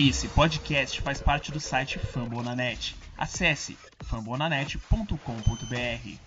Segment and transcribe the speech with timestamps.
[0.00, 2.94] Esse podcast faz parte do site Fambonanet.
[3.18, 3.76] Acesse
[4.08, 5.76] fambonanet.com.br.
[5.76, 6.18] He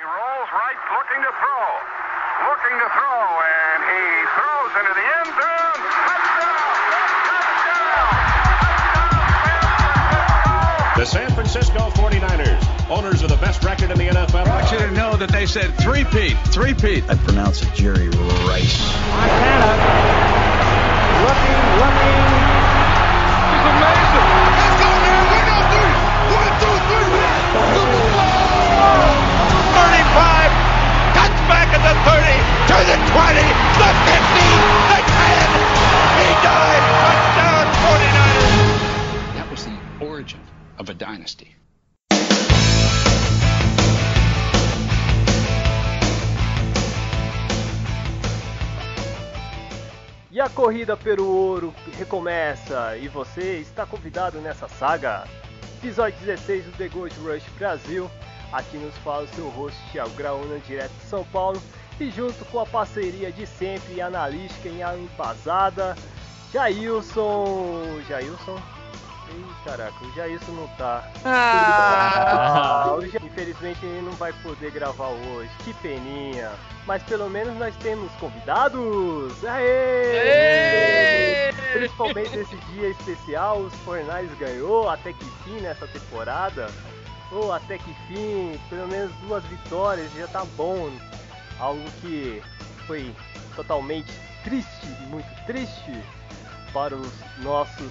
[0.00, 1.68] rolls right, looking to throw.
[2.48, 5.80] Looking to throw, and he throws into the end zone.
[6.08, 6.56] Touchdown!
[10.96, 14.46] The San Francisco 49ers, owners of the best record in the NFL.
[14.46, 17.04] I want you to know that they said three-peat, three-peat.
[17.10, 18.80] I pronounce it Jerry Rice.
[19.10, 20.25] Montana
[21.26, 22.22] looking, looking.
[23.50, 24.26] He's amazing.
[24.56, 25.22] Let's go, man.
[25.26, 25.94] One, two, three.
[26.30, 27.06] One, two, three.
[27.74, 28.46] Super Bowl.
[29.74, 30.54] 35,
[31.18, 32.30] cuts back at the 30,
[32.70, 33.42] to the 20,
[33.82, 34.46] the 50,
[34.86, 35.50] the 10.
[36.22, 36.82] He died.
[37.02, 39.34] Touchdown, 49ers.
[39.34, 40.42] That was the origin
[40.78, 41.56] of a dynasty.
[50.36, 55.26] E a corrida pelo ouro recomeça e você está convidado nessa saga.
[55.78, 58.10] Episódio 16 do The Gold Rush Brasil.
[58.52, 61.58] Aqui nos fala o seu host Thiago Graúna, direto de São Paulo.
[61.98, 65.96] E junto com a parceria de sempre, analítica em alma embasada,
[66.52, 68.02] Jailson.
[68.06, 68.75] Jailson?
[69.28, 71.02] Ih, caraca, o Jailson não tá.
[71.24, 75.50] Ah, Ja- Infelizmente ele não vai poder gravar hoje.
[75.64, 76.50] Que peninha.
[76.86, 79.44] Mas pelo menos nós temos convidados.
[79.44, 81.52] Aê!
[81.72, 86.68] Principalmente nesse dia especial, os Fornais ganhou até que fim nessa temporada.
[87.32, 90.88] Ou até que fim, pelo menos duas vitórias já tá bom.
[91.58, 92.40] Algo que
[92.86, 93.12] foi
[93.56, 94.12] totalmente
[94.44, 96.00] triste, muito triste
[96.72, 97.90] para os nossos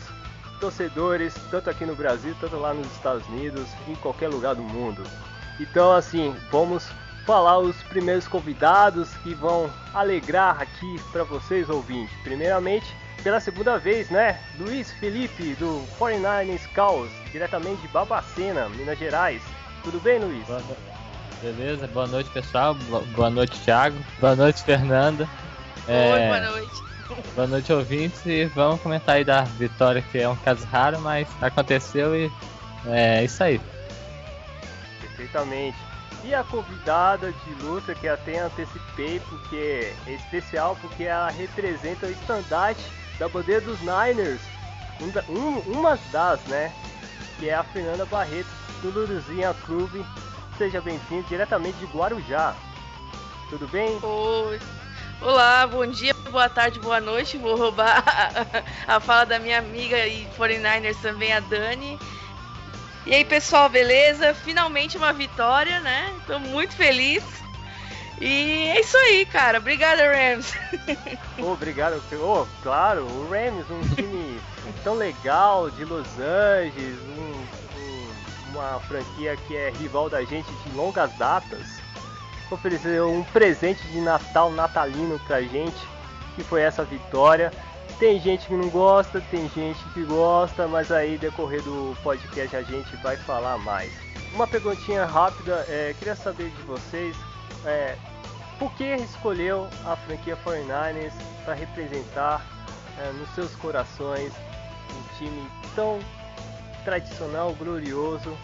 [0.59, 5.03] torcedores, tanto aqui no Brasil, tanto lá nos Estados Unidos, em qualquer lugar do mundo.
[5.59, 6.87] Então, assim, vamos
[7.25, 12.15] falar os primeiros convidados que vão alegrar aqui para vocês, ouvintes.
[12.23, 12.85] Primeiramente,
[13.23, 14.39] pela segunda vez, né?
[14.59, 19.41] Luiz Felipe, do 49 Scouts, diretamente de Babacena, Minas Gerais.
[19.83, 20.45] Tudo bem, Luiz?
[20.45, 20.61] Boa
[21.41, 25.27] Beleza, boa noite pessoal, Bo- boa noite Thiago, boa noite Fernanda.
[25.87, 26.83] É, Oi, boa noite.
[27.35, 31.27] Boa noite ouvintes e vamos comentar aí da vitória que é um caso raro, mas
[31.41, 32.31] aconteceu e
[32.87, 33.61] é isso aí.
[35.01, 35.77] Perfeitamente.
[36.23, 42.11] E a convidada de luta que até antecipei porque é especial porque ela representa o
[42.11, 42.81] estandarte
[43.19, 44.41] da bandeira dos Niners,
[44.99, 46.73] um um- uma das, né?
[47.39, 48.49] Que é a Fernanda Barreto
[48.81, 50.03] do Luruzinha Clube.
[50.57, 52.55] Seja bem-vindo diretamente de Guarujá.
[53.49, 53.99] Tudo bem?
[54.01, 54.59] Oi.
[55.21, 57.37] Olá, bom dia, boa tarde, boa noite.
[57.37, 58.03] Vou roubar
[58.87, 61.97] a, fala da minha amiga e 49ers também, a Dani.
[63.05, 64.33] E aí, pessoal, beleza?
[64.33, 66.13] Finalmente uma vitória, né?
[66.27, 67.23] Tô muito feliz.
[68.19, 69.57] E é isso aí, cara.
[69.59, 70.53] Obrigada, Rams.
[71.39, 72.01] Obrigado.
[72.21, 74.39] Oh, claro, o Rams, um time
[74.83, 77.45] tão legal de Los Angeles, um-
[77.79, 78.13] um-
[78.51, 81.67] uma franquia que é rival da gente de longas datas,
[82.53, 85.77] ofereceu um presente de Natal natalino pra gente,
[86.35, 87.51] que foi essa vitória.
[87.99, 92.61] Tem gente que não gosta, tem gente que gosta, mas aí decorrer do podcast a
[92.61, 93.91] gente vai falar mais.
[94.33, 97.15] Uma perguntinha rápida, é, queria saber de vocês,
[97.65, 97.95] é,
[98.59, 101.13] por que escolheu a franquia 49ers
[101.43, 102.45] para representar
[102.97, 105.99] eh, nos seus corações um time tão
[106.85, 108.37] tradicional, glorioso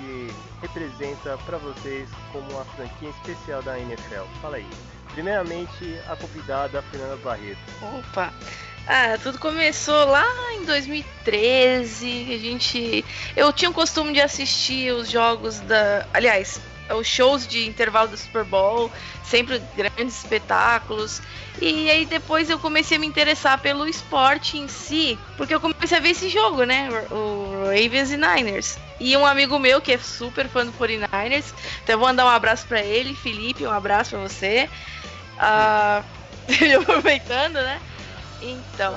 [0.00, 4.24] que representa para vocês como uma franquia especial da NFL?
[4.40, 4.66] Fala aí.
[5.12, 7.58] Primeiramente, a convidada Fernanda Barreto.
[7.82, 8.32] Opa!
[8.86, 12.34] Ah, tudo começou lá em 2013.
[12.34, 13.04] A gente.
[13.36, 16.06] Eu tinha o costume de assistir os jogos da.
[16.12, 16.60] Aliás,
[16.94, 18.90] os shows de intervalo do Super Bowl,
[19.22, 21.20] sempre grandes espetáculos.
[21.60, 25.98] E aí depois eu comecei a me interessar pelo esporte em si, porque eu comecei
[25.98, 26.88] a ver esse jogo, né?
[27.10, 28.78] O Ravens e Niners.
[28.98, 31.52] E um amigo meu que é super fã do 49ers,
[31.82, 34.68] então eu vou mandar um abraço pra ele, Felipe, um abraço pra você.
[35.38, 36.02] Ah,
[36.82, 37.80] aproveitando, né?
[38.42, 38.94] Então.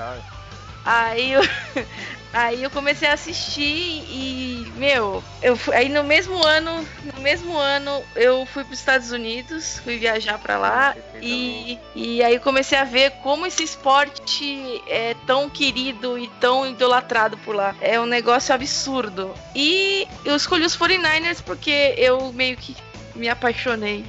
[0.86, 1.42] Aí eu,
[2.34, 3.62] aí eu comecei a assistir
[4.10, 6.86] e, meu, eu fui- aí no mesmo ano,
[7.16, 12.24] no mesmo ano eu fui para os Estados Unidos, fui viajar para lá e, e
[12.24, 17.76] aí comecei a ver como esse esporte é tão querido e tão idolatrado por lá.
[17.80, 19.34] É um negócio absurdo.
[19.56, 22.76] E eu escolhi os 49ers porque eu meio que
[23.16, 24.04] me apaixonei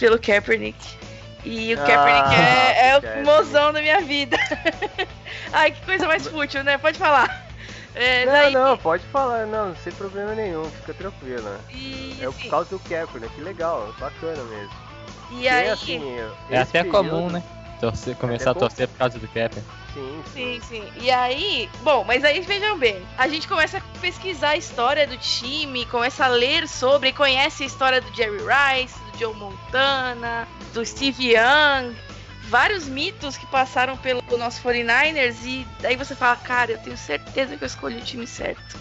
[0.00, 0.76] pelo Kaepernick.
[1.44, 4.36] E o Ah, Kaepernick é, é o mozão da minha vida.
[5.52, 6.76] Ai, que coisa mais fútil, né?
[6.76, 7.45] Pode falar.
[7.96, 11.58] É, Não, daí- não, pode falar, não, sem problema nenhum, fica tranquila.
[11.70, 14.70] E, É por causa do Kaepernick, que legal, bacana mesmo.
[15.30, 16.02] e Porque, aí, assim,
[16.50, 17.42] É até período- comum, né?
[17.80, 18.60] Torcer, começar a bom.
[18.60, 19.62] torcer por causa do Kepler.
[19.92, 20.92] Sim, Sim, sim.
[20.96, 25.16] E aí, bom, mas aí vejam bem, a gente começa a pesquisar a história do
[25.16, 30.84] time, começa a ler sobre, conhece a história do Jerry Rice, do Joe Montana, do
[30.84, 31.94] Steve Young,
[32.48, 37.56] vários mitos que passaram pelo nosso 49ers e daí você fala, cara, eu tenho certeza
[37.56, 38.78] que eu escolhi o time certo.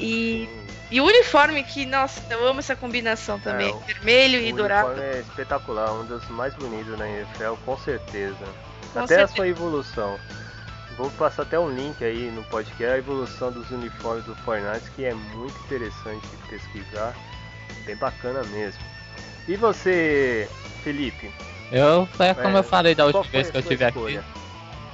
[0.00, 0.48] E,
[0.90, 4.56] e o uniforme que, nossa, eu amo essa combinação também, É, o- vermelho e o
[4.56, 4.88] dourado.
[4.88, 8.36] uniforme é espetacular, um dos mais bonitos na NFL, com certeza.
[8.92, 9.34] Com até a certeza.
[9.36, 10.18] sua evolução.
[10.96, 15.04] Vou passar até um link aí no podcast, a evolução dos uniformes do Fortnite, que
[15.04, 17.14] é muito interessante de pesquisar,
[17.86, 18.80] bem bacana mesmo.
[19.48, 20.48] E você,
[20.84, 21.32] Felipe?
[21.72, 24.20] Eu, é como É, eu falei da última foi vez que eu estive aqui,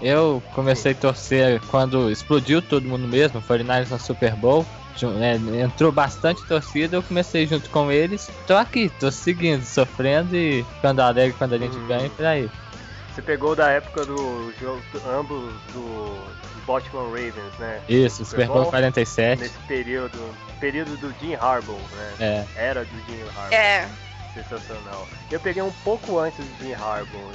[0.00, 4.64] eu comecei a torcer quando explodiu todo mundo mesmo, 49ers na Super Bowl.
[5.00, 8.28] Né, entrou bastante torcida, eu comecei junto com eles.
[8.48, 11.86] Tô aqui, tô seguindo, sofrendo e ficando alegre quando a gente Uhum.
[11.86, 12.50] ganha e por aí.
[13.14, 16.20] Você pegou da época do jogo, ambos do
[16.66, 17.80] Baltimore Ravens, né?
[17.88, 19.40] Isso, Super Bowl 47.
[19.40, 20.18] Nesse período,
[20.58, 22.14] período do Jim Harbaugh, né?
[22.18, 22.44] É.
[22.56, 23.54] Era do Jim Harbaugh.
[23.54, 23.88] É,
[24.38, 25.08] Sensacional.
[25.30, 26.74] Eu peguei um pouco antes do Jim.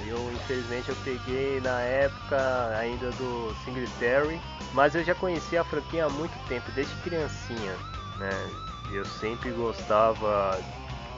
[0.08, 4.40] Eu, infelizmente, eu peguei na época ainda do Singletary.
[4.74, 7.76] Mas eu já conhecia a franquia há muito tempo, desde criancinha,
[8.18, 8.50] né?
[8.92, 10.60] Eu sempre gostava...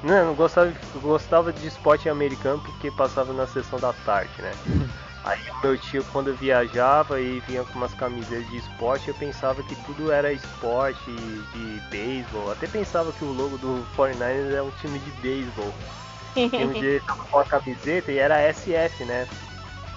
[0.03, 4.51] Não, não gostava, gostava de esporte americano porque passava na sessão da tarde, né?
[5.25, 9.75] Aí meu tio, quando viajava e vinha com umas camisetas de esporte, eu pensava que
[9.77, 12.51] tudo era esporte de beisebol.
[12.51, 15.73] Até pensava que o logo do 49ers é um time de beisebol.
[16.35, 19.25] E um dia ele tava com a camiseta e era SF, né?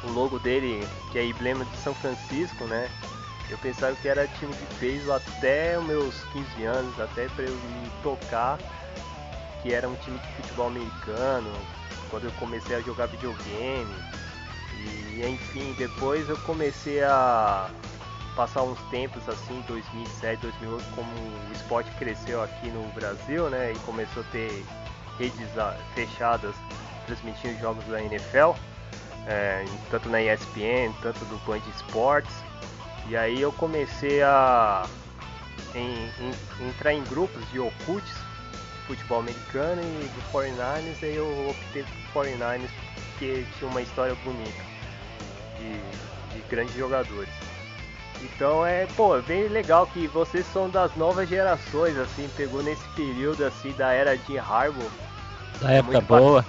[0.04, 2.88] O logo dele, que é emblema de São Francisco, né?
[3.50, 7.52] Eu pensava que era time de beisebol até os meus 15 anos, até pra eu
[7.52, 8.56] me tocar
[9.62, 11.52] que era um time de futebol americano,
[12.08, 13.92] quando eu comecei a jogar videogame.
[14.78, 17.68] E enfim, depois eu comecei a
[18.36, 23.72] passar uns tempos assim, 2007, 2008, como o esporte cresceu aqui no Brasil, né?
[23.72, 24.64] E começou a ter
[25.18, 25.48] redes
[25.94, 26.54] fechadas
[27.06, 28.52] transmitindo jogos da NFL,
[29.26, 32.32] é, tanto na ESPN, tanto do Band Esportes.
[33.08, 34.86] E aí eu comecei a
[35.74, 38.12] em- em- entrar em grupos de Okuts,
[38.86, 41.82] futebol americano e do 49ers, aí eu optei
[42.12, 42.70] por 49ers
[43.12, 44.67] porque tinha uma história bonita
[45.58, 47.28] de, de grandes jogadores.
[48.22, 52.82] Então é, pô, é bem legal que vocês são das novas gerações, assim, pegou nesse
[52.96, 54.90] período assim da era de Harbaugh,
[55.60, 56.44] Da época muito boa.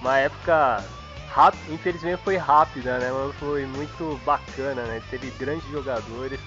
[0.00, 0.84] uma época
[1.32, 3.10] rápida, infelizmente foi rápida, né?
[3.12, 5.02] Mas foi muito bacana, né?
[5.10, 6.38] Teve grandes jogadores.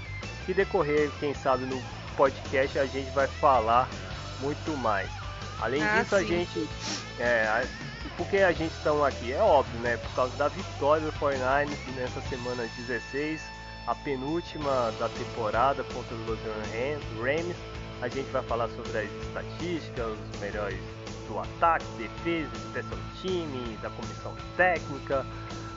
[0.46, 1.80] Que decorrer, quem sabe, no
[2.16, 3.88] podcast a gente vai falar
[4.40, 5.10] muito mais.
[5.62, 6.28] Além Ah, disso, a sim.
[6.28, 6.70] gente.
[7.20, 7.64] É,
[8.20, 9.34] a- por que a gente está aqui?
[9.34, 9.98] É óbvio, né?
[9.98, 13.42] Por causa da vitória do 49ers nessa semana 16,
[13.88, 17.58] a penúltima da temporada contra o Los Angeles Rams.
[18.02, 20.80] A gente vai falar sobre as estatísticas, os melhores
[21.28, 25.26] do ataque, defesa, special time, da comissão técnica.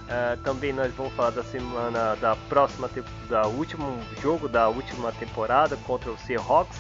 [0.09, 2.88] Ah, também nós vamos falar da semana da próxima
[3.29, 6.79] da último jogo da última temporada contra o Seahawks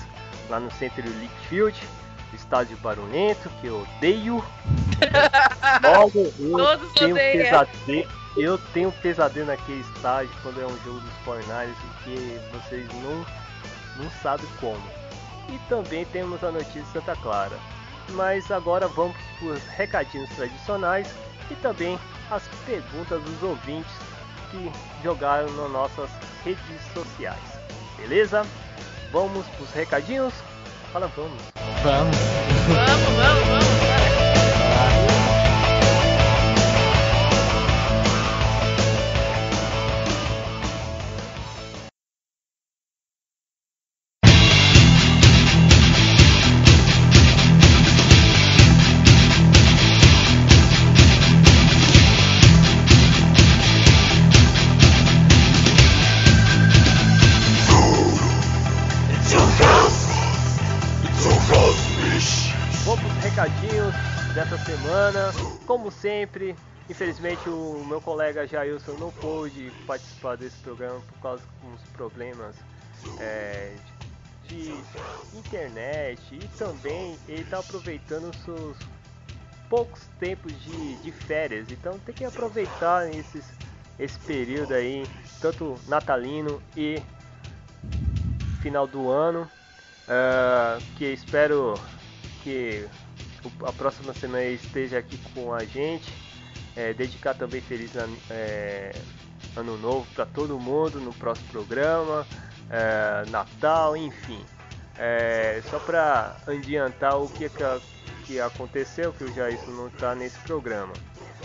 [0.50, 1.78] lá no Centro League Field,
[2.34, 4.44] estádio barulhento que eu odeio.
[5.82, 7.44] Logo, eu Todos tenho odeiam.
[7.44, 8.22] pesadelo.
[8.36, 11.74] Eu tenho um pesadelo naquele estádio quando é um jogo dos 49ers
[12.04, 13.24] que vocês não
[14.02, 14.80] não sabem como.
[15.48, 17.58] E também temos a notícia de Santa Clara.
[18.10, 21.08] Mas agora vamos para os recadinhos tradicionais
[21.50, 21.98] e também
[22.30, 23.92] as perguntas dos ouvintes
[24.50, 24.72] que
[25.04, 26.10] jogaram nas nossas
[26.44, 26.62] redes
[26.94, 27.38] sociais.
[27.96, 28.46] Beleza?
[29.12, 30.32] Vamos para os recadinhos?
[30.92, 31.30] Fala, vamos.
[31.82, 32.16] Vamos.
[32.68, 33.71] Vamos, vamos, vamos.
[66.02, 66.56] Sempre,
[66.90, 72.56] infelizmente o meu colega Jailson não pôde participar desse programa por causa de uns problemas
[73.20, 73.72] é,
[74.48, 74.74] de
[75.32, 78.76] internet e também ele está aproveitando os seus
[79.70, 81.70] poucos tempos de, de férias.
[81.70, 83.44] Então tem que aproveitar esses,
[83.98, 85.06] esse período aí,
[85.40, 87.00] tanto natalino e
[88.60, 89.48] final do ano.
[90.08, 91.74] ah, que espero
[92.42, 92.86] que
[93.64, 96.12] a próxima semana esteja aqui com a gente.
[96.74, 98.92] É, dedicar também feliz, an- é,
[99.56, 102.26] ano novo para todo mundo no próximo programa,
[102.70, 104.42] é, Natal, enfim.
[104.98, 107.50] É, só para adiantar o que,
[108.24, 110.92] que aconteceu, que o Jair não está nesse programa.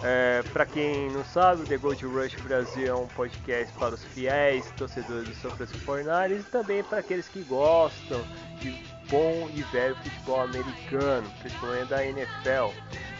[0.04, 4.66] É, para quem não sabe, The Gold Rush Brasil é um podcast para os fiéis
[4.77, 8.22] torcedores do São Francisco 49 e também para aqueles que gostam
[8.62, 8.72] de
[9.10, 12.72] bom e velho futebol americano, principalmente da NFL.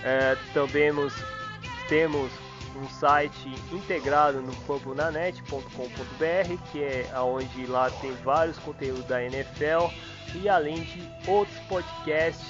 [0.03, 0.91] É, também
[1.88, 2.32] temos
[2.75, 9.91] um site integrado no fambonanet.com.br, que é onde lá tem vários conteúdos da NFL
[10.36, 12.48] e além de outros podcasts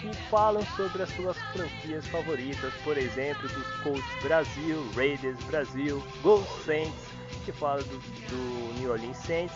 [0.00, 6.46] que falam sobre as suas franquias favoritas, por exemplo, dos Colts Brasil, Raiders Brasil, Gold
[6.64, 7.14] Saints,
[7.44, 9.54] que fala do, do New Orleans Saints,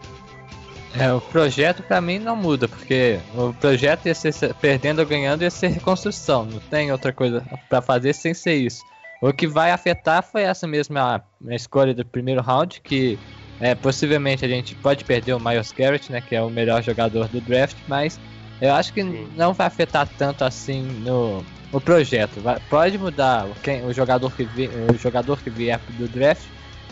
[0.98, 5.42] É, o projeto para mim não muda, porque o projeto ia ser perdendo ou ganhando
[5.42, 8.84] ia ser reconstrução, não tem outra coisa para fazer sem ser isso.
[9.22, 13.16] O que vai afetar foi essa mesma escolha do primeiro round, que
[13.60, 17.28] é, possivelmente a gente pode perder o Miles Garrett, né, que é o melhor jogador
[17.28, 18.18] do draft, mas
[18.60, 19.28] eu acho que Sim.
[19.36, 22.40] não vai afetar tanto assim no, no projeto.
[22.40, 26.42] Vai, pode mudar quem, o, jogador que vi, o jogador que vier do draft,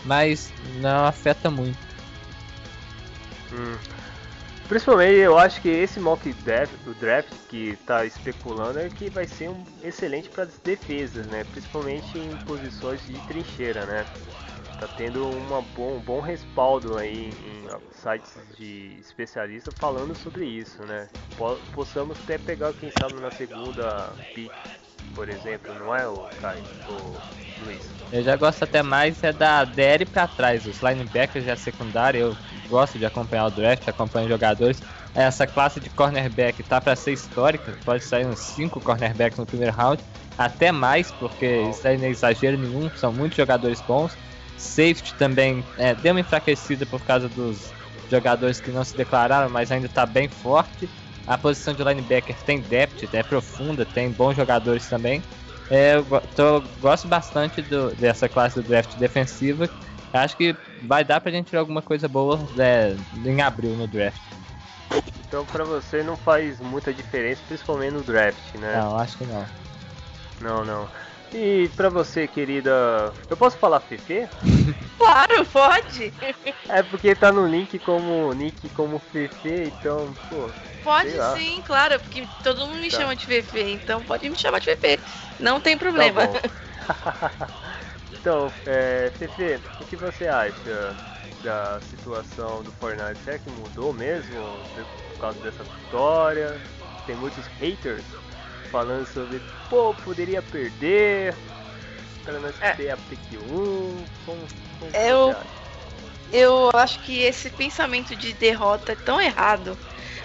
[0.05, 1.77] mas não afeta muito.
[3.51, 3.75] Hum.
[4.71, 9.27] Principalmente eu acho que esse mock draft, o draft que está especulando é que vai
[9.27, 11.43] ser um excelente para as defesas, né?
[11.43, 14.05] Principalmente em posições de trincheira, né?
[14.81, 20.81] Tá tendo uma bom, um bom respaldo aí em sites de especialistas falando sobre isso,
[20.81, 21.07] né?
[21.75, 24.51] Possamos até pegar quem sabe na segunda pick,
[25.13, 27.91] por exemplo, não é o Caio, o Luiz?
[28.11, 32.35] Eu já gosto até mais é da DL para trás, os linebackers já secundária, eu
[32.67, 34.81] gosto de acompanhar o draft, acompanho jogadores.
[35.13, 39.75] Essa classe de cornerback tá para ser histórica, pode sair uns 5 cornerbacks no primeiro
[39.75, 40.03] round,
[40.35, 44.17] até mais, porque isso aí não é exagero nenhum, são muitos jogadores bons.
[44.61, 47.73] Safety também é, deu uma enfraquecida por causa dos
[48.09, 50.89] jogadores que não se declararam, mas ainda está bem forte.
[51.27, 55.23] A posição de linebacker tem depth, é profunda, tem bons jogadores também.
[55.69, 59.69] É, eu tô, gosto bastante do, dessa classe do draft defensiva,
[60.13, 64.21] Acho que vai dar pra gente tirar alguma coisa boa é, em abril no draft.
[65.25, 68.77] Então pra você não faz muita diferença, principalmente no draft, né?
[68.77, 69.45] Não, acho que não.
[70.41, 70.89] Não, não.
[71.33, 74.27] E pra você, querida, eu posso falar Fefe?
[74.97, 76.13] claro, pode.
[76.67, 80.49] É porque tá no link como nick como Fefe, então, pô.
[80.83, 82.97] Pode sim, claro, porque todo mundo me tá.
[82.97, 85.03] chama de Fefe, então pode me chamar de Fefe.
[85.39, 86.27] Não tem problema.
[86.27, 87.47] Tá
[88.13, 90.95] Então, é, Fefe, o que você acha
[91.43, 93.19] da situação do Fortnite?
[93.23, 94.43] Será que mudou mesmo
[95.13, 96.61] por causa dessa vitória?
[97.07, 98.03] Tem muitos haters
[98.71, 101.35] falando sobre, pô, poderia perder,
[102.23, 102.71] para nós é.
[102.71, 104.05] ter a pick 1.
[104.25, 104.47] Como,
[104.79, 105.35] como eu,
[106.31, 109.77] eu acho que esse pensamento de derrota é tão errado.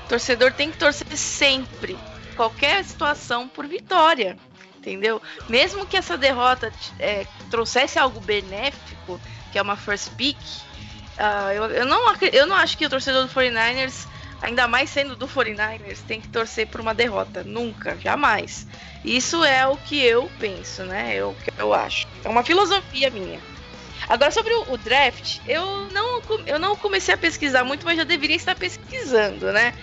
[0.04, 1.98] O torcedor tem que torcer sempre,
[2.36, 4.36] qualquer situação, por vitória
[4.78, 5.20] entendeu?
[5.48, 10.38] Mesmo que essa derrota é, trouxesse algo benéfico, que é uma first pick,
[11.16, 14.06] Uh, eu, eu, não, eu não acho que o torcedor do 49ers,
[14.40, 17.42] ainda mais sendo do 49ers, tem que torcer por uma derrota.
[17.44, 18.66] Nunca, jamais.
[19.04, 21.16] Isso é o que eu penso, né?
[21.16, 22.06] É o que eu acho.
[22.24, 23.40] É uma filosofia minha.
[24.08, 28.04] Agora, sobre o, o, draft, eu não, eu não comecei a pesquisar muito, mas já
[28.04, 29.74] deveria estar pesquisando, né?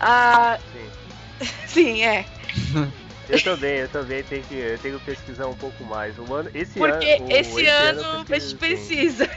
[0.00, 1.46] Ah, sim.
[1.66, 2.24] sim, é.
[3.28, 6.16] Eu também, eu também tenho que, eu tenho que pesquisar um pouco mais.
[6.16, 9.28] O ano, esse Porque ano, esse, esse ano, ano a gente precisa.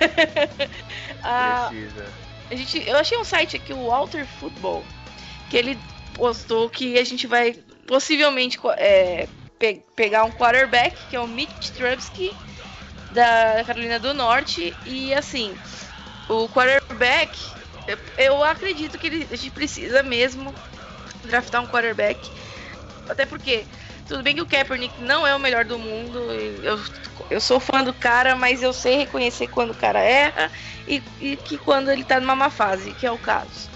[1.23, 2.05] ah, precisa.
[2.49, 4.83] A gente, eu achei um site aqui, o Walter Football,
[5.49, 5.79] que ele
[6.15, 7.53] postou que a gente vai
[7.87, 9.27] possivelmente é,
[9.57, 12.35] pe pegar um quarterback, que é o Mitch Trubisky,
[13.11, 14.75] da Carolina do Norte.
[14.85, 15.55] E assim,
[16.27, 17.37] o quarterback,
[18.17, 20.53] eu acredito que ele, a gente precisa mesmo
[21.23, 22.31] draftar um quarterback.
[23.07, 23.65] Até porque,
[24.09, 26.19] tudo bem que o Kaepernick não é o melhor do mundo.
[26.63, 26.79] Eu,
[27.29, 30.51] eu sou fã do cara, mas eu sei reconhecer quando o cara erra
[30.87, 33.69] e, e que quando ele tá numa má fase, que é o caso.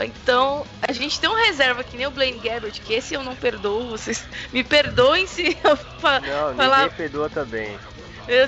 [0.00, 3.36] Então, a gente tem um reserva que nem o Blaine Gabbert, que esse eu não
[3.36, 3.90] perdoo.
[3.90, 6.82] Vocês me perdoem se eu fa não, falar.
[6.84, 7.78] Ninguém perdoa também.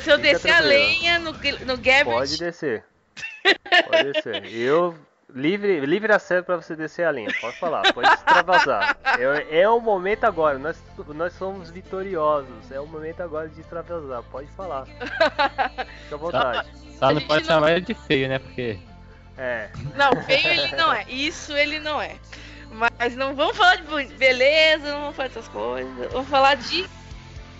[0.03, 2.05] Se eu descer a lenha no, no Gabbert.
[2.05, 2.85] Pode descer.
[3.89, 4.45] Pode descer.
[4.53, 4.97] Eu.
[5.35, 7.29] Livre, livre acesso para você descer a linha.
[7.41, 8.97] Pode falar, pode extravasar.
[9.19, 10.59] É, é o momento agora.
[10.59, 12.71] Nós, nós somos vitoriosos.
[12.71, 14.23] É o momento agora de extravasar.
[14.25, 14.87] Pode falar.
[14.87, 16.69] Fica à vontade.
[16.99, 17.55] Só, só não pode não...
[17.55, 18.39] chamar ele de feio, né?
[18.39, 18.79] Porque.
[19.39, 19.71] É.
[19.97, 21.05] Não, feio ele não é.
[21.09, 22.17] Isso ele não é.
[22.73, 26.13] Mas não vamos falar de beleza, não vamos falar dessas coisas.
[26.13, 26.89] Vamos falar de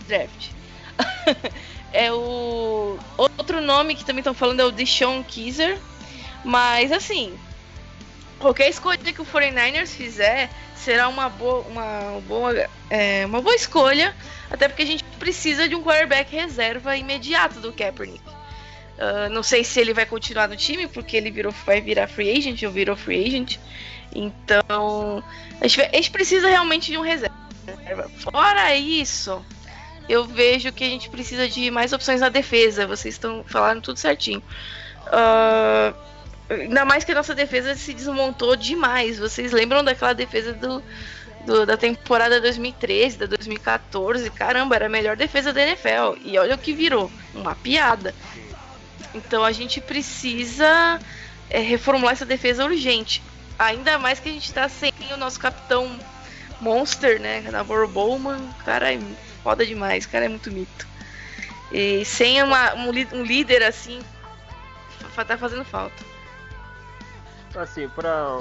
[0.07, 0.51] draft.
[1.93, 2.99] É o.
[3.17, 5.77] Outro nome que também estão falando é o Deshaun Kaiser.
[6.45, 7.37] Mas assim,
[8.41, 14.17] qualquer escolha que o 49ers fizer será uma boa, uma boa, é, uma boa escolha,
[14.51, 18.25] até porque a gente precisa de um quarterback reserva imediato do Kaepernick.
[18.29, 22.31] Uh, não sei se ele vai continuar no time, porque ele virou, vai virar free
[22.37, 23.59] agent ou virou free agent.
[24.15, 25.23] Então,
[25.61, 27.39] a gente, a gente precisa realmente de um reserva.
[28.19, 29.43] Fora isso,
[30.09, 32.87] eu vejo que a gente precisa de mais opções na defesa.
[32.87, 34.43] Vocês estão falando tudo certinho.
[35.07, 35.95] Uh,
[36.51, 39.19] ainda mais que a nossa defesa se desmontou demais.
[39.19, 40.83] Vocês lembram daquela defesa do,
[41.47, 44.29] do, da temporada 2013, da 2014?
[44.31, 46.19] Caramba, era a melhor defesa da NFL.
[46.25, 48.15] E olha o que virou uma piada.
[49.15, 51.01] Então a gente precisa
[51.49, 53.23] é, reformular essa defesa urgente.
[53.59, 55.99] Ainda mais que a gente está sem o nosso capitão
[56.61, 57.41] Monster, né?
[57.51, 58.41] Navarro Bowman.
[58.65, 58.99] Cara, é
[59.43, 60.89] foda demais, o cara é muito mito.
[61.73, 64.01] E sem uma, um, um líder assim,
[65.27, 66.10] tá fazendo falta.
[67.57, 68.39] Assim, para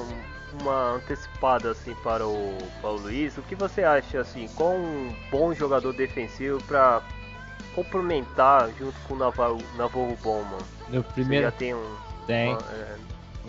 [0.61, 5.15] uma antecipada assim para o, para o Luiz, o que você acha assim, com um
[5.31, 7.01] bom jogador defensivo para
[7.75, 10.59] complementar junto com o Navarro, Navarro Bowman?
[10.89, 11.95] No primeiro você já tem um
[12.29, 12.49] tem.
[12.49, 12.95] Uma, é...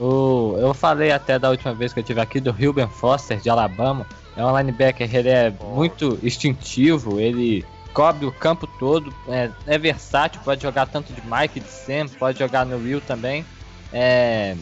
[0.03, 3.51] o, eu falei até da última vez que eu tive aqui do Ruben Foster de
[3.51, 4.07] Alabama.
[4.37, 10.41] É um linebacker, ele é muito instintivo, ele cobre o campo todo, é, é, versátil,
[10.45, 13.45] pode jogar tanto de Mike, de Sam, pode jogar no Will também.
[13.93, 14.57] É,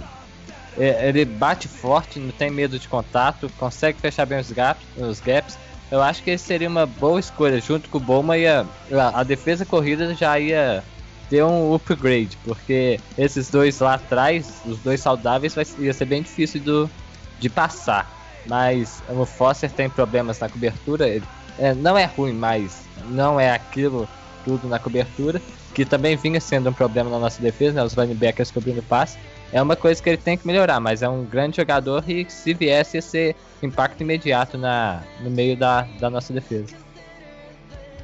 [0.76, 5.58] ele bate forte, não tem medo de contato, consegue fechar bem os gaps, os gaps.
[5.90, 7.60] Eu acho que ele seria uma boa escolha.
[7.60, 10.84] Junto com o Boma, ia, a, a defesa corrida já ia
[11.30, 16.22] ter um upgrade, porque esses dois lá atrás, os dois saudáveis, vai, ia ser bem
[16.22, 16.90] difícil do,
[17.38, 21.06] de passar mas o Foster tem problemas na cobertura.
[21.06, 21.24] Ele,
[21.58, 24.08] é, não é ruim, mas não é aquilo
[24.44, 25.40] tudo na cobertura,
[25.74, 29.18] que também vinha sendo um problema na nossa defesa, né, os linebackers cobrindo passe.
[29.52, 32.52] É uma coisa que ele tem que melhorar, mas é um grande jogador e se
[32.52, 36.74] viesse ia ser impacto imediato na, no meio da, da nossa defesa.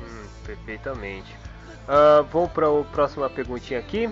[0.01, 1.37] Hum, perfeitamente.
[1.87, 4.09] Uh, vamos para a próxima perguntinha aqui.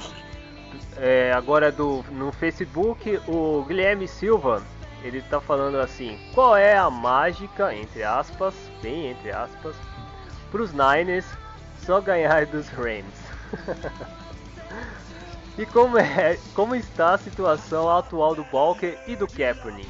[0.97, 4.63] É, agora é do, no Facebook, o Guilherme Silva
[5.03, 9.75] ele tá falando assim: qual é a mágica, entre aspas, bem entre aspas,
[10.51, 11.27] pros Niners
[11.85, 13.05] só ganhar dos Rams?
[15.59, 19.89] e como, é, como está a situação atual do Balker e do Kaepernick?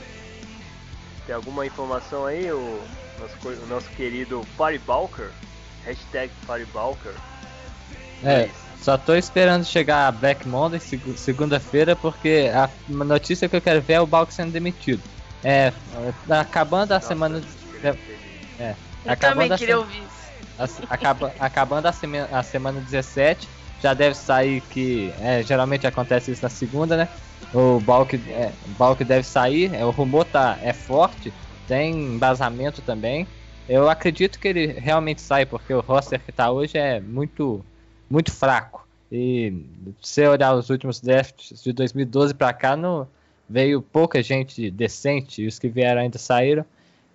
[1.26, 2.82] Tem alguma informação aí, o
[3.20, 5.30] nosso, o nosso querido Party Balker?
[5.84, 7.12] Hashtag Party Balker.
[8.24, 8.48] É,
[8.80, 10.80] só tô esperando chegar a Black Monday,
[11.16, 15.02] segunda-feira, porque a notícia que eu quero ver é o Balk sendo demitido.
[15.44, 15.72] É,
[16.28, 17.42] acabando a Nossa, semana.
[17.82, 17.96] É,
[18.60, 20.82] é, eu também queria ouvir isso.
[20.88, 23.48] Acaba, acabando a, sema, a semana 17,
[23.82, 25.12] já deve sair que.
[25.20, 27.08] É, geralmente acontece isso na segunda, né?
[27.52, 31.32] O Balk, é, Balk deve sair, é, o rumor tá, é forte,
[31.66, 33.26] tem embasamento também.
[33.68, 37.64] Eu acredito que ele realmente sai, porque o roster que tá hoje é muito
[38.08, 38.86] muito fraco.
[39.10, 39.64] E
[40.00, 43.06] se olhar os últimos drafts de 2012 para cá, não
[43.48, 46.64] veio pouca gente decente, e os que vieram ainda saíram.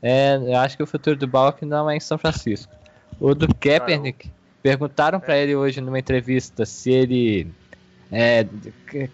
[0.02, 2.72] É, eu acho que o futuro do Balk não é em São Francisco.
[3.20, 7.54] O do Kaepernick, perguntaram para ele hoje numa entrevista se ele
[8.12, 8.46] é,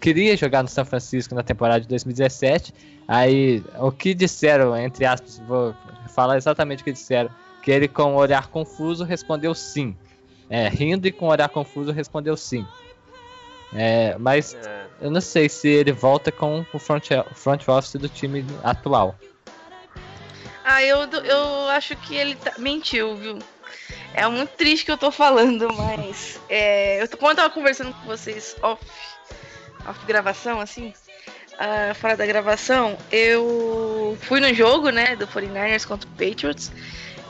[0.00, 2.72] queria jogar no São Francisco na temporada de 2017.
[3.06, 5.74] Aí, o que disseram, entre aspas, vou
[6.14, 7.30] falar exatamente o que disseram,
[7.60, 9.96] que ele com um olhar confuso respondeu sim.
[10.48, 12.66] É, rindo e com um olhar confuso respondeu sim.
[13.72, 14.86] É, mas É.
[15.00, 19.18] eu não sei se ele volta com o front, front office do time atual.
[20.62, 23.38] Ah, eu, eu acho que ele tá- mentiu, viu?
[24.14, 26.40] É muito triste que eu tô falando, mas.
[26.48, 28.82] É, eu, quando eu tava conversando com vocês off,
[29.86, 30.94] off gravação, assim,
[31.58, 36.70] ah, fora da gravação, eu fui no jogo, né, do 49ers contra o Patriots.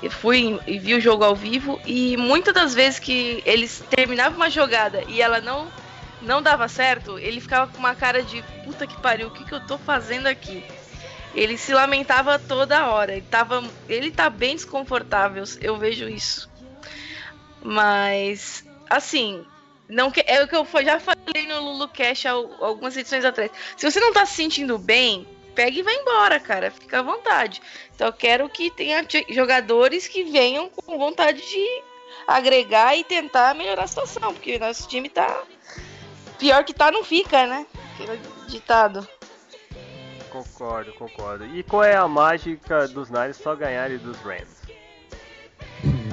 [0.03, 4.37] Eu fui e vi o jogo ao vivo e muitas das vezes que eles terminavam
[4.37, 5.73] uma jogada e ela não
[6.21, 9.53] não dava certo, ele ficava com uma cara de puta que pariu, o que, que
[9.53, 10.65] eu tô fazendo aqui?
[11.35, 13.13] Ele se lamentava toda hora.
[13.13, 16.49] Ele, tava, ele tá bem desconfortável, eu vejo isso.
[17.65, 19.45] Mas, assim,
[19.89, 23.51] não que, é o que eu já falei no Lulu Cash al- algumas edições atrás.
[23.77, 26.71] Se você não tá se sentindo bem, pega e vai embora, cara.
[26.71, 27.63] Fica à vontade.
[27.99, 31.83] Eu quero que tenha jogadores que venham com vontade de
[32.29, 35.43] agregar e tentar melhorar a situação, porque nosso time tá.
[36.39, 37.67] Pior que tá, não fica, né?
[37.95, 39.09] Aquele ditado.
[40.31, 41.47] Concordo, concordo.
[41.47, 44.64] E qual é a mágica dos Niners só ganharem dos Rams?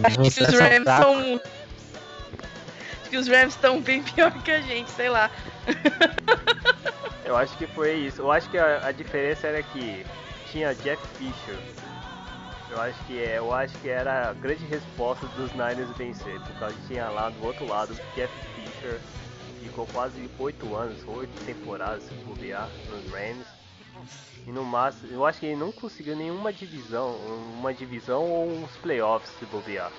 [0.04, 1.42] Acho que os Rams são.
[3.02, 5.30] Acho que os Rams estão bem pior que a gente, sei lá.
[7.26, 8.22] Eu acho que foi isso.
[8.22, 10.06] Eu acho que a, a diferença era que
[10.52, 11.58] tinha Jeff Fisher.
[12.70, 16.60] Eu acho que é, eu acho que era a grande resposta dos Niners vencer, por
[16.60, 19.00] causa que tinha lá do outro lado Jeff Fisher
[19.72, 23.48] ficou quase 8 anos, 8 temporadas se bobear nos Rams.
[24.48, 27.16] E no máximo, eu acho que ele não conseguiu nenhuma divisão,
[27.60, 29.92] uma divisão ou uns playoffs se bobear.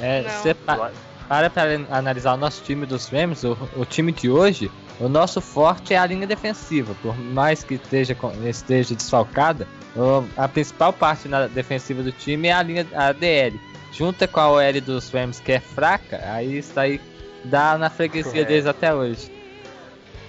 [0.00, 0.90] É, você pa-
[1.28, 5.40] para pra analisar o nosso time dos Rams, o, o time de hoje, o nosso
[5.40, 6.94] forte é a linha defensiva.
[7.02, 12.52] Por mais que esteja, esteja desfalcada, o- a principal parte na defensiva do time é
[12.52, 13.60] a linha a DL.
[13.92, 16.98] Junta com a OL dos Rams, que é fraca, aí isso aí
[17.44, 18.44] dá na freguesia É.
[18.44, 19.30] deles até hoje.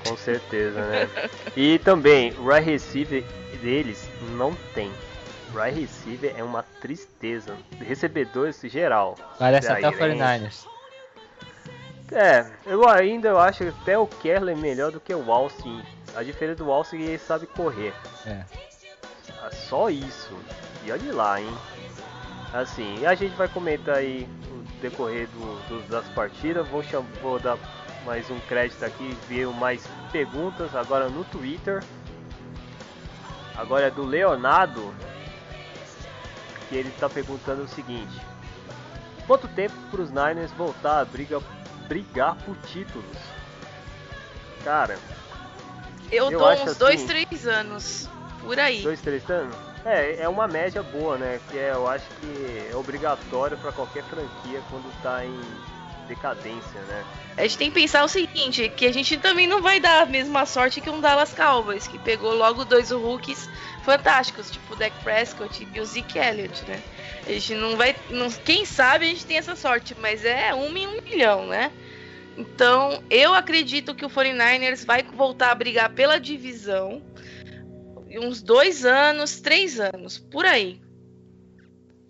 [0.06, 1.10] Com certeza, né?
[1.56, 3.24] e também, o right receiver
[3.64, 4.92] deles não tem.
[5.56, 7.56] Right receiver é uma tristeza.
[7.80, 9.16] Recebedores geral.
[9.40, 10.20] Parece até o Tyrande.
[10.20, 10.66] 49ers.
[12.12, 15.56] É, eu ainda eu acho até o Kerler melhor do que o Walsh.
[16.16, 17.94] A diferença do Walsh é que ele sabe correr.
[18.26, 18.44] É.
[19.42, 20.38] Ah, Só isso.
[20.86, 21.48] E olha lá, hein?
[22.54, 26.68] Assim, a gente vai comentar aí o decorrer do, do- das partidas.
[26.68, 27.58] Vou, cham- vou dar
[28.06, 31.82] mais um crédito aqui, ver mais perguntas agora no Twitter.
[33.56, 34.94] Agora é do Leonardo,
[36.70, 38.20] que ele está perguntando o seguinte:
[39.28, 41.40] Quanto tempo para os Niners voltar a briga,
[41.88, 43.18] brigar por títulos?
[44.64, 44.98] Cara,
[46.12, 48.10] Eu, Eu dou acho uns dois, assim- três anos.
[48.42, 48.82] Por aí.
[48.84, 49.56] Dois, três anos?
[49.86, 51.40] É, é uma média boa, né?
[51.50, 55.38] Que é, eu acho que é obrigatório para qualquer franquia quando tá em
[56.14, 57.04] decadência, né?
[57.36, 60.06] A gente tem que pensar o seguinte, que a gente também não vai dar a
[60.06, 63.50] mesma sorte que um Dallas Cowboys, que pegou logo dois rookies
[63.84, 66.82] fantásticos, tipo o Dak Prescott e o Zeke Elliott, né?
[67.26, 67.96] A gente não vai.
[68.10, 71.72] Não, quem sabe a gente tem essa sorte, mas é uma em um milhão, né?
[72.38, 77.02] Então, eu acredito que o 49ers vai voltar a brigar pela divisão
[78.10, 80.80] em uns dois anos, três anos, por aí.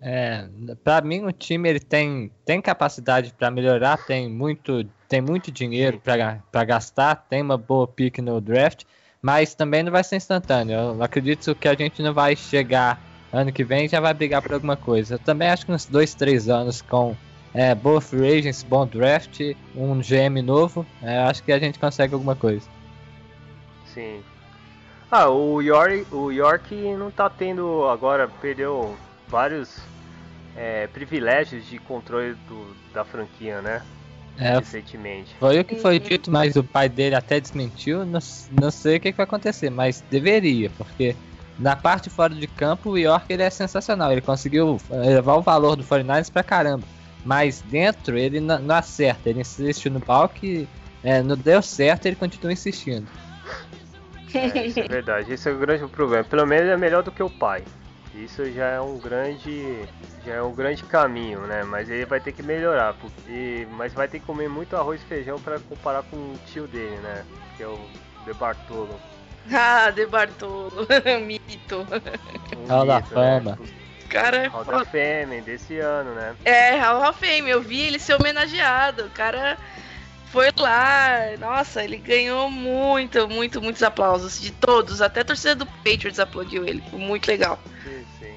[0.06, 0.46] É,
[0.84, 5.98] para mim o time ele tem, tem capacidade para melhorar, tem muito, tem muito dinheiro
[5.98, 8.84] para gastar, tem uma boa pick no draft,
[9.22, 10.74] mas também não vai ser instantâneo.
[10.74, 13.00] Eu acredito que a gente não vai chegar
[13.32, 15.14] ano que vem já vai brigar por alguma coisa.
[15.14, 17.16] Eu também acho que uns dois, três anos com
[17.54, 19.40] é, boa free agency, bom draft,
[19.74, 22.68] um GM novo, é, acho que a gente consegue alguma coisa.
[23.86, 24.22] Sim.
[25.10, 28.94] Ah, o York, o York não tá tendo agora, perdeu
[29.28, 29.93] vários
[30.56, 33.82] é, privilégios de controle do- da franquia, né?
[34.36, 35.34] É, Recentemente.
[35.38, 38.04] Foi o que foi dito, mas o pai dele até desmentiu.
[38.04, 38.18] Não,
[38.60, 41.14] não sei o que, que vai acontecer, mas deveria, porque
[41.56, 44.10] na parte fora de campo o York ele é sensacional.
[44.10, 46.84] Ele conseguiu elevar o valor do 49ers pra caramba.
[47.24, 49.30] Mas dentro ele não, não acerta.
[49.30, 50.68] Ele insiste no palco e
[51.02, 53.06] é, não deu certo ele continua insistindo.
[54.34, 56.24] É, isso é verdade, esse é o grande problema.
[56.24, 57.62] Pelo menos é melhor do que o pai.
[58.14, 59.88] Isso já é um grande,
[60.24, 61.64] já é um grande caminho, né?
[61.64, 65.04] Mas ele vai ter que melhorar, porque, mas vai ter que comer muito arroz e
[65.04, 67.24] feijão para comparar com o tio dele, né?
[67.56, 67.78] Que é o
[68.24, 68.98] De Bartolo.
[69.52, 70.86] Ah, De Bartolo,
[71.26, 71.86] mito.
[72.56, 73.06] Um Hall da né?
[73.06, 73.58] Fama.
[74.08, 76.34] Cara, Hall da Fame desse ano, né?
[76.46, 79.04] é, Hall of Fame, eu vi ele ser homenageado.
[79.04, 79.58] O cara
[80.34, 85.00] foi lá, nossa, ele ganhou muito, muito, muitos aplausos de todos.
[85.00, 87.56] Até a torcida do Patriots aplaudiu ele, foi muito legal.
[87.84, 88.34] Sim, sim.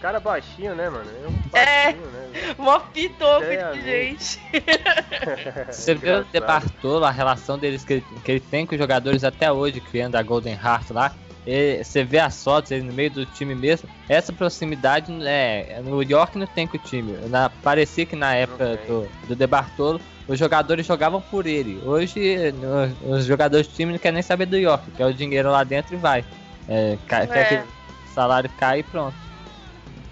[0.00, 1.04] Cara baixinho, né, mano?
[1.10, 1.92] É um É.
[1.92, 2.54] baixinho, né?
[2.56, 3.84] Mó pitoco É, de amigo.
[3.84, 4.40] gente.
[5.70, 6.32] Você vê o Engraçado.
[6.32, 9.78] De Bartolo, a relação deles que ele, que ele tem com os jogadores até hoje,
[9.78, 11.14] criando a Golden Heart lá.
[11.46, 13.88] Ele- você vê as fotos, ele no meio do time mesmo.
[14.08, 17.12] Essa proximidade é, no York não tem com o time.
[17.28, 18.86] Na, parecia que na época tem.
[18.86, 21.80] do, do De Bartolo, os jogadores jogavam por ele.
[21.84, 25.50] Hoje, no- os jogadores do time não querem nem saber do York, quer o dinheiro
[25.50, 26.24] lá dentro e vai.
[26.68, 27.44] É, cai- quer É.
[27.44, 29.14] que o salário cai e pronto.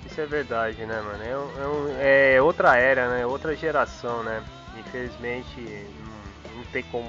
[0.07, 1.25] Isso é verdade, né, mano?
[1.25, 1.97] É, é um-
[2.37, 3.27] é outra era, né?
[3.27, 4.41] Outra geração, né?
[4.79, 5.61] Infelizmente,
[5.99, 7.05] não, não tem como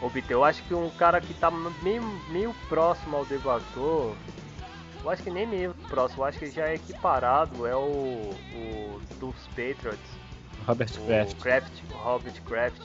[0.00, 0.34] obter.
[0.34, 1.50] Eu acho que um cara que tá
[1.82, 4.14] meio, meio próximo ao Debator,
[5.02, 9.00] eu acho que nem meio próximo, eu acho que já é equiparado, é o, o
[9.20, 10.10] dos Patriots,
[10.66, 11.40] Robert o Kraft.
[11.40, 12.82] Kraft, o Robert Kraft.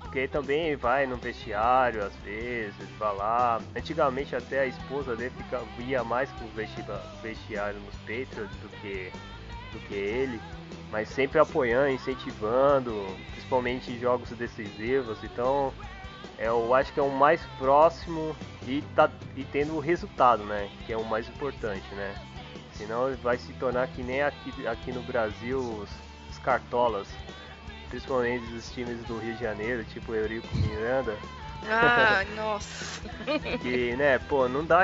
[0.00, 3.60] Porque ele também vai no vestiário às vezes, vai lá.
[3.74, 6.84] Antigamente até a esposa dele fica, ia mais pro vesti-
[7.20, 9.10] vestiário nos Patriots do que,
[9.72, 10.40] do que ele.
[10.92, 15.18] Mas sempre apoiando, incentivando, principalmente em jogos decisivos.
[15.24, 15.72] Então
[16.46, 20.68] eu acho que é o mais próximo e, tá, e tendo o resultado, né?
[20.86, 22.14] Que é o mais importante, né?
[22.72, 25.90] Senão vai se tornar que nem aqui, aqui no Brasil os,
[26.30, 27.08] os cartolas
[27.88, 31.16] principalmente os times do Rio de Janeiro, tipo Eurico Miranda,
[31.68, 33.08] Ah, nossa.
[33.62, 34.82] que, né, pô, não dá,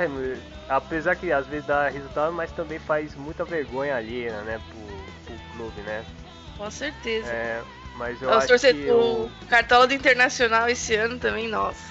[0.69, 5.45] apesar que às vezes dá resultado, mas também faz muita vergonha alheia, né, pro, pro
[5.57, 6.05] clube, né.
[6.57, 7.33] Com certeza.
[7.33, 7.63] É,
[8.01, 11.85] mas eu acho torcedores- que o, O Cartola do Internacional esse ano também, nossa.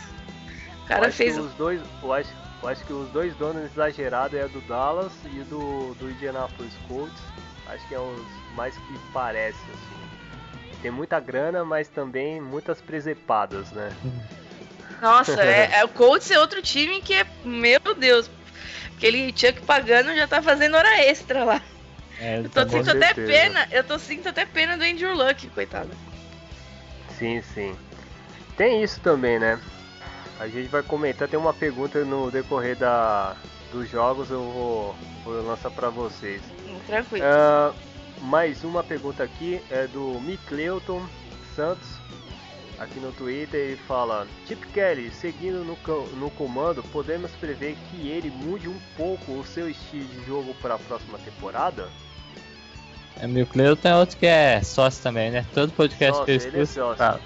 [0.84, 1.38] O cara fez.
[1.38, 2.30] os dois, eu acho,
[2.64, 7.22] eu acho que os dois donos exagerados é do Dallas e do, do Indianapolis Colts,
[7.68, 8.20] acho que é os
[8.56, 10.80] mais que parece, assim.
[10.82, 13.92] Tem muita grana, mas também muitas presepadas, né.
[15.00, 17.26] Nossa, é, é- o Colts é outro time que é.
[17.44, 18.32] Meu Deus.
[18.98, 21.62] Aquele Chuck pagando já tá fazendo hora extra lá.
[22.20, 23.68] É, Eu tô tá sinto até pena.
[23.72, 25.90] Eu tô sinto até pena do Andrew Luck, coitado.
[27.18, 27.76] Sim, sim.
[28.58, 29.60] Tem isso também, né?
[30.40, 33.36] A gente vai comentar, tem uma pergunta no decorrer da,
[33.72, 36.42] dos jogos, eu vou, vou lançar pra vocês.
[36.88, 37.26] Tranquilo.
[37.26, 37.74] Ah,
[38.22, 41.06] mais uma pergunta aqui é do Micleuton
[41.56, 41.88] Santos,
[42.80, 45.78] aqui no Twitter, ele fala: Chip Kelly, seguindo no,
[46.16, 50.76] no comando, podemos prever que ele mude um pouco o seu estilo de jogo para
[50.76, 51.90] a próxima temporada?
[53.20, 55.46] É, meu Cleuton é outro que é sócio também, né?
[55.54, 56.96] Todo podcast Sócio, que eu é escuto sócio.
[56.98, 57.20] fala.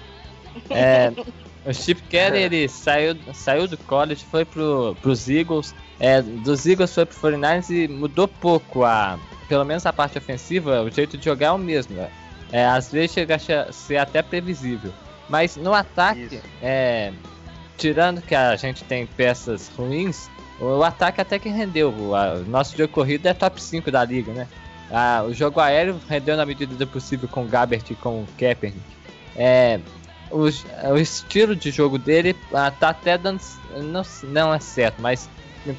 [0.70, 1.12] É,
[1.64, 5.74] o Chip Kelly, ele saiu, saiu do college, foi pro, pros Eagles.
[6.00, 9.18] É, dos Eagles foi pro 49ers e mudou pouco a...
[9.48, 11.94] Pelo menos a parte ofensiva, o jeito de jogar é o mesmo.
[11.94, 12.10] né?
[12.50, 14.92] É, às vezes chega a ser até previsível.
[15.28, 17.12] Mas no ataque, é,
[17.76, 20.28] tirando que a gente tem peças ruins,
[20.60, 21.90] o ataque até que rendeu.
[21.92, 24.48] O a- o nosso jogo corrido é top 5 da liga, né?
[24.96, 28.28] Ah, o jogo aéreo rendeu na medida do possível com o Gabbert e com o
[28.38, 28.80] Kaepernick.
[29.34, 29.80] É,
[30.30, 30.42] o,
[30.92, 33.40] o estilo de jogo dele ah, tá até dando.
[33.82, 35.28] Não, não é certo, mas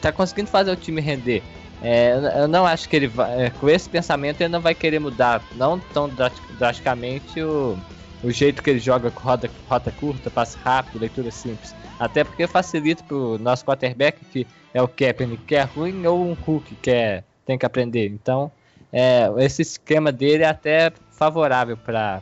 [0.02, 1.42] tá conseguindo fazer o time render.
[1.82, 3.46] É, eu- não acho que ele vai.
[3.46, 7.78] é, Com esse pensamento, ele não vai querer mudar, não tão drasti- drasticamente, o,
[8.22, 11.74] o jeito que ele joga com roda, rota curta, passe rápido, leitura simples.
[11.98, 16.34] Até porque facilita pro nosso quarterback, que é o Kaepernick, que é ruim, ou um
[16.34, 18.08] Hulk, que é, tem que aprender.
[18.08, 18.52] Então,
[18.98, 22.22] é, esse esquema dele é até favorável para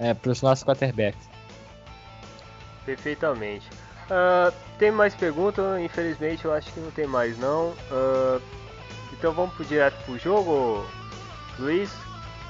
[0.00, 1.28] é, os nossos quarterbacks.
[2.84, 3.64] Perfeitamente.
[4.10, 5.80] Ah, tem mais perguntas?
[5.80, 7.74] Infelizmente eu acho que não tem mais não.
[7.92, 8.40] Ah,
[9.12, 10.84] então vamos pro direto pro jogo,
[11.60, 11.92] Luiz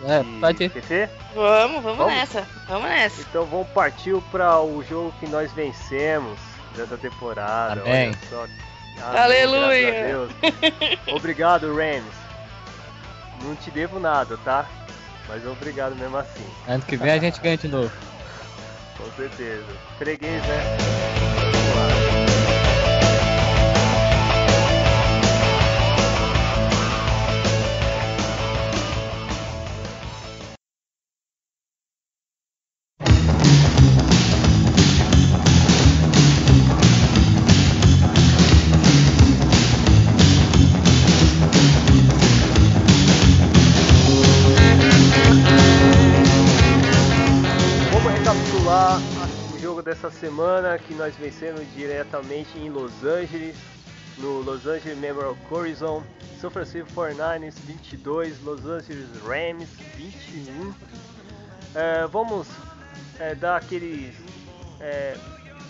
[0.06, 1.10] É, pode ir.
[1.34, 2.14] Vamos, vamos, Vamos?
[2.14, 2.46] nessa.
[2.66, 3.20] Vamos nessa.
[3.20, 6.38] Então vamos partir para o jogo que nós vencemos
[6.74, 7.82] dessa temporada.
[7.82, 8.08] Amém.
[8.08, 8.46] Olha só.
[9.02, 9.90] Amém, Aleluia.
[9.90, 10.98] graças a Deus.
[11.14, 12.23] Obrigado, Rams.
[13.42, 14.66] Não te devo nada, tá?
[15.28, 16.46] Mas obrigado mesmo assim.
[16.66, 17.92] Ano que vem a gente ganha de novo.
[18.96, 19.66] Com certeza.
[19.98, 21.23] Freguês, né?
[50.04, 53.56] Dessa semana que nós vencemos diretamente em Los Angeles,
[54.18, 56.02] no Los Angeles Memorial Horizon,
[56.40, 60.74] São Francisco 49ers 22, Los Angeles Rams 21.
[61.74, 62.48] É, vamos
[63.18, 64.12] é, dar aquele
[64.78, 65.16] é,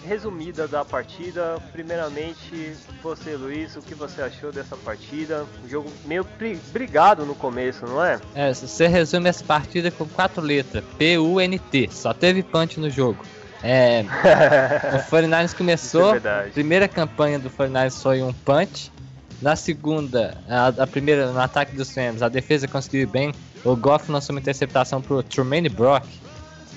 [0.04, 1.62] resumida da partida.
[1.70, 5.46] Primeiramente, você, Luiz, o que você achou dessa partida?
[5.64, 6.26] Um jogo meio
[6.72, 8.18] brigado no começo, não é?
[8.34, 11.88] É, você resume essa partida com quatro letras: P-U-N-T.
[11.92, 13.24] Só teve punch no jogo.
[13.66, 14.04] É,
[14.94, 18.92] o 49ers começou, é primeira campanha do 49ers foi um punch.
[19.40, 23.32] Na segunda, a, a, primeira, no ataque dos Rams, a defesa conseguiu bem.
[23.64, 26.04] O Goff lançou uma interceptação pro Trumaine Brock.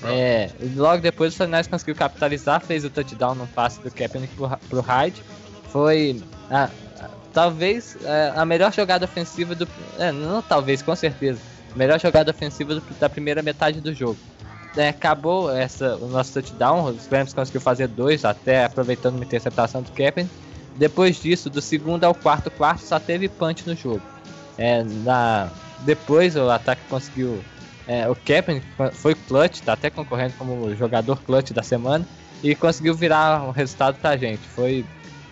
[0.02, 4.48] É, logo depois o 49ers conseguiu capitalizar, fez o touchdown no passe do Kaepernick pro,
[4.70, 5.22] pro Hyde.
[5.70, 6.70] Foi a,
[7.34, 9.68] talvez é, a melhor jogada ofensiva do.
[9.98, 11.40] É, não talvez, com certeza.
[11.74, 14.18] A melhor jogada ofensiva do, da primeira metade do jogo
[14.78, 19.82] é, acabou essa, o nosso touchdown, os Rams conseguiu fazer dois, até aproveitando uma interceptação
[19.82, 20.34] do Kaepernick.
[20.76, 24.02] Depois disso, do segundo ao quarto quarto, só teve punch no jogo.
[24.56, 27.42] É, na, depois o ataque conseguiu.
[27.86, 32.06] É, o Kaepernick foi clutch, tá até concorrendo como jogador clutch da semana
[32.42, 34.42] e conseguiu virar um resultado pra gente.
[34.54, 34.84] Foi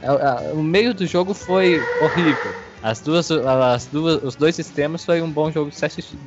[0.02, 2.54] é, o meio do jogo foi horrível.
[2.86, 5.72] As duas, as duas, os dois sistemas foi um bom jogo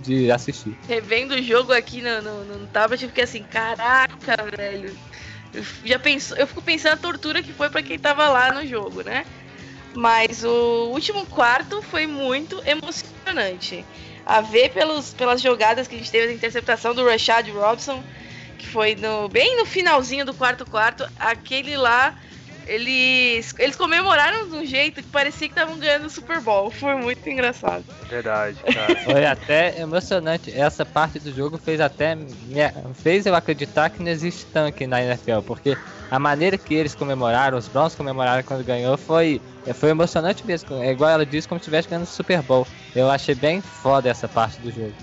[0.01, 0.77] de assistir.
[0.89, 4.93] Revendo o jogo aqui no, no, no tablet, eu fiquei assim, caraca, velho.
[5.53, 8.67] Eu já penso, eu fico pensando a tortura que foi para quem tava lá no
[8.67, 9.25] jogo, né?
[9.95, 13.85] Mas o último quarto foi muito emocionante.
[14.25, 18.03] A ver pelos, pelas jogadas que a gente teve da interceptação do Rashad Robson,
[18.57, 22.13] que foi no, bem no finalzinho do quarto quarto, aquele lá
[22.69, 26.69] eles, eles comemoraram de um jeito que parecia que estavam ganhando o Super Bowl.
[26.69, 27.83] Foi muito engraçado.
[28.07, 28.95] Verdade, cara.
[29.03, 30.51] Foi até emocionante.
[30.55, 32.15] Essa parte do jogo fez até
[32.93, 35.75] fez eu acreditar que não existe tanque na NFL, porque
[36.11, 39.41] a maneira que eles comemoraram, os Browns comemoraram quando ganhou, foi,
[39.73, 40.81] foi emocionante mesmo.
[40.83, 42.67] É igual ela disse, como se estivesse ganhando o Super Bowl.
[42.95, 44.93] Eu achei bem foda essa parte do jogo.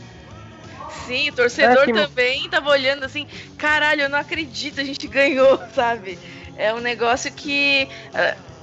[1.07, 1.92] Sim, o torcedor é que...
[1.92, 3.26] também tava olhando assim,
[3.57, 6.18] caralho, eu não acredito, a gente ganhou, sabe?
[6.57, 7.88] É um negócio que.
[8.11, 8.57] Uh,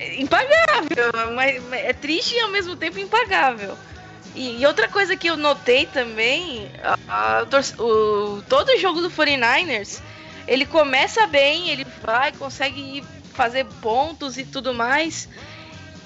[0.00, 3.76] é impagável, mas é triste e ao mesmo tempo impagável.
[4.34, 6.70] E, e outra coisa que eu notei também,
[7.06, 10.00] a, a, o, todo jogo do 49ers,
[10.48, 15.28] ele começa bem, ele vai, consegue fazer pontos e tudo mais,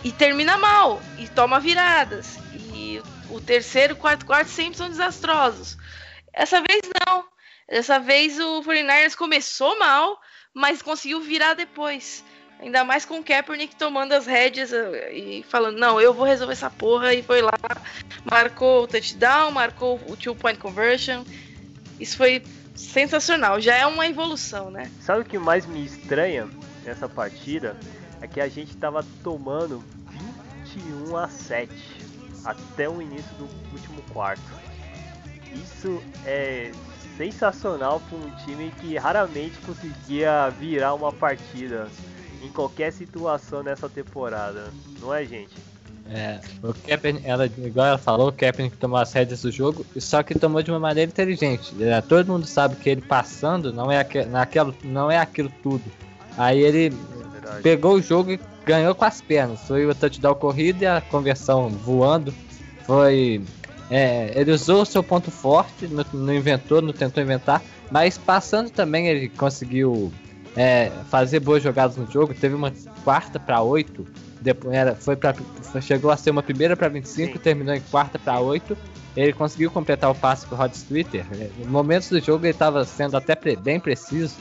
[0.03, 2.39] e termina mal, e toma viradas.
[2.53, 5.77] E o terceiro, quarto, quarto sempre são desastrosos.
[6.33, 7.25] Essa vez não.
[7.69, 10.21] Dessa vez o 49ers começou mal,
[10.55, 12.25] mas conseguiu virar depois.
[12.61, 16.53] Ainda mais com o Kaepernick tomando as rédeas eh, e falando, não, eu vou resolver
[16.53, 17.13] essa porra.
[17.13, 17.53] E foi lá,
[18.25, 21.25] marcou o touchdown, marcou o two point conversion.
[21.99, 22.43] Isso foi
[22.75, 24.91] sensacional, já é uma evolução, né?
[25.01, 26.49] Sabe o que mais me estranha
[26.85, 27.77] nessa partida?
[28.21, 29.85] É que a gente tava tomando
[30.75, 31.71] 21 a 7
[32.45, 34.43] até o início do último quarto.
[35.53, 36.73] Isso é
[37.17, 41.89] sensacional para um time que raramente conseguia virar uma partida
[42.43, 45.55] em qualquer situação nessa temporada, não é, gente?
[46.11, 50.23] É, o Kaepernick, ela, igual ela falou, o Kaepernick tomou as rédeas do jogo, só
[50.23, 51.75] que tomou de uma maneira inteligente.
[51.81, 55.85] É, todo mundo sabe que ele passando não é, aqu naquela, não é aquilo tudo.
[56.37, 56.95] Aí ele
[57.57, 59.61] é pegou o jogo e ganhou com as pernas.
[59.61, 62.35] Foi o touchdown corrido e a conversão voando.
[62.87, 63.43] Foi
[63.97, 69.07] é, ele usou o seu ponto forte, não, inventou, não tentou inventar, mas passando também
[69.07, 70.13] ele conseguiu
[70.57, 72.35] é, fazer boas jogadas no jogo.
[72.35, 72.73] Teve uma
[73.05, 74.05] quarta para oito,
[74.41, 75.33] depois era, foi pra,
[75.81, 77.39] chegou a ser uma primeira para 25, Sim.
[77.39, 78.77] terminou em quarta para oito.
[79.17, 81.25] Ele conseguiu completar o passe pro Rod Twitter.
[81.57, 84.35] Em momentos do jogo ele estava sendo até bem preciso.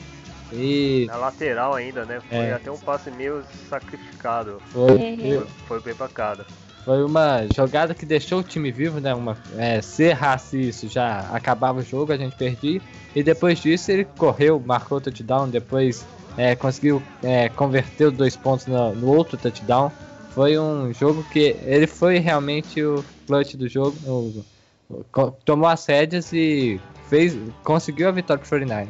[0.52, 1.04] E...
[1.06, 2.20] Na lateral ainda, né?
[2.28, 2.54] Foi é.
[2.54, 4.60] até um passe meio sacrificado.
[4.72, 6.44] Foi, foi, foi bem bacana.
[6.84, 9.14] Foi uma jogada que deixou o time vivo, né?
[9.14, 12.80] Uma, é, se errasse isso, já acabava o jogo, a gente perdia.
[13.16, 16.06] E depois disso ele correu, marcou o touchdown, depois
[16.36, 19.90] é, conseguiu é, converter os dois pontos no, no, outro touchdown.
[20.32, 23.96] Foi um jogo que ele foi realmente o clutch do jogo.
[24.06, 24.44] O,
[24.90, 26.78] o, tomou as rédeas e
[27.08, 28.88] fez, conseguiu a vitória pro 49ers.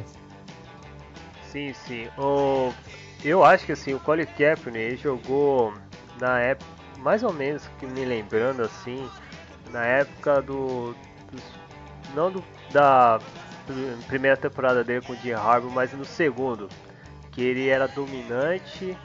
[1.49, 2.07] Sim, sim.
[2.17, 2.73] O,
[3.23, 5.73] eu acho que assim, o Colin Kaepernick jogou
[6.19, 6.74] na época
[7.05, 9.07] mais ou menos que me lembrando assim,
[9.69, 10.95] na época do.
[12.15, 13.19] não do, da
[14.07, 16.67] primeira temporada dele com o Jim Harbour, mas no segundo,
[17.31, 18.97] que ele era dominante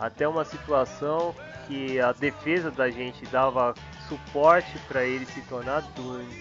[0.00, 1.36] até uma situação
[1.68, 3.74] que a defesa da gente dava
[4.08, 5.84] suporte para ele se tornar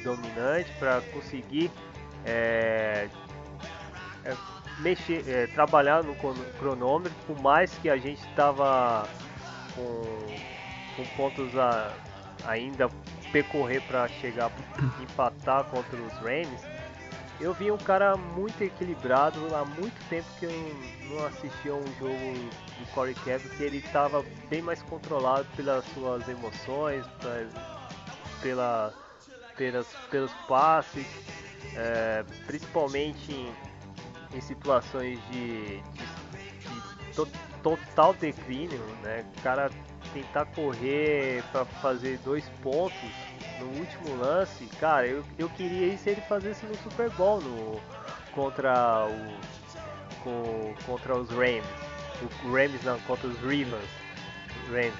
[0.03, 1.70] dominante, para conseguir
[2.26, 3.08] é,
[4.24, 4.36] é,
[4.80, 6.16] mexer, é, trabalhar no
[6.60, 9.08] cronômetro, por mais que a gente estava
[9.76, 10.55] com,
[10.96, 11.91] com pontos a
[12.46, 12.89] ainda
[13.32, 14.52] percorrer para chegar
[15.02, 16.62] empatar contra os Rams,
[17.39, 20.52] eu vi um cara muito equilibrado há muito tempo que eu
[21.10, 22.34] não, assistia um jogo
[22.80, 27.60] do Corey Kevin que ele estava bem mais controlado pelas suas emoções, pe-
[28.41, 28.93] pela,
[29.58, 31.06] pelas, pelos passes,
[31.76, 33.54] é, principalmente em,
[34.34, 37.28] em situações de, de- de to-
[37.62, 39.26] total declínio, né?
[39.38, 39.70] O cara
[40.16, 42.95] tentar correr para fazer dois pontos
[43.59, 47.82] no último lance, cara, eu, eu queria isso ele fazesse no Super Bowl no,
[48.32, 51.66] contra o com- contra os Rams.
[52.22, 53.89] O Rams não, contra os Ravens.
[54.72, 54.93] Rams.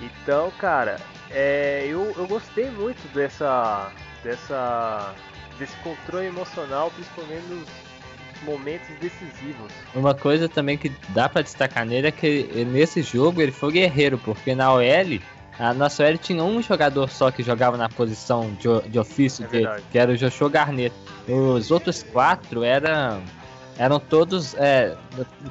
[0.00, 1.00] Então, cara,
[1.30, 3.90] é, eu, eu gostei muito dessa
[4.22, 5.14] dessa
[5.58, 7.68] desse controle emocional, principalmente nos
[8.42, 9.70] momentos decisivos.
[9.94, 14.18] Uma coisa também que dá pra destacar nele é que nesse jogo ele foi guerreiro,
[14.18, 15.20] porque na OL,
[15.58, 19.48] a nossa OL tinha um jogador só que jogava na posição de, de ofício É
[19.48, 20.94] dele, que era o Joshua Garnett.
[21.28, 23.22] Os outros quatro eram,
[23.76, 24.54] eram todos.
[24.54, 24.96] É,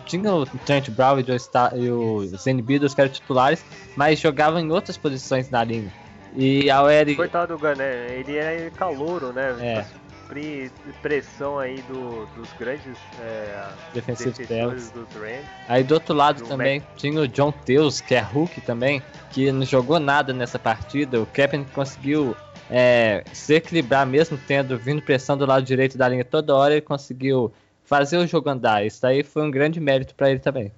[0.05, 3.63] tinha o Trent Brown e o, o Zane Beadles que eram titulares,
[3.95, 5.91] mas jogavam em outras posições na linha.
[6.35, 7.15] E a OL.
[7.15, 9.55] Coitado do Gané, ele é calouro, né?
[9.59, 9.85] É.
[10.27, 10.71] Suprir
[11.01, 15.45] pressão aí do, dos grandes é, defensores dos Rams.
[15.69, 19.01] Aí do outro lado Do também tinha o John Teus, que é Hulk também,
[19.31, 21.21] que não jogou nada nessa partida.
[21.21, 22.35] O Kaepernick conseguiu
[22.69, 26.81] é, se equilibrar mesmo tendo vindo pressão do lado direito da linha toda hora, ele
[26.81, 27.53] conseguiu
[27.85, 28.85] fazer o jogo andar.
[28.85, 30.71] Isso aí foi um grande mérito para ele também.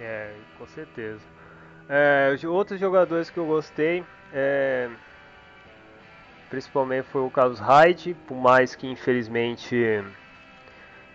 [0.00, 1.20] É, com certeza.
[1.88, 4.90] É, os outros jogadores que eu gostei, é,
[6.48, 9.74] principalmente foi o Carlos Hyde, por mais que infelizmente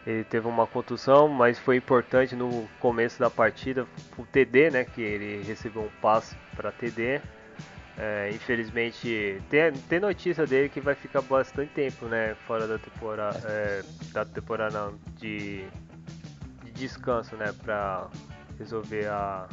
[0.05, 3.85] ele teve uma contusão, mas foi importante no começo da partida,
[4.17, 7.21] o TD, né, que ele recebeu um passe para TD.
[8.01, 13.39] É, infelizmente, tem, tem notícia dele que vai ficar bastante tempo, né, fora da temporada,
[13.45, 15.67] é, da temporada não, de,
[16.63, 18.07] de descanso, né, para
[18.57, 19.49] resolver a,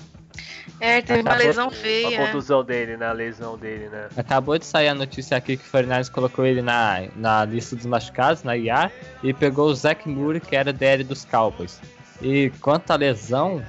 [0.80, 2.26] É, teve uma lesão a feia.
[2.26, 4.08] contusão dele, né, a lesão dele, né.
[4.16, 7.86] Acabou de sair a notícia aqui que o Fernandes colocou ele na, na lista dos
[7.86, 8.92] machucados, na IAR,
[9.22, 11.80] e pegou o Zach Moore, que era DL dos Cowboys.
[12.20, 13.62] E quanto à lesão,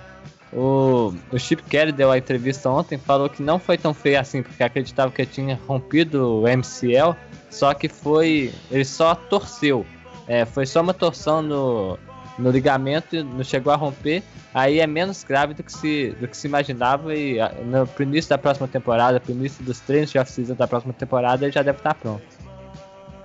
[0.52, 4.42] o, o Chip Kelly deu a entrevista ontem, falou que não foi tão feio assim,
[4.42, 7.16] porque acreditava que ele tinha rompido o MCL,
[7.50, 8.54] só que foi.
[8.72, 9.86] ele só torceu.
[10.28, 11.98] É, foi só uma torção no,
[12.38, 14.24] no ligamento, e não chegou a romper.
[14.54, 18.04] Aí é menos grave do que se, do que se imaginava e ah, no pro
[18.04, 21.62] início da próxima temporada, pro início dos treinos de off-season da próxima temporada, ele já
[21.62, 22.24] deve estar pronto.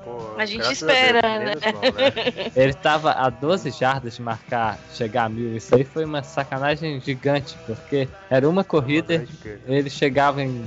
[0.05, 1.39] Pô, A gente espera, Deus, né?
[1.39, 2.51] menos mal, né.
[2.57, 5.57] Ele estava a 12 jardas de marcar chegar a mil.
[5.57, 9.25] Isso aí foi uma sacanagem gigante, porque era uma corrida,
[9.65, 10.65] ele chegava em,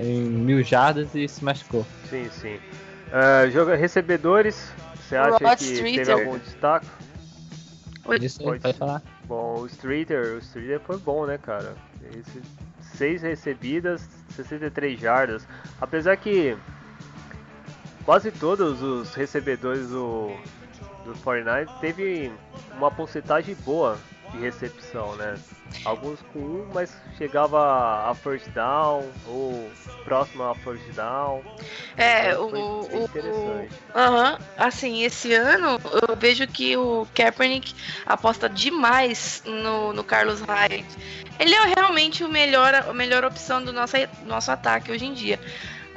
[0.00, 1.86] em mil jardas e se machucou.
[2.08, 2.58] Sim, sim.
[3.12, 4.72] Ah, joga recebedores,
[5.06, 6.14] você acha Rod que teve Streeter.
[6.14, 6.86] algum destaque?
[8.16, 9.02] Isso aí, Pode pode falar.
[9.24, 11.74] Bom, o Streeter, o Streeter foi bom, né, cara?
[12.14, 12.42] Esse,
[12.80, 15.46] seis recebidas, 63 jardas.
[15.80, 16.56] Apesar que
[18.04, 20.30] quase todos os recebedores do,
[21.04, 22.32] do 49 teve
[22.76, 23.98] uma porcentagem boa
[24.32, 25.36] de recepção, né?
[25.84, 29.70] Alguns com um, mas chegava a first down ou
[30.04, 31.42] próximo a first down.
[31.96, 33.04] É, Então, o.
[33.04, 33.72] interessante.
[33.94, 37.74] o- Aham, assim, esse ano eu vejo que o Kaepernick
[38.06, 40.84] aposta demais no, no Carlos Hyde.
[41.38, 43.94] Ele é realmente o melhor, a melhor opção do nosso,
[44.26, 45.38] nosso ataque hoje em dia.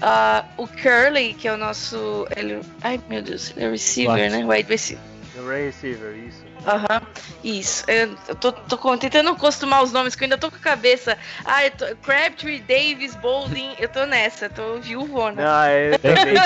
[0.02, 2.28] Ah, o Curley, que é o nosso.
[2.36, 4.44] Ele, ai meu Deus, ele é receiver, né?
[4.46, 5.04] Wide receiver.
[5.38, 6.44] O receiver, isso.
[6.66, 7.01] Aham,
[7.43, 7.84] isso.
[7.88, 11.18] Eu eu tô, tô tentando acostumar os nomes, que eu ainda tô com a cabeça.
[11.43, 15.43] Ah, eu tô, Crabtree, Davis, Bowling, eu tô nessa, tô viúvona.
[15.45, 16.39] Ah, é Bem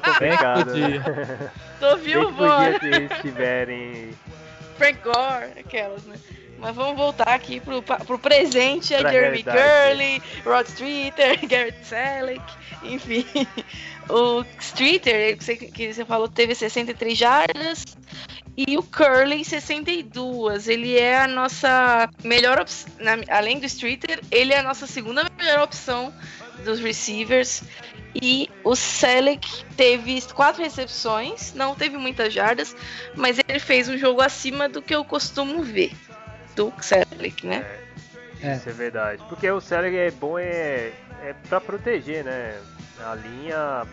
[0.00, 1.50] também, cara, né?
[1.78, 2.78] Tô Bem que viúvona.
[2.78, 4.10] se eles tiverem
[4.76, 6.16] Frank Gore, aquelas, né?
[6.58, 9.42] Mas vamos voltar aqui pro, pro presente, é Jeremy.
[9.42, 12.42] Curley, Rod Streeter, Garrett Selleck,
[12.82, 13.26] enfim.
[14.08, 17.84] O Streeter, que você, que você falou, teve 63 jardas
[18.56, 20.68] e o Curley 62.
[20.68, 22.92] Ele é a nossa melhor opção,
[23.28, 26.12] além do Streeter, ele é a nossa segunda melhor opção
[26.64, 27.62] dos receivers.
[28.14, 32.74] E o Selleck teve quatro recepções, não teve muitas jardas,
[33.14, 35.92] mas ele fez um jogo acima do que eu costumo ver
[36.56, 37.64] do Selleck, né?
[38.42, 38.56] É.
[38.56, 39.22] Isso é verdade.
[39.28, 40.92] Porque o Selig é bom é,
[41.22, 42.58] é pra proteger, né?
[42.98, 43.86] A linha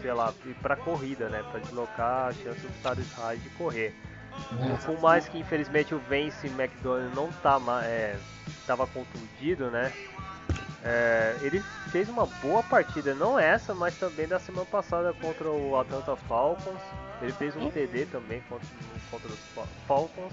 [0.00, 1.42] sei lá, e pra corrida, né?
[1.50, 3.94] Pra deslocar a chance do Cyrus Hyde de correr.
[4.86, 8.16] Por mais que infelizmente o Vince McDonald não tá é,
[8.66, 9.92] tava contundido, né?
[10.82, 15.78] É, ele fez uma boa partida, não essa, mas também da semana passada contra o
[15.78, 16.80] Atlanta Falcons.
[17.20, 18.66] Ele fez um TD também contra,
[19.10, 20.32] contra os Fa- Falcons.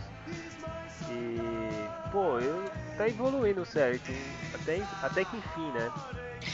[1.10, 2.64] E, pô, eu,
[2.98, 3.66] tá evoluindo
[4.00, 4.14] que
[4.56, 5.92] até, até que enfim, né?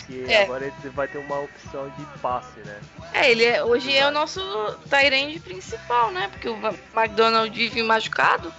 [0.07, 0.43] Que É.
[0.43, 2.79] agora ele vai ter uma opção de passe, né?
[3.13, 4.39] É, ele é, hoje é o nosso
[4.89, 6.27] Tyrande principal, né?
[6.29, 6.57] Porque o
[6.95, 8.51] McDonald vive machucado.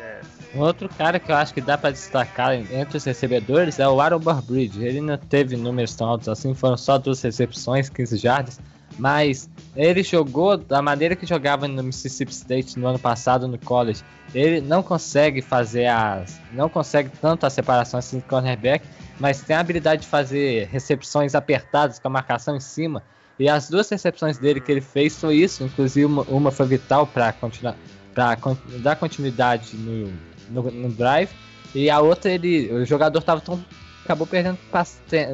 [0.00, 0.20] É,
[0.54, 4.00] Um outro cara que eu acho que dá pra destacar entre os recebedores é o
[4.00, 4.82] Aaron Bridge.
[4.84, 8.58] Ele não teve números tão altos assim, foram só duas recepções, 15 jardas,
[8.98, 14.02] mas ele jogou da maneira que jogava no Mississippi State no ano passado no college.
[14.34, 18.84] Ele não consegue fazer as, não consegue tanto a separação assim do cornerback,
[19.20, 23.02] mas tem a habilidade de fazer recepções apertadas com a marcação em cima.
[23.38, 27.06] E as duas recepções dele que ele fez foi isso, inclusive uma, uma foi vital
[27.06, 27.76] para continuar
[28.18, 28.36] para
[28.80, 30.12] dar continuidade no,
[30.50, 31.30] no, no drive.
[31.72, 33.62] E a outra, ele, o jogador tava tão.
[34.08, 34.58] Acabou perdendo.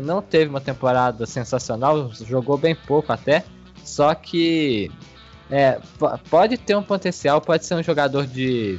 [0.02, 3.44] Não teve uma temporada sensacional, jogou bem pouco até.
[3.84, 4.90] Só que
[5.50, 8.78] é, po- pode ter um potencial, pode ser um jogador de.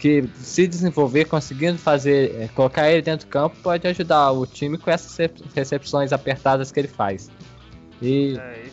[0.00, 2.34] que se desenvolver, conseguindo fazer.
[2.42, 6.70] é, colocar ele dentro do campo, pode ajudar o time com essas recep- recepções apertadas
[6.70, 7.30] que ele faz.
[8.02, 8.63] E É,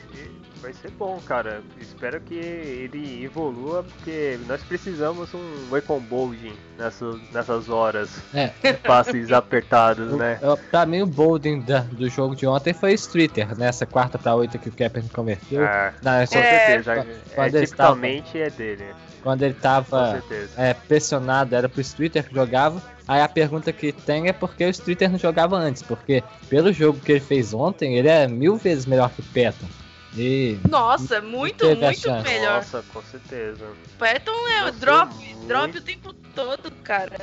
[0.71, 1.61] vai ser bom, cara.
[1.79, 8.09] Espero que ele evolua, porque nós precisamos um Wacom Bolding nessas, nessas horas.
[8.33, 8.47] É.
[8.73, 10.39] Passes apertados, O- né?
[10.41, 14.35] eu- Pra mim, o Bolden da- do jogo de ontem foi Streeter, nessa quarta pra
[14.35, 15.63] oito que o Kaepernick converteu.
[15.63, 16.93] É, Não, com certeza.
[16.93, 17.05] É,
[17.35, 18.85] quando tipicamente é dele.
[19.21, 20.23] Quando ele tava
[20.57, 22.81] é, pressionado, era pro Streeter que jogava.
[23.07, 25.83] Aí a pergunta que tem é por que o Streeter não jogava antes?
[25.83, 29.67] Porque pelo jogo que ele fez ontem, ele é mil vezes melhor que o Patton.
[30.15, 32.23] E Nossa, muito, muito chance.
[32.29, 32.55] melhor.
[32.57, 33.65] Nossa, com certeza.
[33.65, 35.47] O Patton é o Nossa, drop, muito.
[35.47, 37.15] drop o tempo todo, cara.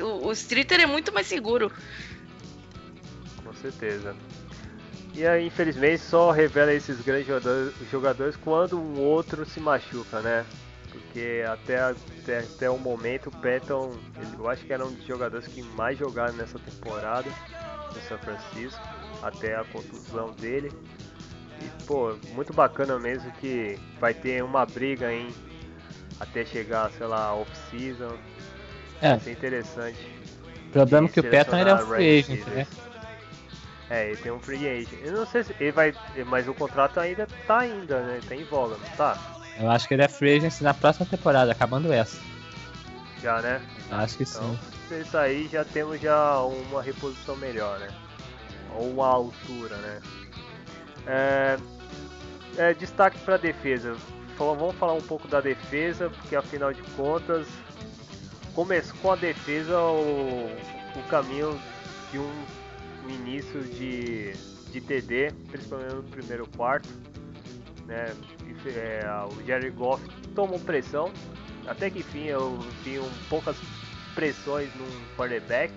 [0.00, 1.70] O, o Streeter é muito mais seguro.
[3.44, 4.16] Com certeza.
[5.14, 7.26] E aí, infelizmente, só revela esses grandes
[7.90, 10.44] jogadores, quando um outro se machuca, né?
[10.90, 15.06] Porque até, até, até o momento o Patton, ele- eu acho que era um dos
[15.06, 17.30] jogadores que mais jogaram nessa temporada
[17.94, 18.80] no São Francisco,
[19.22, 20.72] até a contusão dele.
[21.86, 25.28] Pô, muito bacana mesmo que vai ter uma briga, hein?
[26.20, 28.16] Até chegar, sei lá, off-season.
[29.00, 29.10] É.
[29.10, 29.98] Vai ser interessante.
[30.68, 32.66] o problema é que o Patton ele é um free agent, né?
[33.90, 34.98] É, ele tem um free agent.
[35.02, 35.92] Eu não sei se ele vai.
[36.26, 38.20] Mas o contrato ainda tá ainda, né?
[38.26, 39.18] Tá em voga, não tá?
[39.60, 42.18] Eu acho que ele é free agent na próxima temporada, acabando essa.
[43.20, 43.60] Já, né?
[43.90, 44.58] Acho que Então, sim.
[44.88, 47.88] se isso aí já temos já uma reposição melhor, né?
[48.74, 50.00] Ou uma altura, né?
[51.06, 51.56] É,
[52.56, 53.96] é, destaque para defesa.
[54.36, 57.46] Fala- Vamos falar um pouco da defesa, porque afinal de contas,
[58.54, 60.46] começou com a defesa o,
[60.96, 61.58] o caminho
[62.10, 62.44] de um,
[63.08, 64.32] início de,
[64.70, 66.88] de TD, principalmente no primeiro quarto.
[67.86, 68.14] Né?
[68.46, 70.02] E é, o Jerry Goff
[70.34, 71.10] tomou pressão,
[71.66, 73.56] até que enfim eu vi um, poucas
[74.14, 75.72] pressões num quarterback,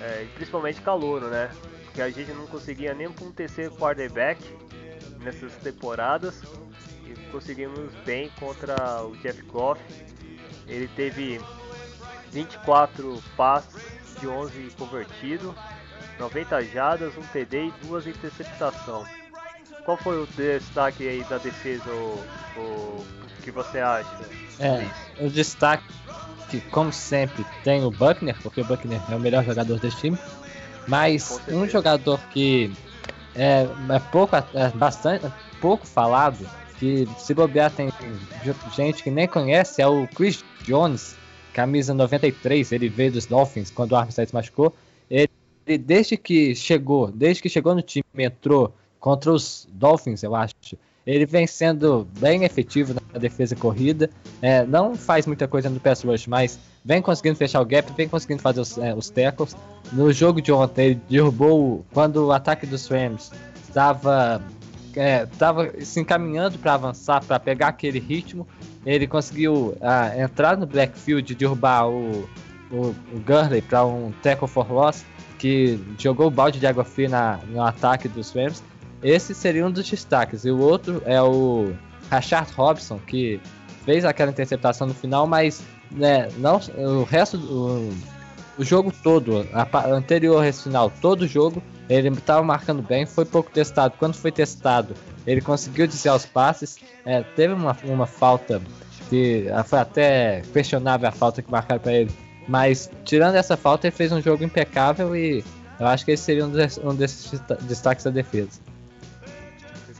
[0.00, 1.50] é, principalmente calouro, né?
[1.96, 4.38] Que a gente não conseguia nem para um terceiro quarterback
[5.20, 6.42] nessas temporadas
[7.06, 9.80] e conseguimos bem contra o Jeff Goff.
[10.68, 11.40] Ele teve
[12.32, 13.82] 24 passes
[14.20, 15.54] de 11 convertidos,
[16.18, 19.08] 90 jadas, um TD e duas interceptações.
[19.86, 22.22] Qual foi o destaque aí da defesa, o,
[22.58, 23.06] o
[23.42, 24.20] que você acha?
[24.60, 24.86] É,
[25.24, 25.84] o destaque,
[26.50, 30.18] que, como sempre, tem o Buckner, porque o Buckner é o melhor jogador desse time.
[30.86, 32.72] Mas um jogador que
[33.34, 35.26] é, é pouco, é bastante
[35.60, 37.90] pouco falado, que se bobear tem
[38.74, 41.16] gente que nem conhece, é o Chris Jones,
[41.52, 44.74] camisa 93, ele veio dos Dolphins quando o Armstead se machucou.
[45.10, 45.30] Ele,
[45.66, 50.54] ele, desde que chegou, desde que chegou no time, entrou contra os Dolphins, eu acho.
[51.06, 54.10] Ele vem sendo bem efetivo na defesa corrida.
[54.42, 58.08] É, não faz muita coisa no pass rush, mas vem conseguindo fechar o gap, vem
[58.08, 59.56] conseguindo fazer os, é, os tackles.
[59.92, 63.30] No jogo de ontem, ele derrubou quando o ataque dos Rams
[63.68, 64.42] estava
[64.96, 68.46] é, tava se encaminhando para avançar, para pegar aquele ritmo.
[68.84, 72.28] Ele conseguiu ah, entrar no backfield e derrubar o,
[72.70, 75.04] o, o Gurley para um tackle for loss,
[75.38, 78.62] que jogou o balde de água fria na, no ataque dos Rams.
[79.06, 80.44] Esse seria um dos destaques.
[80.44, 81.72] E o outro é o
[82.10, 83.40] Rashard Robson, que
[83.84, 87.92] fez aquela interceptação no final, mas né, não, o resto do
[88.58, 93.04] o jogo todo, a, anterior a esse final, todo o jogo, ele estava marcando bem,
[93.06, 93.94] foi pouco testado.
[93.98, 94.94] Quando foi testado,
[95.26, 98.60] ele conseguiu desviar os passes, é, teve uma, uma falta
[99.10, 102.10] que foi até questionável a falta que marcaram pra ele.
[102.48, 105.44] Mas, tirando essa falta, ele fez um jogo impecável e
[105.78, 108.58] eu acho que esse seria um, des- um desses desta- destaques da defesa.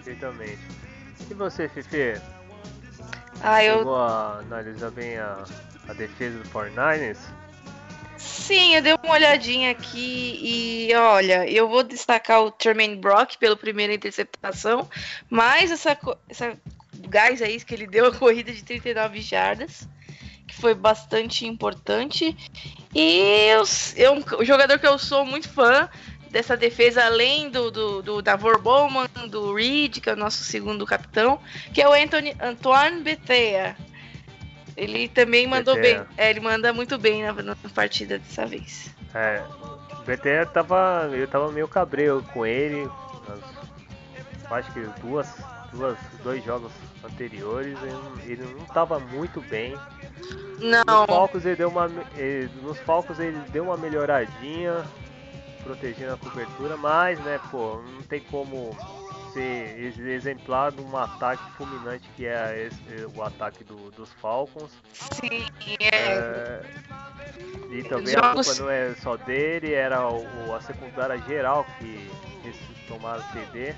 [0.07, 0.59] Perfeitamente.
[1.29, 2.15] E você, Fifi?
[3.43, 3.79] Ah, eu.
[3.79, 5.45] Chegou a analisar bem a,
[5.89, 7.19] a defesa do 49ers?
[8.17, 10.39] Sim, eu dei uma olhadinha aqui
[10.89, 14.89] e olha, eu vou destacar o Tremaine Brock pela primeira interceptação,
[15.29, 15.99] mas essa,
[16.29, 16.57] essa
[17.09, 19.89] gás aí que ele deu a corrida de 39 jardas,
[20.47, 22.37] que foi bastante importante.
[22.95, 23.65] E eu,
[23.97, 25.89] eu, um jogador que eu sou muito fã
[26.37, 30.85] dessa defesa, além do, do, do Davor Bowman, do Reed, que é o nosso segundo
[30.85, 31.41] capitão,
[31.73, 33.75] que é o Anthony, Antoine Bethea.
[34.77, 36.01] Ele também mandou Bethea.
[36.01, 36.07] bem.
[36.19, 38.91] É, ele manda muito bem na, na partida dessa vez.
[39.15, 39.43] É,
[39.99, 42.87] o BT tava, eu tava meio cabreiro com ele,
[44.51, 45.27] acho que duas,
[45.73, 46.71] duas, dois jogos
[47.03, 49.75] anteriores, ele, ele não tava muito bem.
[50.59, 50.85] Não.
[51.01, 54.85] Nos Falcons ele deu uma, ele- nos Falcons ele deu uma melhoradinha,
[55.67, 58.77] protegendo a cobertura, mas né, pô, não tem como
[59.33, 64.71] ser ex- exemplar de um ataque fulminante que é esse- o ataque do- dos Falcons.
[64.93, 65.45] Sim,
[65.93, 65.97] é.
[65.97, 66.63] É,
[67.71, 72.09] E também a Jogos- culpa não é só dele, era o, a secundária geral que
[72.45, 72.57] eles
[72.87, 73.75] tomaram TD.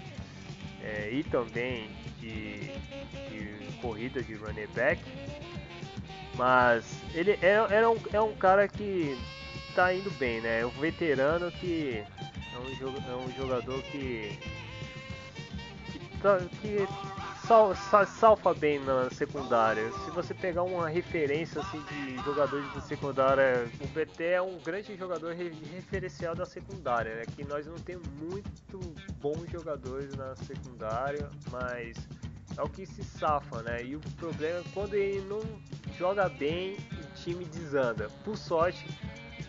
[0.84, 2.60] é, e também de,
[3.30, 5.02] de corrida de running back.
[6.36, 6.84] Mas
[7.14, 9.18] ele é, era um, é um cara que
[9.74, 10.60] tá indo bem, né?
[10.60, 12.02] É um veterano que
[12.54, 14.38] é um, é um jogador que
[15.92, 16.88] que, tá- que
[17.46, 19.90] sal, sa- salfa bem na secundária.
[20.04, 24.96] Se você pegar uma referência assim de jogadores da secundária, o BT é um grande
[24.96, 27.24] jogador re- referencial da secundária, né?
[27.36, 28.78] Que nós não temos muito
[29.20, 31.96] bons jogadores na secundária, mas
[32.56, 33.84] é o que se safa, né?
[33.84, 35.40] E o problema é quando ele não
[35.96, 38.08] joga bem, o time desanda.
[38.24, 38.84] Por sorte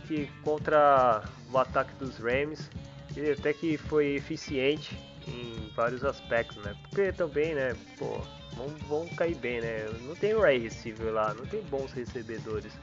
[0.08, 2.70] que contra o ataque dos Rams,
[3.16, 6.76] ele até que foi eficiente em vários aspectos, né?
[6.84, 8.20] Porque também, né, pô,
[8.56, 9.88] vão, vão cair bem, né?
[10.02, 12.74] Não tem Ray receiver lá, não tem bons recebedores.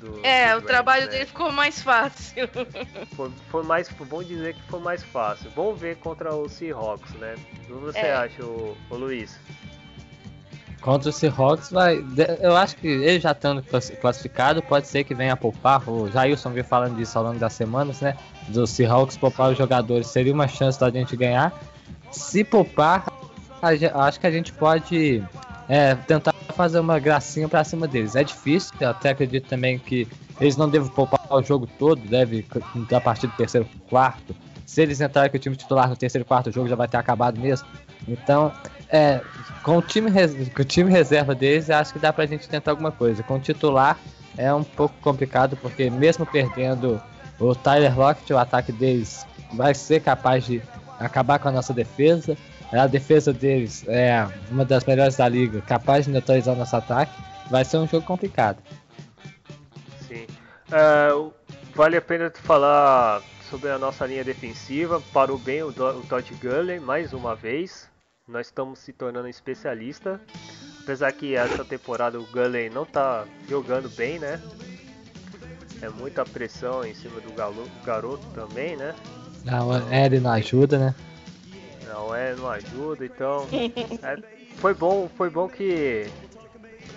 [0.00, 1.10] Do, É, o trabalho né?
[1.12, 2.48] dele ficou mais fácil.
[3.16, 5.50] Foi, foi mais, bom dizer que foi mais fácil.
[5.56, 7.34] Vamos ver contra o Seahawks, né?
[7.62, 8.12] O que você É.
[8.14, 9.40] acha, ô Luiz?
[10.80, 12.04] Contra o Seahawks, vai.
[12.40, 15.88] Eu acho que ele já estando classi- classificado, pode ser que venha a poupar.
[15.88, 18.16] O Jailson veio falando disso ao longo das semanas, né?
[18.48, 21.52] Dos Seahawks poupar os jogadores seria uma chance da gente ganhar.
[22.12, 23.06] Se poupar,
[23.60, 25.22] acho que a gente pode
[25.68, 28.16] é, tentar fazer uma gracinha pra cima deles.
[28.16, 30.08] É difícil, eu até acredito também que
[30.40, 32.46] eles não devem poupar o jogo todo, deve
[32.94, 34.34] a partir do terceiro quarto.
[34.64, 36.96] Se eles entrarem com o time titular no terceiro quarto, o jogo já vai ter
[36.98, 37.66] acabado mesmo.
[38.06, 38.52] Então,
[38.90, 39.20] é,
[39.62, 40.10] com o time,
[40.54, 43.22] com o time reserva deles, acho que dá pra gente tentar alguma coisa.
[43.22, 43.98] Com o titular
[44.36, 47.00] é um pouco complicado, porque mesmo perdendo
[47.38, 50.62] o Tyler Lockett, o ataque deles vai ser capaz de
[50.98, 52.36] acabar com a nossa defesa.
[52.72, 57.12] A defesa deles é uma das melhores da liga, capaz de neutralizar o nosso ataque.
[57.50, 58.58] Vai ser um jogo complicado.
[60.06, 60.26] Sim.
[60.70, 61.08] É,
[61.74, 65.00] vale a pena falar sobre a nossa linha defensiva.
[65.12, 67.88] Parou bem o, o Todd Gurley mais uma vez.
[68.28, 70.20] Nós estamos se tornando especialista.
[70.82, 74.40] Apesar que essa temporada o Gurley não tá jogando bem, né?
[75.80, 78.94] É muita pressão em cima do galo- garoto também, né?
[79.44, 80.94] Não, ele não ajuda, né?
[81.86, 83.46] Não é, não ajuda, então.
[84.02, 84.18] é,
[84.58, 86.06] foi bom, foi bom que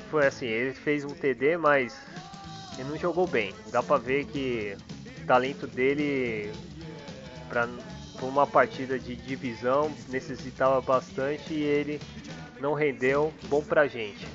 [0.10, 1.96] foi assim, ele fez um TD, mas
[2.78, 3.54] ele não jogou bem.
[3.72, 4.76] Dá pra ver que
[5.22, 6.52] o talento dele
[8.28, 12.00] uma partida de divisão necessitava bastante e ele
[12.60, 14.28] não rendeu bom pra gente.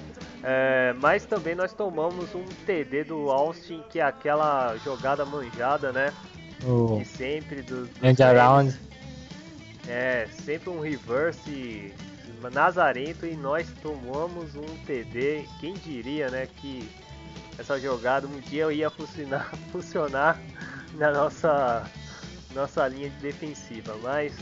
[0.42, 6.12] É, mas também nós tomamos um TD do Austin, que é aquela jogada manjada, né?
[6.64, 8.20] O De sempre do, Rams.
[8.20, 8.80] around.
[9.88, 11.92] É, sempre um reverse
[12.52, 15.44] nazarento e nós tomamos um TD.
[15.60, 16.88] Quem diria, né, que
[17.58, 20.40] essa jogada um dia ia funcionar, funcionar
[20.94, 21.84] na nossa,
[22.54, 24.32] nossa linha de defensiva, mas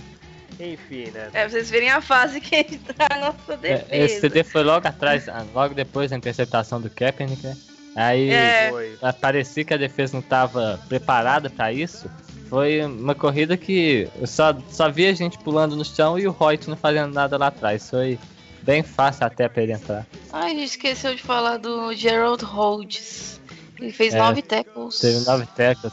[0.59, 1.29] enfim, né?
[1.33, 3.87] É, pra vocês verem a fase que ele tá a nossa defesa.
[3.89, 7.57] É, Esse TD foi logo atrás, ah, logo depois da interceptação do Kaepernick, né?
[7.97, 8.73] Aí É.
[9.21, 12.11] Parecia que a defesa não estava preparada para isso.
[12.49, 16.69] Foi uma corrida que eu só, só via gente pulando no chão e o Hoyt
[16.69, 17.89] não fazendo nada lá atrás.
[17.89, 18.19] Foi
[18.63, 20.07] bem fácil até para ele entrar.
[20.33, 23.41] Ai, a gente esqueceu de falar do Gerald Rhodes.
[23.81, 24.99] Ele fez É, nove tackles.
[24.99, 25.93] Teve nove teclas.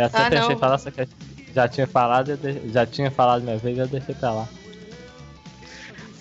[0.00, 0.52] Eu até Ah, pensei não.
[0.52, 1.06] em falar, só que
[1.54, 4.48] já tinha falado, de- já tinha falado minha vez, eu deixei pra lá.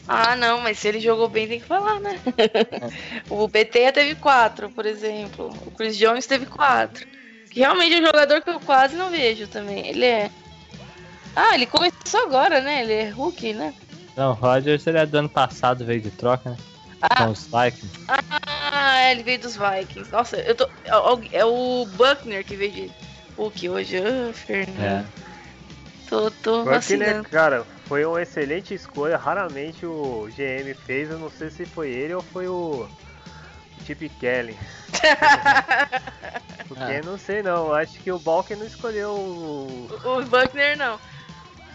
[0.07, 2.19] Ah, não, mas se ele jogou bem, tem que falar, né?
[3.29, 5.53] o BT teve quatro, por exemplo.
[5.67, 7.05] O Chris Jones teve quatro.
[7.51, 9.87] Que realmente é um jogador que eu quase não vejo também.
[9.87, 10.31] Ele é.
[11.35, 12.81] Ah, ele começou agora, né?
[12.81, 13.73] Ele é rookie, né?
[14.15, 16.57] Não, o Rodgers ele é do ano passado, veio de troca, né?
[17.01, 17.25] Ah.
[17.25, 17.99] Com os Vikings.
[18.07, 20.11] Ah, é, ele veio dos Vikings.
[20.11, 20.67] Nossa, eu tô.
[21.31, 22.91] É o Buckner que veio de
[23.39, 23.97] Hulk hoje.
[23.97, 24.79] Ah, Fernando.
[24.83, 25.05] É.
[26.09, 27.29] Tô, tô Buckner, vacilando.
[27.29, 29.15] cara, foi uma excelente escolha.
[29.17, 31.09] Raramente o GM fez.
[31.09, 32.87] Eu não sei se foi ele ou foi o
[33.85, 34.57] Chip Kelly.
[36.67, 37.01] Porque Ah.
[37.03, 37.73] não sei não.
[37.73, 39.87] Acho que o Balker não escolheu o.
[40.03, 40.99] O Buckner não.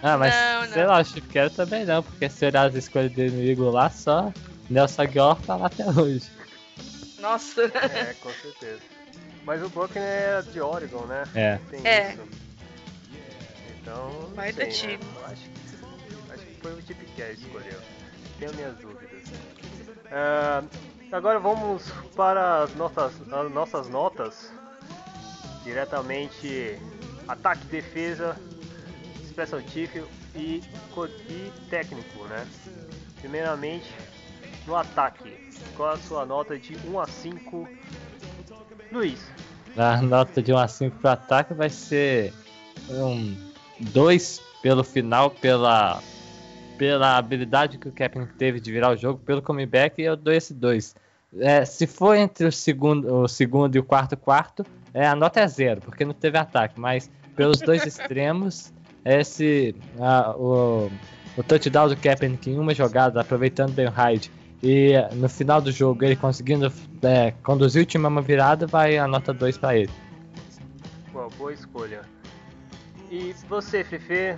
[0.02, 0.90] Ah, mas Não, sei não.
[0.90, 3.88] lá, o Chip Kelly também não, porque se olhar as escolhas dele no Eagle lá,
[3.88, 4.30] só
[4.68, 6.28] Nelson Aguilar tá lá até hoje.
[7.20, 7.62] Nossa.
[7.64, 8.80] É, com certeza.
[9.44, 11.24] Mas o Buckner é de Oregon, né?
[11.34, 11.58] É.
[11.70, 12.12] Tem É.
[12.12, 12.22] isso.
[13.80, 14.30] Então.
[14.34, 14.98] Baita sei, né?
[14.98, 15.04] time.
[15.24, 15.42] Acho,
[16.32, 17.80] acho que foi o Chip Kelly que escolheu.
[18.38, 19.22] Tenho minhas dúvidas.
[20.10, 20.62] Ah,
[21.12, 21.84] agora vamos
[22.16, 24.50] para as nossas, as nossas notas.
[25.62, 26.78] Diretamente
[27.26, 28.36] ataque, defesa,
[29.28, 30.62] special team e,
[31.28, 32.46] e técnico, né?
[33.20, 33.90] Primeiramente,
[34.66, 35.32] no ataque.
[35.76, 37.68] Qual a sua nota de 1 a 5?
[38.94, 39.18] Luiz.
[39.76, 42.32] A nota de 1 a 5 pro ataque vai ser
[42.88, 43.34] um
[43.80, 46.00] 2 pelo final, pela,
[46.78, 50.54] pela habilidade que o Captain teve de virar o jogo, pelo comeback, eu dou esse
[50.54, 50.94] 2.
[51.38, 54.64] É, se for entre o segundo, o segundo e o quarto quarto,
[54.94, 58.72] é, a nota é zero, porque não teve ataque, mas pelos dois extremos,
[59.04, 60.88] esse, a- o,
[61.36, 64.30] o touchdown do Kaepernick em uma jogada, aproveitando bem o Hyde,
[64.64, 68.96] e no final do jogo ele conseguindo é, conduzir o time a uma virada, vai
[68.96, 69.92] a nota 2 para ele.
[71.12, 72.00] Boa, boa escolha.
[73.10, 74.36] E você, Fefe?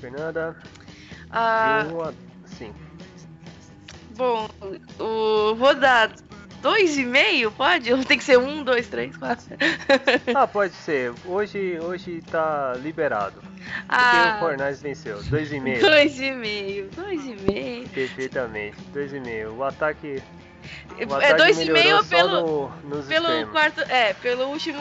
[0.00, 0.56] Fernanda?
[1.30, 2.12] Ah, De 1 a
[2.46, 2.74] 5.
[4.16, 4.48] bom,
[5.00, 6.12] o, vou dar
[6.60, 7.92] dois e meio, pode?
[7.92, 9.44] Ou tem que ser um, dois, três, quatro?
[10.34, 11.12] Ah, pode ser.
[11.24, 13.42] Hoje, hoje tá liberado.
[13.88, 15.18] Ah, o Fornais venceu.
[15.18, 15.80] 2,5.
[15.80, 17.88] dois e meio, dois e meio.
[17.88, 18.76] Perfeitamente.
[18.94, 19.56] 2,5.
[19.56, 20.22] O ataque.
[20.96, 23.50] O É ataque dois e meio pelo, no, pelo extremos.
[23.50, 24.78] quarto, é, pelo último,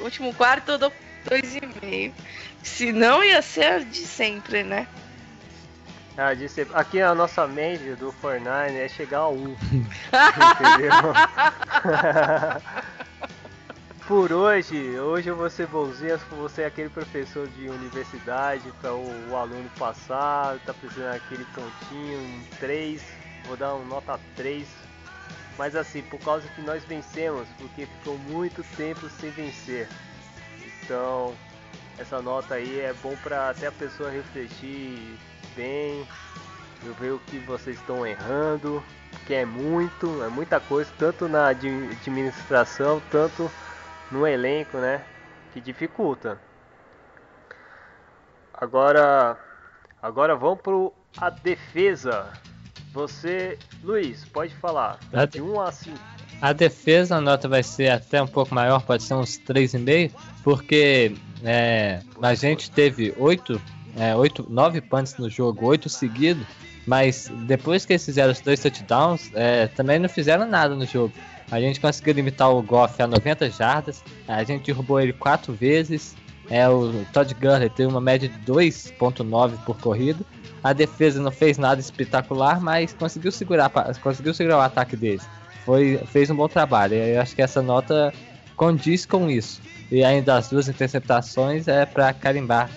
[0.00, 0.92] último quarto eu dou
[1.28, 2.14] dois e meio.
[2.62, 4.86] Se não ia ser de sempre, né?
[6.20, 9.38] Ah, disse, aqui a nossa média do Fortnite é chegar a 1.
[10.50, 10.90] Entendeu?
[14.04, 19.30] Por hoje, hoje eu vou ser bonzinho, vou ser aquele professor de universidade para o,
[19.30, 23.00] o aluno passar, tá precisando daquele pontinho, um 3,
[23.46, 24.66] vou dar um nota 3.
[25.56, 29.88] Mas assim, por causa que nós vencemos, porque ficou muito tempo sem vencer.
[30.82, 31.32] Então,
[31.96, 35.16] essa nota aí é bom para até a pessoa refletir
[35.58, 36.06] bem,
[36.86, 38.80] eu ver o que vocês estão errando,
[39.26, 43.50] que é muito, é muita coisa, tanto na admi- administração, tanto
[44.08, 45.02] no elenco, né?
[45.52, 46.38] Que dificulta.
[48.54, 49.36] Agora,
[50.00, 52.26] agora vamos pro a defesa.
[52.92, 55.00] Você, Luiz, pode falar.
[55.12, 55.98] A De 1 a 5.
[56.40, 60.12] A defesa, a nota vai ser até um pouco maior, pode ser uns 3,5,
[60.44, 63.60] porque é, a gente teve 8,
[63.98, 66.46] é, 8, 9 punts no jogo, 8 seguidos,
[66.86, 71.12] mas depois que eles fizeram os dois touchdowns, é, também não fizeram nada no jogo.
[71.50, 76.14] A gente conseguiu limitar o Goff a 90 jardas, a gente derrubou ele 4 vezes,
[76.50, 80.24] é, o Todd Gurley teve uma média de 2.9 por corrida,
[80.62, 83.70] a defesa não fez nada espetacular, mas conseguiu segurar,
[84.02, 85.26] conseguiu segurar o ataque deles
[85.68, 86.94] foi, fez um bom trabalho.
[86.94, 88.10] Eu acho que essa nota
[88.56, 89.60] condiz com isso.
[89.90, 92.70] E ainda as duas interceptações é para carimbar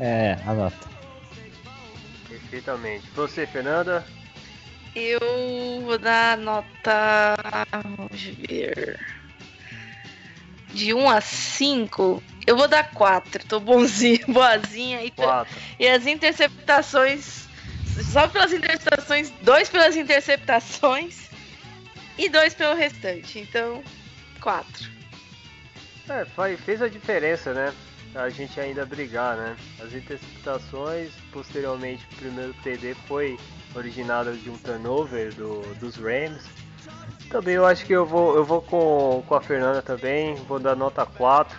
[0.00, 0.88] é, a nota.
[2.28, 3.06] Perfeitamente.
[3.14, 4.04] Você, Fernanda?
[4.94, 7.34] Eu vou dar nota.
[7.96, 8.98] Vamos ver.
[10.72, 13.44] De 1 a 5, eu vou dar 4.
[13.46, 15.04] Tô bonzinho, boazinha.
[15.04, 15.56] E, 4.
[15.78, 17.48] e as interceptações.
[18.12, 21.28] Só pelas interceptações, dois pelas interceptações
[22.16, 23.38] e dois pelo restante.
[23.40, 23.82] Então,
[24.40, 24.88] 4.
[26.08, 27.72] É, faz- fez a diferença, né?
[28.14, 29.56] A gente ainda brigar, né?
[29.80, 33.38] As interceptações, posteriormente, o primeiro TD foi
[33.74, 36.42] originado de um turnover do, dos Rams.
[37.30, 40.74] Também eu acho que eu vou, eu vou com, com a Fernanda também, vou dar
[40.74, 41.56] nota 4.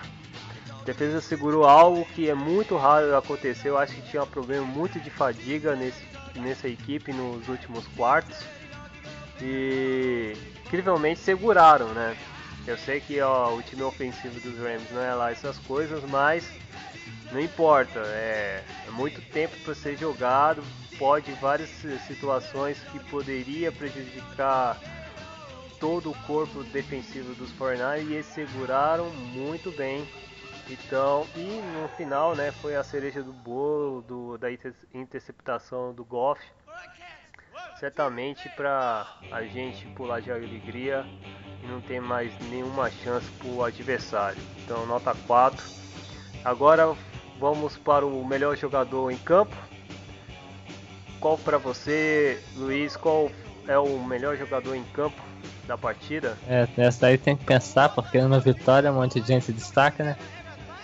[0.81, 3.69] A defesa segurou algo que é muito raro acontecer.
[3.69, 6.03] Eu acho que tinha um problema muito de fadiga nesse,
[6.35, 8.37] nessa equipe nos últimos quartos.
[9.41, 10.33] E
[10.65, 12.17] incrivelmente seguraram, né?
[12.67, 16.47] Eu sei que ó, o time ofensivo dos Rams não é lá essas coisas, mas
[17.31, 20.63] não importa, é, é muito tempo para ser jogado,
[20.97, 21.69] pode várias
[22.07, 24.77] situações que poderia prejudicar
[25.79, 30.07] todo o corpo defensivo dos 49 e eles seguraram muito bem.
[30.69, 34.49] Então, e no final, né, foi a cereja do bolo do, da
[34.93, 36.41] interceptação do Goff.
[37.81, 41.03] Certamente para a gente pular de alegria
[41.63, 44.37] e não ter mais nenhuma chance para o adversário.
[44.63, 45.65] Então, nota 4.
[46.45, 46.95] Agora
[47.39, 49.55] vamos para o melhor jogador em campo.
[51.19, 53.31] Qual para você, Luiz, qual
[53.67, 55.19] é o melhor jogador em campo
[55.67, 56.37] da partida?
[56.47, 60.17] É, essa aí tem que pensar, porque numa vitória um monte de gente destaca, né?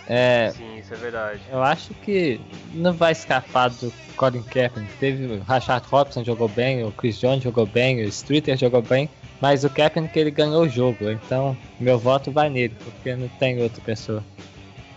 [0.10, 1.42] É, Sim, isso é verdade.
[1.52, 2.40] Eu acho que
[2.74, 4.94] não vai escapar do Colin Kaepernick.
[5.00, 9.10] Teve o Rashad Robson jogou bem, o Chris Jones jogou bem, o Streeter jogou bem,
[9.42, 13.62] mas o Kaepernick ele ganhou o jogo, então meu voto vai nele, porque não tem
[13.62, 14.24] outra pessoa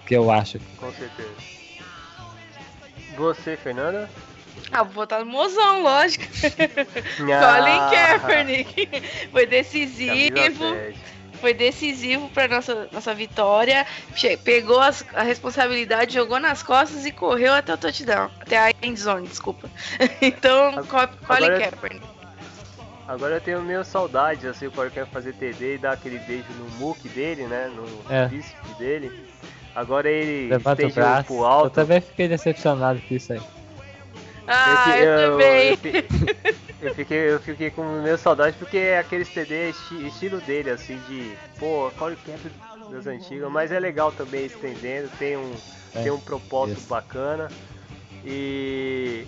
[0.07, 0.61] que eu acho.
[0.77, 1.35] Com certeza.
[3.17, 4.09] Você, Fernanda?
[4.73, 6.25] Ah, vou votar no mozão, lógico.
[7.17, 8.89] Colin Kaepernick.
[9.33, 10.65] Foi decisivo.
[11.41, 13.87] Foi decisivo para nossa nossa vitória.
[14.15, 18.71] Che pegou as, a responsabilidade, jogou nas costas e correu até o touchdown, até a
[18.83, 19.69] end zone, desculpa.
[20.21, 20.73] então,
[21.27, 22.07] Colin Kaepernick.
[23.09, 26.45] Agora eu tenho meio saudade, assim, o Colin Kaepernick fazer TD e dar aquele beijo
[26.59, 27.85] no muque dele, né, no
[28.15, 28.29] É.
[28.29, 29.29] bíceps dele.
[29.75, 31.25] Agora ele Levanta o braço.
[31.27, 31.75] pro Eu alto.
[31.75, 33.41] também fiquei decepcionado com isso aí.
[34.51, 35.69] Ah, Esse- eu, também.
[36.81, 40.71] Eu, eu fiquei, eu fiquei com meio saudade porque é aqueles TD esti- estilo dele,
[40.71, 42.57] assim, de pô, Colin Kaepernick
[42.91, 45.53] das antigas, mas é legal também estendendo, tem um,
[45.95, 46.89] É, tem um propósito isso.
[46.89, 47.51] bacana.
[48.25, 49.25] E,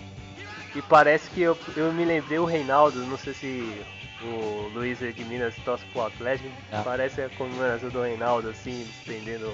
[0.75, 3.81] e parece que eu, eu me lembrei o Reinaldo, não sei se
[4.25, 6.81] o Luiz é de Minas torce pro Atlético, Ah.
[6.83, 9.51] parece a comemoração do Reinaldo, assim, estendendo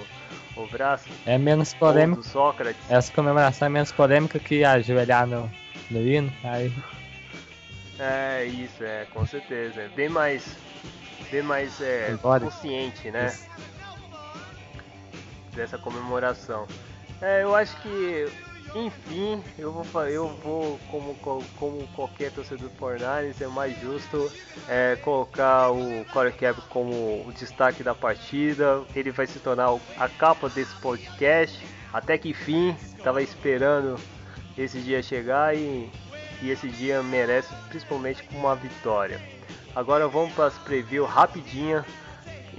[0.56, 1.08] o braço.
[1.26, 2.22] É menos polêmico.
[2.22, 2.82] do Sócrates.
[2.90, 5.50] Essa comemoração é menos polêmica que ajoelhar no,
[5.90, 6.32] no hino.
[6.44, 6.72] Aí,
[8.00, 9.82] É, isso, é, com certeza.
[9.82, 10.46] É bem mais,
[11.32, 13.28] bem mais é, consciente, né?
[13.28, 13.48] Isso.
[15.54, 16.68] Dessa comemoração.
[17.22, 18.28] É, eu acho que,
[18.76, 24.32] enfim, eu vou, eu vou como, co- como qualquer torcedor do Fornares, é mais justo
[24.68, 26.92] é, colocar o Corey Cap como
[27.28, 28.84] o destaque da partida.
[28.96, 31.60] Ele vai se tornar a capa desse podcast.
[31.92, 33.96] Até que enfim, estava esperando
[34.58, 35.90] esse dia chegar e,
[36.42, 39.20] e esse dia merece principalmente uma vitória.
[39.76, 41.86] Agora vamos para as preview rapidinha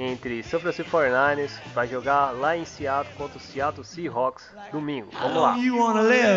[0.01, 5.11] entre São Francisco 49ers, vai jogar lá em Seattle contra o Seattle Seahawks domingo.
[5.13, 5.53] Vamos lá.
[5.53, 6.31] Vamos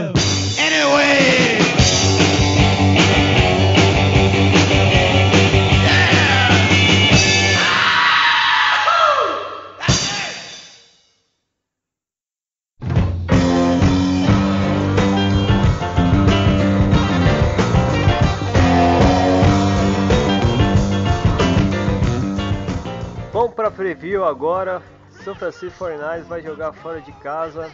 [24.23, 24.81] preview agora.
[25.23, 27.69] São Francisco 49ers vai jogar fora de casa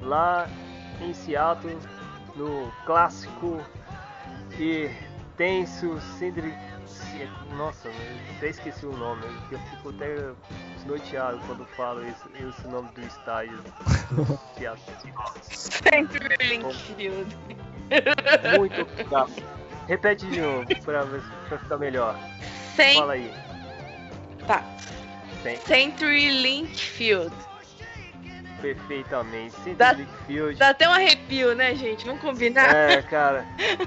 [0.00, 0.46] lá
[1.00, 1.78] em Seattle
[2.36, 3.60] no clássico
[4.58, 4.90] e
[5.36, 6.54] tenso Cindri...
[7.56, 7.94] Nossa, eu
[8.36, 9.22] até esqueci o nome.
[9.50, 10.32] Eu fico até
[10.76, 15.14] desnorteado quando falo esse, esse nome do estádio do Seattle.
[18.58, 19.32] Muito obrigado.
[19.88, 22.16] Repete de novo para ficar melhor.
[22.76, 23.32] Cent- Fala aí.
[24.46, 24.64] Tá.
[25.42, 25.58] Tem.
[25.60, 27.34] Century Linkfield.
[28.60, 29.74] Perfeitamente.
[29.74, 30.58] Dá- Cindri Field.
[30.58, 32.06] Dá até um arrepio, né, gente?
[32.06, 32.72] Vamos combinar?
[32.74, 33.44] É, cara,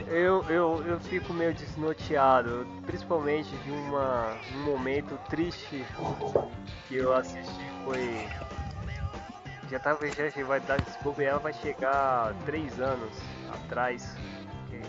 [0.07, 5.85] eu, eu, eu fico meio desnorteado, principalmente de uma, um momento triste
[6.89, 8.27] que eu assisti foi.
[9.71, 13.17] Já tava já já vai dar se bobear vai chegar três anos
[13.51, 14.15] atrás
[14.69, 14.79] que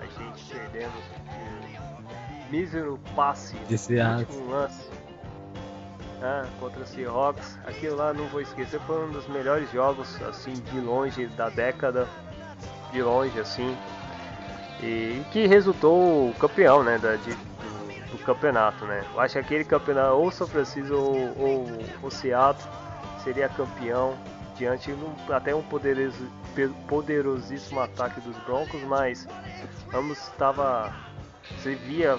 [0.00, 4.24] a gente perdemos um mísero passe De Seattle.
[4.26, 4.88] último lance
[6.24, 7.58] ah, contra o Seahawks.
[7.64, 12.08] Aquilo lá não vou esquecer, foi um dos melhores jogos assim de longe da década,
[12.92, 13.76] de longe assim,
[14.82, 19.04] e que resultou o campeão, né, da, de- do, do campeonato, né.
[19.14, 22.68] Eu acho que aquele campeonato ou São Francisco ou, ou o Seattle
[23.22, 24.14] seria campeão
[24.56, 26.26] diante um- até um poderoso,
[26.88, 29.26] poderosíssimo ataque dos Broncos, mas
[29.92, 30.92] ambos estava
[31.58, 32.18] você via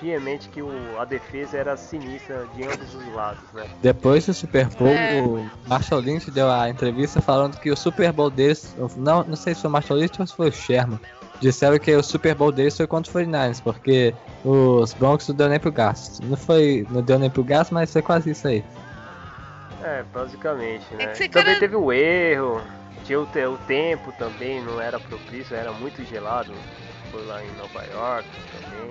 [0.00, 3.64] fiamente que o, a defesa era sinistra de ambos os lados, né?
[3.82, 5.20] depois do Super Bowl, É.
[5.22, 8.74] o Marshall Lynch deu a entrevista falando que o Super Bowl deles.
[8.96, 11.00] Não, não sei se foi o Marshall Lynch ou se foi o Sherman.
[11.40, 15.48] Disseram que o Super Bowl deles foi contra o 49ers, porque os Broncos não deu
[15.48, 16.24] nem pro gasto.
[16.24, 16.86] Não foi.
[16.90, 18.64] Não deu nem pro gasto, mas foi quase isso aí.
[19.82, 21.08] É, basicamente, né?
[21.08, 22.60] que ser Também cara- teve o erro.
[23.04, 26.52] tinha o, te- o tempo também, não era propício, era muito gelado.
[27.12, 28.90] Foi lá em Nova York também.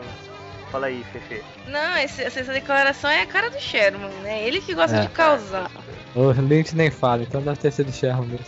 [0.76, 1.42] Fala aí, Fefe.
[1.70, 4.46] Não, esse- essa declaração é a cara do Sherman, né?
[4.46, 5.02] Ele que gosta É.
[5.04, 5.72] de causar.
[6.14, 8.46] O Lynch nem fala, então deve ter sido Sherman mesmo.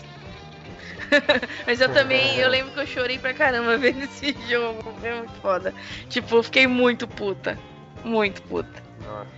[1.65, 4.93] Mas eu também, eu lembro que eu chorei pra caramba vendo esse jogo.
[4.99, 5.73] Foi muito foda.
[6.09, 7.57] Tipo, eu fiquei muito puta.
[8.03, 8.83] Muito puta.
[9.05, 9.29] Nossa,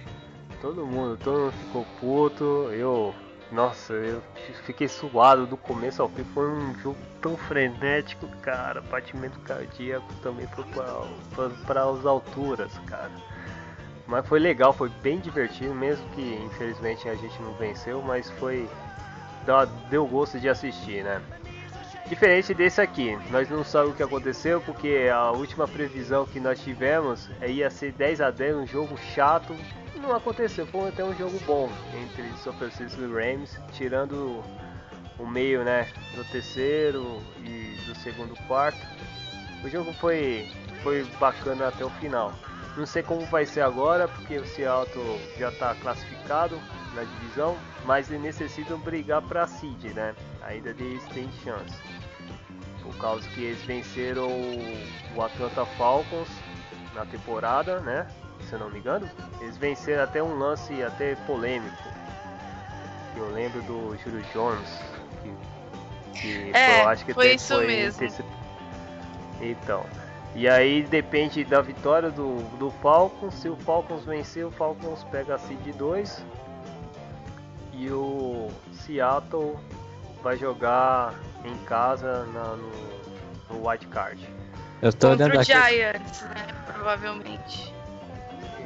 [0.59, 2.69] todo mundo, todo mundo ficou puto.
[2.73, 3.13] Eu,
[3.51, 4.21] nossa, eu
[4.65, 6.23] fiquei suado do começo ao fim.
[6.33, 8.81] Foi um jogo tão frenético, cara.
[8.81, 13.11] Batimento cardíaco também foi para as alturas, cara.
[14.05, 18.67] Mas foi legal, foi bem divertido, mesmo que infelizmente a gente não venceu, mas foi.
[19.89, 21.21] Deu gosto de assistir, né?
[22.07, 26.59] Diferente desse aqui, nós não sabemos o que aconteceu porque a última previsão que nós
[26.59, 29.55] tivemos é ia ser 10 a 10 um jogo chato.
[30.10, 34.43] Não aconteceu, foi até um jogo bom entre São Francisco e Rams, tirando
[35.20, 38.80] o meio, né, do terceiro e do segundo quarto.
[39.64, 40.49] O jogo foi
[40.82, 42.34] foi bacana até o final.
[42.76, 46.60] Não sei como vai ser agora, porque o Seattle já está classificado
[46.95, 47.55] na divisão,
[47.86, 50.16] mas eles necessitam brigar para seed, né?
[50.41, 51.78] Ainda eles têm chance.
[52.82, 54.28] Por causa que eles venceram
[55.16, 56.30] o Atlanta Falcons
[56.95, 58.07] na temporada, né?
[58.49, 59.07] Se eu não me engano.
[59.39, 61.75] Eles venceram até um lance até polêmico.
[63.15, 64.69] Eu lembro do Júlio Jones.
[66.13, 68.03] Que, que É, eu acho que foi até isso mesmo.
[68.03, 68.25] intercep-
[69.41, 69.85] Então.
[70.35, 73.33] E aí depende da vitória do, do Falcons.
[73.35, 76.23] Se o Falcons vencer, o Falcons pega a seed 2.
[77.73, 79.57] E o Seattle
[80.23, 81.13] vai jogar
[81.45, 82.71] em casa na- no,
[83.49, 84.19] no White Card.
[84.81, 85.51] Eu tô Contra olhando o aqui.
[85.53, 86.47] Giants, né?
[86.65, 87.73] Provavelmente.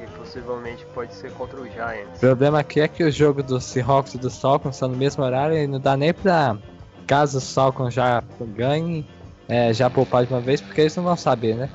[0.02, 2.20] E possivelmente pode ser contra o O Giants.
[2.20, 5.58] problema aqui é que o jogo dos Seahawks e dos Falcons são no mesmo horário
[5.58, 6.58] e não dá nem pra,
[7.06, 8.24] caso os Falcons já
[8.56, 9.08] ganhem,
[9.48, 11.70] é, já poupar de uma vez, porque eles não vão saber, né?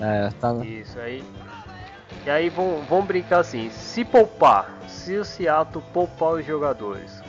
[0.00, 1.24] É, tá Isso aí.
[2.26, 7.22] E aí vão, vão brincar assim, se poupar, se o Seattle poupar os jogadores,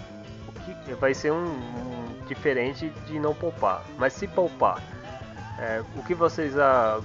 [0.47, 3.83] o que vai ser um, um diferente de não poupar.
[3.97, 4.81] Mas se poupar,
[5.59, 6.99] é, o que vocês ah,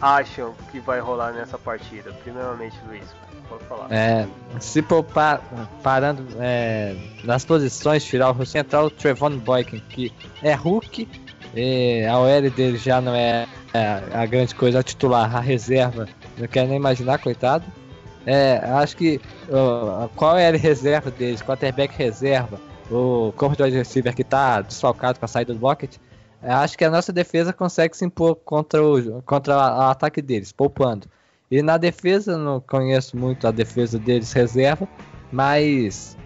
[0.00, 2.12] acham que vai rolar nessa partida?
[2.22, 3.04] Primeiramente, Luiz,
[3.48, 3.86] pode falar.
[3.90, 4.26] É,
[4.58, 5.42] se poupar,
[5.82, 11.08] parando é, nas posições, tirar o central, o Trevon Boykin, que é Hulk,
[12.08, 13.46] a OL dele já não é,
[14.14, 17.64] a grande coisa, a titular, a reserva, não quero nem imaginar, coitado.
[18.26, 19.20] É, acho que
[20.14, 25.24] qual é a reserva deles, quarterback reserva, o corpo de receiver que está desfalcado com
[25.24, 26.09] a saída do Bucket, é,
[26.42, 31.06] acho que a nossa defesa consegue se impor contra o, contra o ataque deles, poupando.
[31.50, 34.88] E na defesa, não conheço muito a defesa deles reserva,
[35.32, 36.16] mas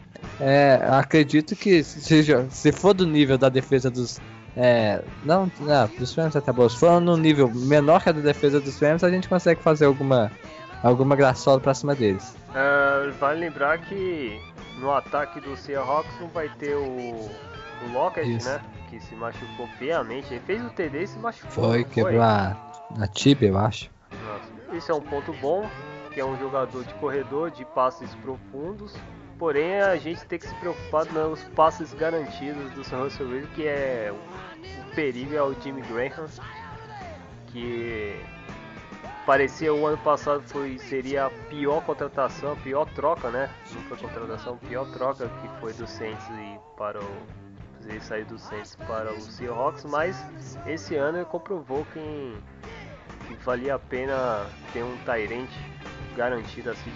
[0.40, 4.20] é, acredito que se, se for do nível da defesa dos.
[4.56, 6.68] É, não, não, dos Rams até boa.
[6.68, 9.86] Se for no nível menor que a da defesa dos Rams, a gente consegue fazer
[9.86, 10.30] alguma,
[10.82, 12.36] alguma graçola pra cima deles.
[12.54, 14.38] Ah, vale lembrar que
[14.78, 18.48] no ataque do Seahawks não vai ter o, o Lockett, Isso.
[18.48, 18.60] né?
[18.94, 20.32] Que se machucou feamente.
[20.32, 21.50] Ele fez o TD e se machucou.
[21.50, 22.56] Foi, quebrou a,
[23.00, 23.90] a tibia, eu acho.
[24.12, 25.68] Nossa, Isso é um ponto bom,
[26.12, 28.94] que é um jogador de corredor, de passes profundos.
[29.36, 33.66] Porém, a gente tem que se preocupar nos passes garantidos do San Russell Wilson, que
[33.66, 36.28] é o, o perigo é o Jimmy Graham,
[37.48, 38.14] que
[39.26, 43.50] parecia o ano passado foi seria a pior contratação, a pior troca, né?
[43.72, 47.43] Não foi contratação, a pior troca que foi do Saints e para o
[47.86, 50.16] ele saiu do Saints para o Seahawks, mas
[50.66, 52.34] esse ano ele comprovou que
[53.26, 55.48] que valia a pena ter um Tyrant
[56.16, 56.92] garantido assim,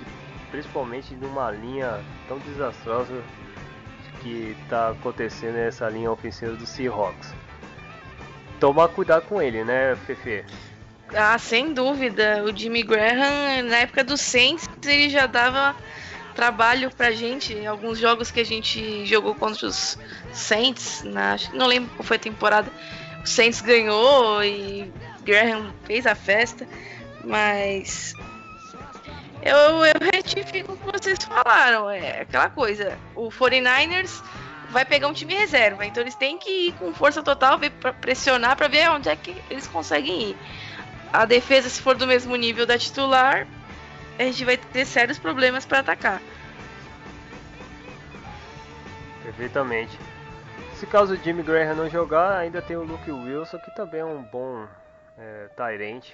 [0.51, 3.23] principalmente numa linha tão desastrosa
[4.21, 7.33] que está acontecendo nessa linha ofensiva do Seahawks.
[8.61, 10.45] Tomar cuidado com ele, né, Fefe?
[11.15, 12.43] Ah, sem dúvida.
[12.45, 15.75] O Jimmy Graham, na época do Saints, ele já dava
[16.39, 17.53] trabalho pra gente.
[17.53, 19.99] Em alguns jogos que a gente jogou contra os
[20.33, 22.71] Saints, na, não lembro qual foi a temporada.
[23.25, 24.93] O Saints ganhou e
[25.25, 26.65] Graham fez a festa,
[27.25, 28.15] mas
[29.43, 31.91] eu, eu retifico o que vocês falaram.
[31.91, 32.97] É aquela coisa.
[33.17, 34.23] O 49ers
[34.71, 37.71] vai pegar um time reserva, então eles têm que ir com força total, ver,
[38.01, 40.37] pressionar para ver onde é que eles conseguem ir.
[41.13, 43.49] A defesa, se for do mesmo nível da titular,
[44.19, 46.21] a gente vai ter sérios problemas para atacar.
[49.23, 49.99] Perfeitamente.
[50.75, 54.05] Se caso o Jimmy Graham não jogar, ainda tem o Luke Wilson, que também é
[54.05, 54.67] um bom
[55.19, 56.05] é, Tyrant.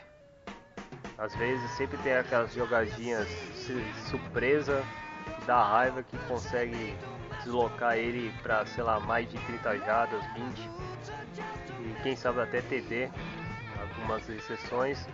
[1.19, 4.83] Às vezes sempre tem aquelas jogadinhas su- surpresa,
[5.47, 6.97] dá raiva, que consegue
[7.45, 10.59] deslocar ele para, sei lá, mais de 30 jardas, 20.
[11.81, 13.11] E quem sabe até TD,
[13.81, 15.07] algumas exceções.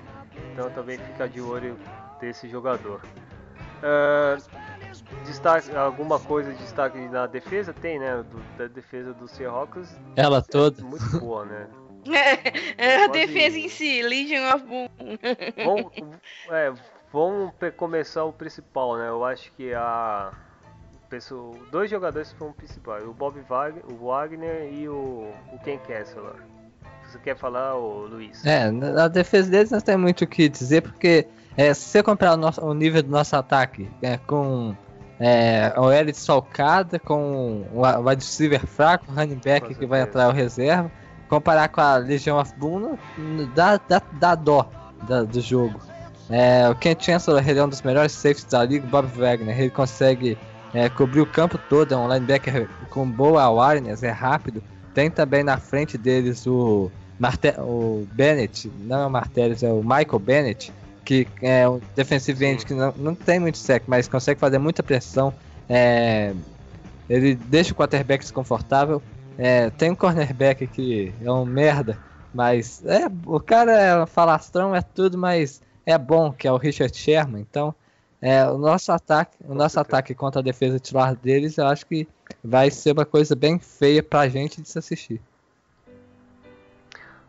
[0.52, 1.76] Então também fica de olho
[2.20, 3.00] desse jogador.
[3.82, 4.40] Uh,
[5.24, 7.72] destaque, alguma coisa de destaque na defesa?
[7.72, 8.22] Tem, né?
[8.30, 9.98] Do, da defesa do Seahawks.
[10.16, 10.80] Ela toda.
[10.80, 11.66] É muito boa, né?
[12.78, 14.88] É, a defesa em si, Legion of Boom.
[15.64, 15.92] Vamos,
[16.50, 16.72] é,
[17.12, 19.10] vamos começar o principal, né?
[19.10, 20.32] Eu acho que a
[21.10, 26.36] pessoa, dois jogadores foram principais, o Bob Wagner, o Wagner e o, o Ken Kessler.
[27.04, 28.46] Você quer falar, o Luiz?
[28.46, 32.34] É, na defesa deles não tem muito o que dizer, porque é, se você comparar
[32.34, 34.74] o, nosso, o nível do nosso ataque é, com
[35.18, 40.28] é, o L solcada, com o wide receiver fraco, o running back que vai entrar
[40.28, 40.90] o reserva,
[41.28, 42.96] comparar com a Legion of Boom,
[43.54, 44.68] dá, dá, dá dó
[45.06, 45.80] da, do jogo.
[46.30, 49.70] É, o Ken Chancellor ele é um dos melhores safeties da liga, Bob Wagner, ele
[49.70, 50.38] consegue
[50.72, 54.62] é, cobrir o campo todo, é um linebacker com boa awareness, é rápido.
[54.94, 59.82] Tem também na frente deles o, Marte o Bennett, não é o Martellus, é o
[59.82, 60.72] Michael Bennett,
[61.04, 64.82] que é um defensive end que não, não tem muito sec, mas consegue fazer muita
[64.82, 65.32] pressão.
[65.68, 66.32] É,
[67.08, 69.02] ele deixa o quarterback desconfortável.
[69.36, 71.98] É, tem um cornerback que é um merda,
[72.34, 76.96] mas é, o cara é falastrão, é tudo, mas é bom, que é o Richard
[76.96, 77.40] Sherman.
[77.40, 77.74] Então,
[78.20, 82.06] é, o nosso ataque, o nosso ataque contra a defesa titular deles, eu acho que
[82.44, 85.20] vai ser uma coisa bem feia pra gente de se assistir.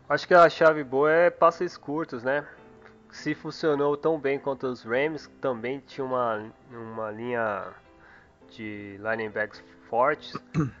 [0.08, 2.44] Acho que a chave boa é passes curtos, né?
[3.12, 7.68] Se funcionou tão bem contra os Rams, também tinha uma, uma linha
[8.50, 10.34] de linebacks fortes.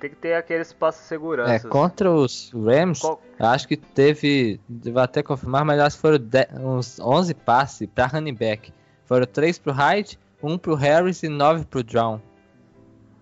[0.00, 1.68] Tem que ter aqueles passos de segurança.
[1.68, 3.22] É, contra os Rams, Qual...
[3.38, 6.18] acho que teve, vou até confirmar, mas acho que foram
[6.58, 8.72] uns 11 passes para running back.
[9.04, 12.20] Foram 3 pro Hyde, 1 pro Harris e 9 pro Brown.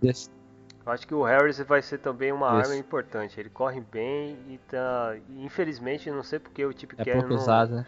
[0.02, 0.30] Yes.
[0.86, 2.70] Acho que o Harris vai ser também uma Isso.
[2.70, 3.38] arma importante.
[3.38, 5.16] Ele corre bem e tá.
[5.36, 7.86] Infelizmente, não sei porque o tipo é pouco não, usado, né?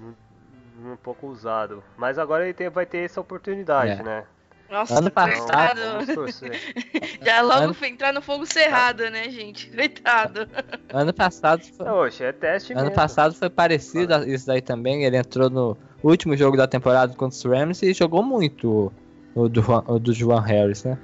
[0.00, 1.82] Um, um pouco usado.
[1.96, 4.02] Mas agora ele tem, vai ter essa oportunidade, é.
[4.02, 4.24] né?
[4.70, 5.80] Nossa, ano passado.
[7.22, 7.74] Já logo ano...
[7.74, 9.70] foi entrar no fogo cerrado, né, gente?
[9.70, 10.46] Coitado.
[10.92, 11.88] Ano passado foi.
[11.88, 12.94] Oxe, é teste Ano mesmo.
[12.94, 15.04] passado foi parecido a isso daí também.
[15.04, 18.92] Ele entrou no último jogo da temporada contra os Rams e jogou muito
[19.34, 20.98] o do, o do João Harris, né?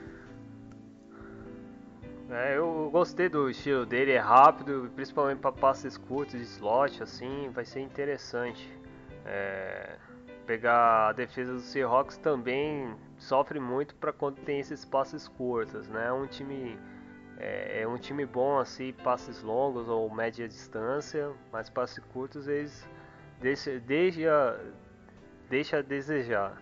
[2.31, 7.49] É, eu gostei do estilo dele, é rápido, principalmente para passes curtos de slot, assim,
[7.55, 8.69] vai ser interessante.
[9.25, 9.97] É,
[10.47, 16.12] pegar a defesa do Seahawks também sofre muito para quando tem esses passes curtos, né?
[16.12, 16.79] Um time
[17.39, 22.87] é, é, um time bom assim, passes longos ou média distância, mas passes curtos eles
[23.41, 24.61] deixa, deixa,
[25.49, 26.61] deixa a desejar.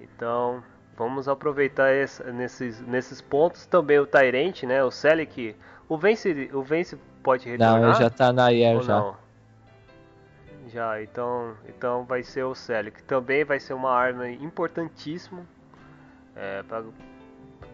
[0.00, 0.62] Então
[0.96, 4.84] vamos aproveitar esse, nesses, nesses pontos também o Tyrant, né?
[4.84, 5.56] O Selic,
[5.88, 7.80] o Vence, o Vence pode retornar?
[7.80, 8.96] Não, ele já tá na IR já.
[8.98, 9.21] Não?
[10.72, 13.02] Já, então, então vai ser o Selic.
[13.02, 15.46] Também vai ser uma arma importantíssima.
[16.34, 16.82] É, pra,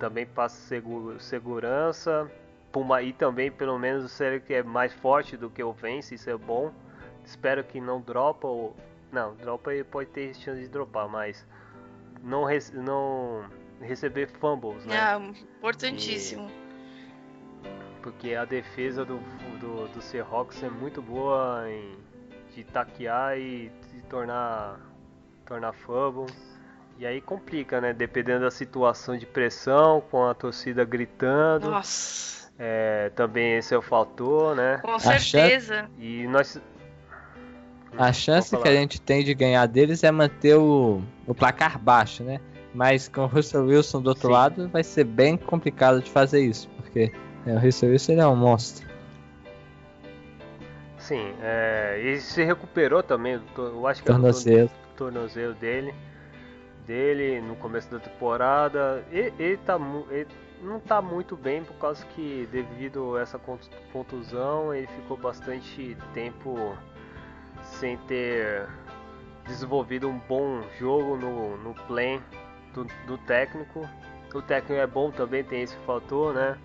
[0.01, 2.29] também passa seguro, segurança.
[2.73, 6.29] Puma, e também, pelo menos, o Selic é mais forte do que o Vence, isso
[6.29, 6.73] é bom.
[7.25, 8.75] Espero que não dropa ou.
[9.13, 11.47] Não, dropa ele pode ter chance de dropar, mas
[12.23, 13.45] não, rece não
[13.81, 14.97] receber fumbles, né?
[14.97, 15.17] É,
[15.57, 16.51] importantíssimo.
[17.65, 19.19] E, porque a defesa do,
[19.61, 22.08] do, do Seahawks é muito boa em
[22.59, 24.81] de taquear e se tornar
[25.47, 26.27] tornar fumble.
[26.99, 27.93] E aí complica, né?
[27.93, 31.71] Dependendo da situação de pressão, com a torcida gritando.
[31.71, 32.51] Nossa.
[32.59, 34.79] É, também esse é o fator, né?
[34.83, 35.89] Com certeza.
[35.97, 36.61] E nós.
[37.97, 42.25] A chance que a gente tem de ganhar deles é manter o, o placar baixo,
[42.25, 42.41] né?
[42.75, 44.33] Mas com o Russell Wilson do outro Sim.
[44.33, 47.13] lado vai ser bem complicado de fazer isso, porque
[47.47, 48.88] é, o Russell Wilson ele é um monstro.
[51.09, 54.69] Sim, é, ele se recuperou também, eu acho que tornozelo.
[54.69, 55.95] é o tornozelo dele,
[56.87, 59.03] dele no começo da temporada.
[59.11, 59.81] Ele, ele, tá,
[60.11, 60.29] ele
[60.61, 63.41] não tá muito bem por causa que devido a essa
[63.91, 66.77] contusão ele ficou bastante tempo
[67.63, 68.69] sem ter
[69.47, 72.21] desenvolvido um bom jogo no, no play
[72.75, 73.89] do, do técnico.
[74.35, 76.59] O técnico é bom também, tem esse fator, né?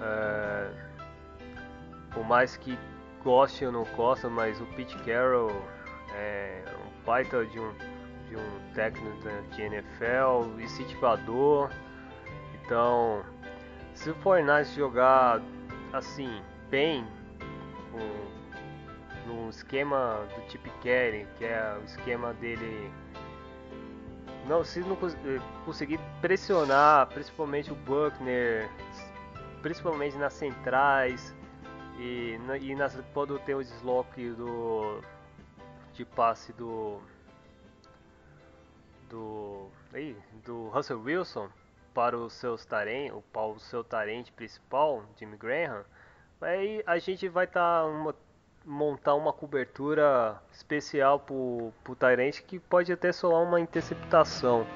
[0.00, 0.70] É,
[2.14, 2.78] por mais que
[3.22, 5.50] goste ou não gosta, mas o Pete Carroll
[6.14, 7.72] é um baita de um,
[8.28, 11.70] de um técnico de NFL, incentivador.
[12.54, 13.24] Então,
[13.94, 15.40] se o Fortnite jogar
[15.92, 17.06] assim, bem,
[19.26, 22.90] no esquema do Chip Carey, que é o esquema dele
[24.46, 28.68] não, se não eh, conseguir pressionar, principalmente o Buckner,
[29.62, 31.34] principalmente nas centrais
[32.02, 35.00] e, e nas, quando tem o desloque do
[35.94, 37.00] de passe do
[39.08, 41.48] do aí, do Russell Wilson
[41.94, 45.84] para os seus tarem, o, para o seu tarente principal, Jimmy Graham,
[46.40, 47.84] aí a gente vai estar
[48.64, 54.66] montar uma cobertura especial pro, pro Tyrant que pode até soar uma interceptação.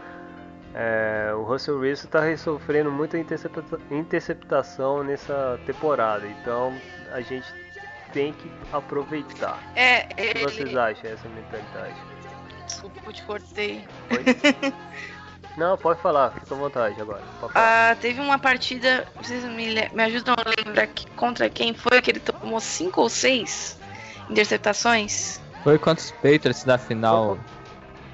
[0.78, 6.78] É, o Russell Wilson está sofrendo muita intercepta- interceptação nessa temporada, então
[7.12, 7.46] a gente
[8.12, 9.58] tem que aproveitar.
[9.74, 10.42] É, O que ele...
[10.42, 11.94] vocês acham dessa mentalidade?
[12.66, 13.88] Desculpa, eu te cortei.
[15.56, 17.22] Não, pode falar, fica à vontade agora.
[17.54, 22.10] Ah, teve uma partida, vocês me, me ajudam a lembrar que, contra quem foi que
[22.10, 23.78] ele tomou 5 ou 6
[24.28, 25.40] interceptações?
[25.64, 27.38] Foi contra os Patriots na final.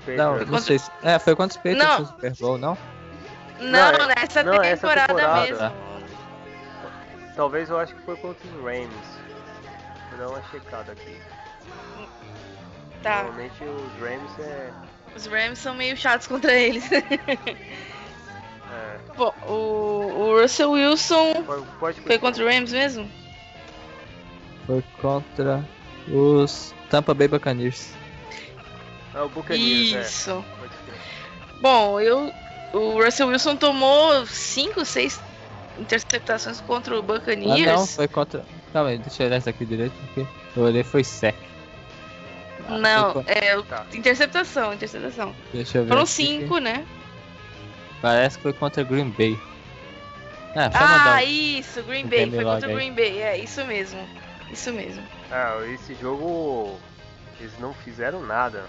[0.06, 0.50] Não, Patriots.
[0.50, 0.90] não sei se.
[1.02, 2.00] É, foi contra os Patriots Não.
[2.00, 2.78] no Super Bowl, não?
[3.60, 5.40] Não, é- nessa não, essa temporada, temporada.
[5.42, 5.72] mesmo.
[7.36, 8.90] Talvez eu acho que foi contra os Rams.
[10.10, 11.16] Vou dar uma checada aqui.
[13.02, 14.70] Tá, Normalmente os Rams é.
[15.16, 16.84] os Rams são meio chatos contra eles.
[16.92, 17.02] é
[19.16, 23.10] Bom, o, o Russell Wilson pode, pode foi contra o Rams mesmo?
[24.66, 25.64] Foi contra
[26.08, 27.92] os Tampa Bay Buccaneers.
[29.14, 30.00] Ah, o Buccaneers, é.
[30.00, 30.44] Isso.
[30.58, 30.94] Ser.
[31.60, 32.32] Bom, eu,
[32.72, 35.20] o Russell Wilson tomou 5, 6
[35.78, 37.66] interceptações contra o Ah, Buccaneers.
[37.66, 38.44] não, foi contra.
[38.72, 40.26] Calma aí, deixa eu olhar isso aqui direito, porque
[40.56, 41.36] eu olhei foi sec.
[42.68, 43.84] Ah, Não, foi- é Tá.
[43.92, 45.34] interceptação, interceptação.
[45.52, 45.88] Deixa eu ver.
[45.88, 46.12] Foram aqui.
[46.12, 46.86] 5, né?
[48.00, 49.38] Parece que foi contra Green Bay.
[50.54, 51.14] Ah, só mandar.
[51.16, 52.76] Ah, isso, Green Bay, foi contra o aí.
[52.76, 54.06] Green Bay, é isso mesmo.
[54.50, 55.02] Isso mesmo.
[55.30, 56.78] Ah, esse jogo
[57.40, 58.64] eles não fizeram nada.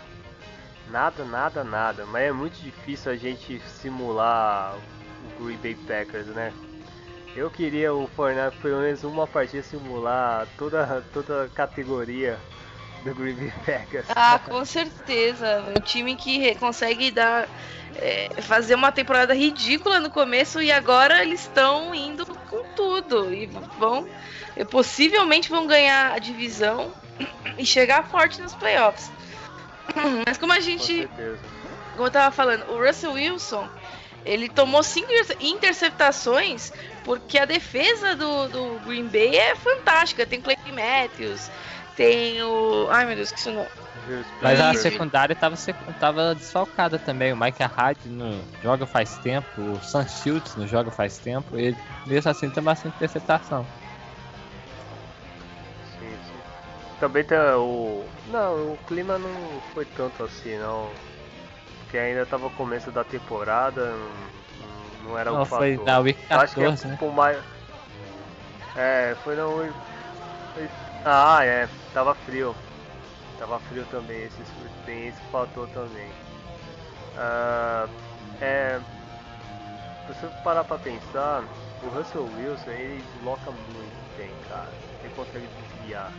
[0.90, 2.06] Nada, nada, nada.
[2.06, 4.76] Mas é muito difícil a gente simular
[5.40, 6.54] o Green Bay Packers, né?
[7.36, 12.38] Eu queria o Fortnite pelo menos uma partida simular toda, toda a categoria
[13.04, 14.06] do Green Bay Packers.
[14.16, 15.64] Ah, com certeza.
[15.76, 17.48] Um time que consegue dar.
[17.96, 23.34] é, fazer uma temporada ridícula no começo e agora eles estão indo com tudo.
[23.34, 23.48] E
[23.80, 24.08] vão.
[24.70, 26.94] possivelmente vão ganhar a divisão
[27.58, 29.12] e chegar forte nos playoffs.
[30.28, 30.98] Mas como a Com gente.
[30.98, 31.38] certeza.
[31.94, 33.68] como eu tava falando, o Russell Wilson,
[34.26, 36.72] ele tomou cinco inter- interceptações
[37.04, 40.26] porque a defesa do, do Green Bay é fantástica.
[40.26, 41.50] Tem Clay Matthews,
[41.96, 42.88] tem o.
[42.90, 43.68] Ai meu Deus, que isso não.
[44.42, 45.56] Mas a secundária tava,
[46.00, 47.32] tava desfalcada também.
[47.32, 51.58] O Mike Hyde não joga faz tempo, o Sam Shields não joga faz tempo.
[51.58, 53.66] Ele, mesmo assim, tem bastante interceptação.
[57.04, 58.06] Também tem o.
[58.28, 60.90] Não, o clima não foi tanto assim, não.
[61.82, 65.58] Porque ainda tava o começo da temporada, não, não era o Não, fator.
[65.76, 66.98] foi na Week Eu Acho que 14, é né?
[66.98, 67.44] por mais.
[68.78, 69.76] É, foi na Week.
[71.04, 72.56] Ah, é, tava frio.
[73.38, 74.42] Tava frio também, esse,
[74.86, 76.08] tem esse fator também.
[77.18, 77.86] Ah,
[78.40, 78.80] é.
[80.08, 81.44] Se você parar pra pensar,
[81.84, 84.72] o Russell Wilson ele desloca muito bem, cara.
[85.04, 85.50] Ele consegue
[85.82, 86.10] desviar.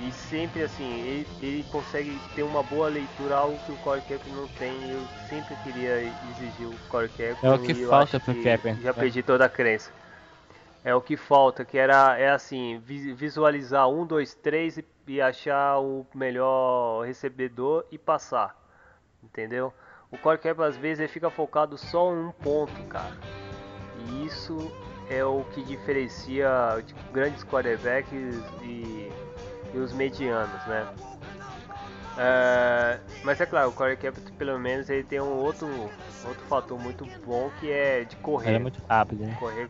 [0.00, 4.32] E sempre assim, ele, ele consegue ter uma boa leitura, algo que o Corey Capron
[4.32, 4.70] não tem.
[4.90, 6.00] Eu sempre queria
[6.30, 7.48] exigir o Corey Capron.
[7.48, 8.92] É o que falta pro Capron, Já é.
[8.92, 9.90] perdi toda a crença.
[10.84, 15.20] É o que falta, que era é assim, vi- visualizar um, dois, três e, e
[15.20, 18.56] achar o melhor recebedor e passar.
[19.22, 19.74] Entendeu?
[20.10, 23.12] O Corey Capron às vezes ele fica focado só em um ponto, cara.
[24.06, 24.72] E isso
[25.10, 26.48] é o que diferencia
[26.86, 29.10] de grandes quarterbacks e,
[29.72, 30.86] e os medianos, né?
[32.20, 35.68] É, mas é claro, o Corey Capron pelo menos ele tem um outro,
[36.24, 38.48] outro fator muito bom que é de correr.
[38.48, 39.36] Ele é muito rápido, né?
[39.38, 39.68] correr.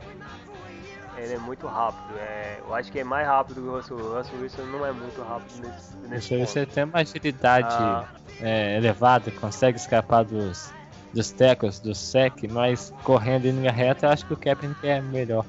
[1.18, 2.16] Ele é muito rápido.
[2.18, 3.96] É, eu acho que é mais rápido que o Russell.
[3.96, 5.68] O Russell Wilson não é muito rápido
[6.08, 8.04] nesse, nesse ele tem uma agilidade Ah.
[8.40, 10.72] é, elevada, consegue escapar dos,
[11.12, 15.00] dos tackles, do sec, mas correndo em linha reta, eu acho que o Kaepernick é
[15.00, 15.44] melhor.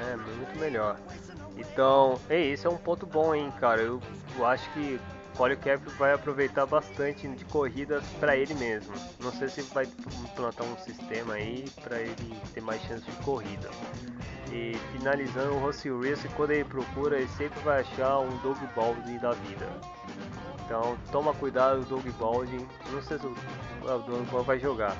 [0.00, 0.96] É, muito melhor.
[1.72, 3.80] Então, ei, esse é um ponto bom, hein, cara.
[3.80, 4.00] Eu,
[4.36, 5.00] eu acho que
[5.32, 8.92] o Polycap vai aproveitar bastante de corridas pra ele mesmo.
[9.20, 9.88] Não sei se vai
[10.22, 13.70] implantar um sistema aí pra ele ter mais chance de corrida.
[14.52, 19.16] E finalizando o Russell Wilson, quando ele procura, ele sempre vai achar um Doug Baldwin
[19.16, 19.66] da vida.
[20.66, 22.68] Então, toma cuidado, Doug Baldwin.
[22.92, 23.34] Não sei se o,
[23.80, 24.94] Doug vai jogar.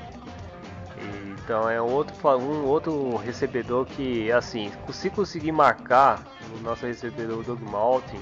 [1.45, 6.23] Então é outro, um outro recebedor que, assim, se conseguir marcar
[6.55, 8.21] o nosso recebedor Doug Maltin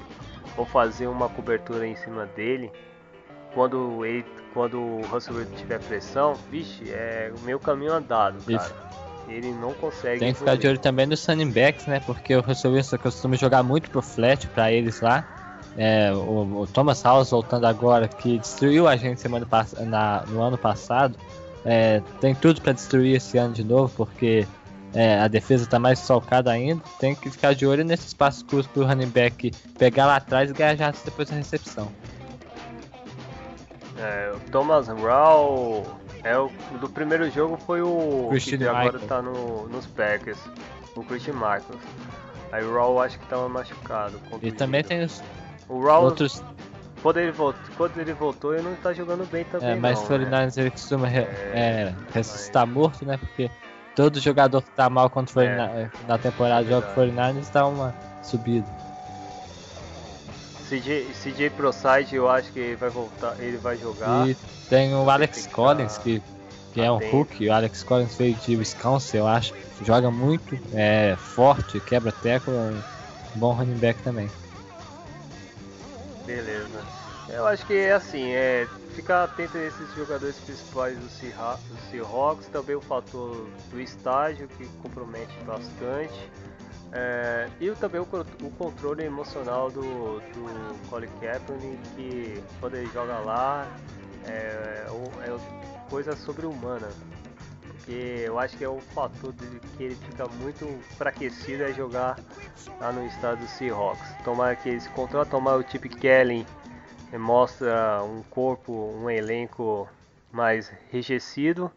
[0.57, 2.71] ou fazer uma cobertura em cima dele,
[3.53, 8.65] quando ele, quando o Russell Wilson tiver pressão, vixe, é o meu caminho andado, cara.
[8.65, 8.75] Isso.
[9.27, 10.19] Ele não consegue.
[10.19, 12.01] Tem que ficar de olho também nos running backs, né?
[12.05, 15.25] Porque o Russell Wilson costuma jogar muito pro flat pra eles lá.
[15.77, 19.47] É, o, o Thomas House voltando agora, que destruiu a gente semana
[19.87, 21.17] na, no ano passado,
[21.65, 24.47] é, tem tudo pra destruir esse ano de novo, porque
[24.93, 26.81] é, a defesa tá mais solcada ainda.
[26.99, 30.53] Tem que ficar de olho nesse espaço curto pro running back pegar lá atrás e
[30.53, 31.91] ganhar jardas depois da recepção.
[33.97, 35.85] É, o Thomas Raw
[36.23, 39.07] é o do primeiro jogo foi o Christian que agora Michael.
[39.07, 40.39] tá no, nos Packers,
[40.95, 41.81] o Christian Michaels.
[42.51, 44.17] Aí o Raw acho que tava machucado.
[44.17, 44.57] E contundido.
[44.57, 45.23] também tem os
[45.69, 46.43] o Raw outros
[47.01, 50.05] quando ele voltou, quando ele voltou, ele não tá jogando bem também É, mas não,
[50.15, 50.25] o né?
[50.47, 51.59] 49ers ele costuma re- É,
[51.89, 53.17] é, ressuscitar morto, né?
[53.17, 53.49] Porque
[53.95, 57.49] todo jogador que tá mal contra o É, 49 na temporada joga com o 49ers
[57.51, 58.67] dá uma subida.
[60.69, 64.25] CJ, CJ ProSide eu acho que ele vai voltar, ele vai jogar.
[64.25, 64.37] E
[64.69, 66.23] tem o Alex tem que Collins, ficar que,
[66.73, 67.49] que é um rookie.
[67.49, 69.53] O Alex Collins veio de Wisconsin, eu acho.
[69.81, 72.81] Joga muito, é forte, quebra teco, é um
[73.35, 74.31] bom running back também.
[76.35, 76.83] Beleza.
[77.29, 81.07] Eu acho que é assim, é ficar atento a esses jogadores principais do
[81.89, 86.29] Seahawks, também o fator do estágio que compromete bastante.
[86.93, 88.03] É, e também o,
[88.43, 89.81] o controle emocional do,
[90.19, 93.65] do Colin Kaepernick, que quando ele joga lá
[94.27, 96.89] é, o- é coisa sobre-humana.
[97.91, 102.23] Porque eu acho que é o fator de que ele fica muito enfraquecido é jogar
[102.79, 104.15] lá no estado do Seahawks.
[104.23, 106.47] Tomara que eles controlam, tomar o Chip Kelly
[107.11, 109.89] eh, mostra um corpo, um elenco
[110.31, 111.69] mais enrijecido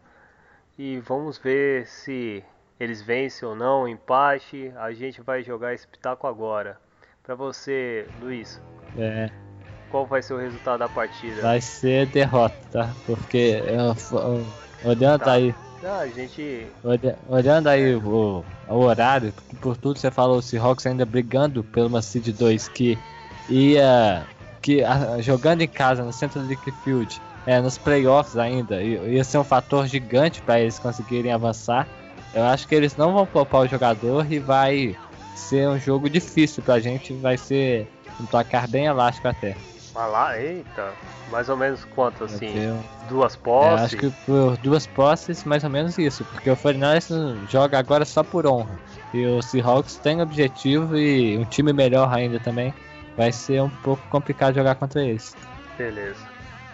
[0.79, 2.41] e vamos ver se
[2.79, 4.71] eles vencem ou não, empate.
[4.77, 6.79] A gente vai jogar esse pitaco agora.
[7.23, 8.61] Pra você, Luiz,
[8.97, 9.29] É,
[9.89, 11.41] qual vai ser o resultado da partida?
[11.41, 12.93] vai ser derrota, tá?
[13.05, 15.33] Porque eu, eu- olhando Tá.
[15.33, 15.53] aí
[15.85, 20.85] Ah, a gente Olha- Olhando aí o, o horário, por tudo você falou, o Seahawks
[20.85, 22.97] ainda brigando pelo uma Seed 2 que
[23.49, 24.25] ia
[24.61, 29.23] que a- jogando em casa no centro do League Field, é, nos playoffs ainda, ia
[29.23, 31.87] ser um fator gigante para eles conseguirem avançar.
[32.33, 34.97] Eu acho que eles não vão poupar o jogador e vai
[35.35, 37.87] ser um jogo difícil pra gente, vai ser
[38.19, 39.55] um placar bem elástico até.
[39.95, 40.93] Vai lá, eita,
[41.31, 42.53] mais ou menos quanto assim?
[43.07, 43.85] Duas É, posses?
[43.85, 48.21] acho que por duas posses, mais ou menos isso, porque o 49ers joga agora só
[48.21, 48.77] por honra.
[49.13, 52.73] E o Seahawks tem objetivo e um time melhor ainda também.
[53.15, 55.33] Vai ser um pouco complicado jogar contra eles.
[55.77, 56.19] Beleza.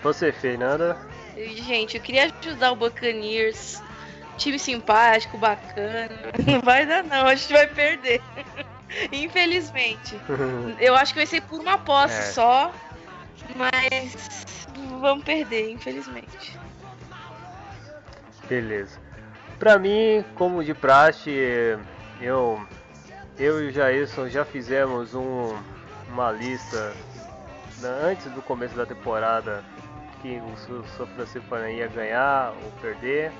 [0.02, 0.98] Você, Fernanda?
[1.38, 3.80] Gente, eu queria ajudar o Buccaneers.
[4.38, 6.10] Time simpático, bacana.
[6.43, 8.19] Não vai dar não, a gente vai perder.
[9.11, 10.19] Infelizmente.
[10.80, 12.22] Eu acho que vai ser por uma posse É.
[12.34, 12.73] só.
[13.55, 14.65] Mas
[14.99, 16.57] vamos perder, infelizmente.
[18.47, 18.99] Beleza.
[19.59, 21.30] Pra mim, como de praxe,
[22.19, 22.59] eu,
[23.38, 25.55] eu e o Jailson já fizemos um,
[26.09, 26.93] uma lista
[27.80, 29.63] na- antes do começo da temporada
[30.22, 33.31] que o São Francisco ia ganhar ou perder.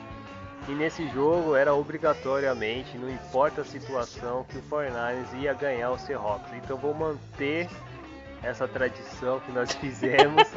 [0.68, 5.98] E nesse jogo era obrigatoriamente, não importa a situação, que o 49ers ia ganhar o
[5.98, 6.53] Seahawks.
[6.53, 7.68] Então vou manter
[8.43, 10.47] essa tradição que nós fizemos.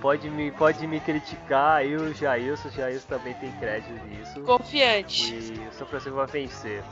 [0.00, 4.40] pode, me, pode me criticar, eu e o Jailson, o Jailson também tem crédito nisso.
[4.42, 5.34] Confiante.
[5.34, 6.82] E o São Francisco vai vencer.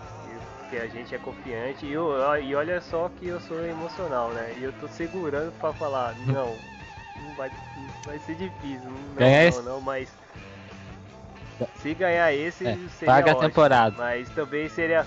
[0.60, 1.86] Porque a gente é confiante.
[1.86, 2.10] E, eu,
[2.42, 4.54] e olha só que eu sou emocional, né?
[4.58, 6.54] E eu tô segurando pra falar, não,
[7.16, 8.90] não vai, não vai ser difícil.
[8.90, 10.12] Não, Ganhar não, esse- não, mas.
[11.82, 13.48] Se ganhar esse, É, seria paga a ótimo.
[13.48, 13.94] temporada.
[13.96, 15.06] Mas também seria.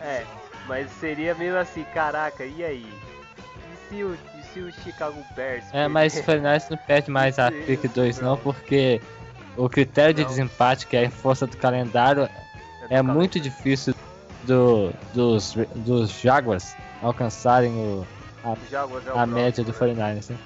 [0.00, 0.24] É,
[0.66, 2.86] mas seria meio assim, caraca, e aí?
[3.90, 4.18] E se o,
[4.52, 5.64] se o Chicago Bears.
[5.72, 6.22] É, mas o?
[6.22, 9.00] 49ers não perde mais a pick 2 não, porque
[9.56, 10.28] o critério de Não.
[10.28, 12.28] desempate, que é a força do calendário,
[12.88, 13.94] é do muito difícil
[14.44, 18.06] do, dos, dos Jaguars alcançarem o,
[18.44, 18.54] a
[19.08, 20.38] é o a média do próximo, 49ers, né?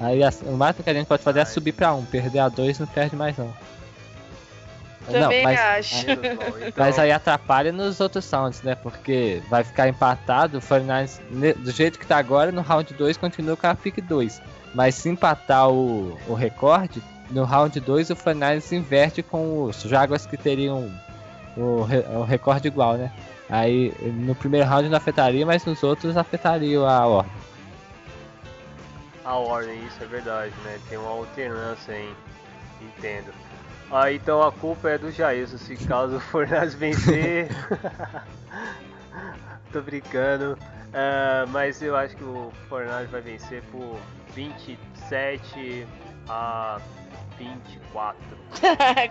[0.00, 2.48] Aí a- o máximo que a gente pode fazer é subir pra 1, perder a
[2.48, 3.52] 2 não perde mais não.
[5.12, 6.06] Também mas, acho.
[6.06, 6.12] né?
[6.12, 8.74] Então, mas aí atrapalha nos outros sounds, né?
[8.74, 13.16] Porque vai ficar empatado, o 49ers, ne- do jeito que tá agora, no round 2
[13.16, 14.40] continua com a pick 2.
[14.74, 20.26] Mas se empatar o, o recorde, no round 2 o 49ers inverte com os Jaguars
[20.26, 20.90] que teriam
[21.56, 21.86] o,
[22.16, 23.10] o recorde igual, né?
[23.48, 27.32] Aí no primeiro round não afetaria, mas nos outros afetaria a ordem.
[29.24, 30.78] A ordem, isso é verdade, né?
[30.88, 32.14] Tem uma alternância em
[32.80, 33.32] Entendo.
[33.90, 37.48] Ah, então a culpa é do Jailson, se caso o Fornaz vencer.
[39.72, 40.58] Tô brincando.
[40.92, 43.98] Ah, mas eu acho que o Fornaz vai vencer por
[44.34, 45.86] 27
[46.28, 46.80] a
[47.38, 48.16] 24.
[48.60, 49.08] Vai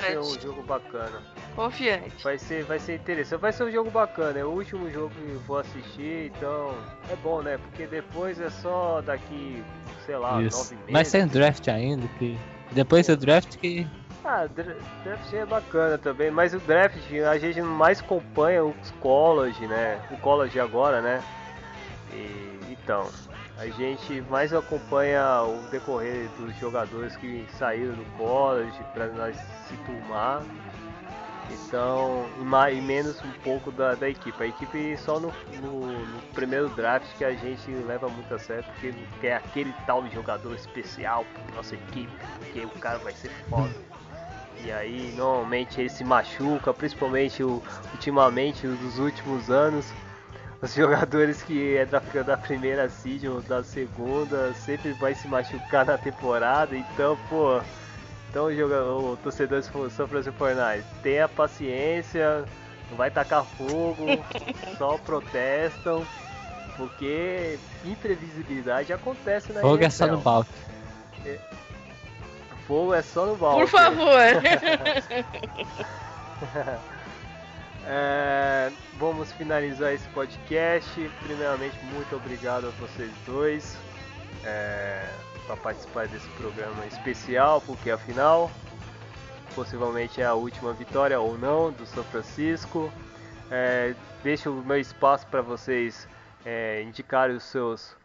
[0.00, 0.42] ser um Confiante.
[0.42, 1.22] jogo bacana.
[1.54, 2.24] Confiante.
[2.24, 3.40] Vai ser, vai ser interessante.
[3.40, 4.38] Vai ser um jogo bacana.
[4.38, 6.74] É o último jogo que eu vou assistir, então
[7.10, 7.58] é bom, né?
[7.58, 9.62] Porque depois é só daqui,
[10.06, 10.56] sei lá, Isso.
[10.56, 10.90] nove meses.
[10.92, 12.38] Mas sem draft ainda, que.
[12.72, 13.86] Depois do draft que.
[14.24, 14.74] Ah, dra-
[15.04, 16.96] draft é bacana também, mas o draft
[17.30, 20.00] a gente mais acompanha os college, né?
[20.10, 21.22] O college agora, né?
[22.12, 23.08] E, então,
[23.56, 29.36] a gente mais acompanha o decorrer dos jogadores que saíram do college para nós
[29.68, 30.42] se turmar.
[31.50, 34.42] Então, e, ma- e menos um pouco da, da equipe.
[34.42, 38.64] A equipe só no, no- no primeiro draft que a gente leva muito a sério,
[38.64, 43.30] porque quer aquele tal de jogador especial para nossa equipe, porque o cara vai ser
[43.48, 43.72] foda.
[44.64, 47.62] E aí, normalmente ele se machuca, principalmente o,
[47.92, 49.92] ultimamente, nos últimos anos.
[50.62, 55.84] Os jogadores que é da, da primeira seed ou da segunda sempre vai se machucar
[55.86, 57.60] na temporada, então, pô.
[58.36, 62.44] Então, o, jogador, o torcedor do São Francisco 49 tenha paciência,
[62.90, 64.04] não vai tacar fogo,
[64.76, 66.06] só protestam,
[66.76, 70.22] porque imprevisibilidade acontece na Fogo é só no NFL.
[70.22, 70.48] balde.
[72.66, 73.60] Fogo é só no balde.
[73.60, 74.20] Por favor.
[77.88, 80.90] É, vamos finalizar esse podcast.
[81.24, 83.78] Primeiramente, muito obrigado a vocês dois
[85.46, 88.50] para participar desse programa especial, porque afinal,
[89.54, 92.92] possivelmente é a última vitória ou não do São Francisco.
[93.50, 96.08] É, deixo o meu espaço para vocês
[96.44, 97.96] é, indicarem os seus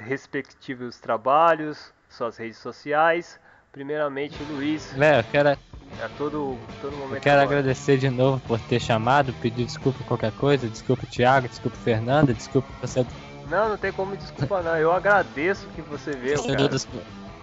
[0.00, 3.38] respectivos trabalhos, suas redes sociais.
[3.72, 7.16] Primeiramente, Luiz, Léo, eu quero, a todo, todo momento.
[7.16, 7.58] eu quero agora.
[7.58, 11.76] agradecer de novo por ter chamado, pedir desculpa por qualquer coisa, desculpa o Thiago, desculpa
[11.78, 13.04] Fernanda, desculpa você,
[13.50, 14.76] Não, não tem como desculpar não.
[14.76, 16.68] Eu agradeço que você veio, torcedor cara.
[16.68, 16.88] dos,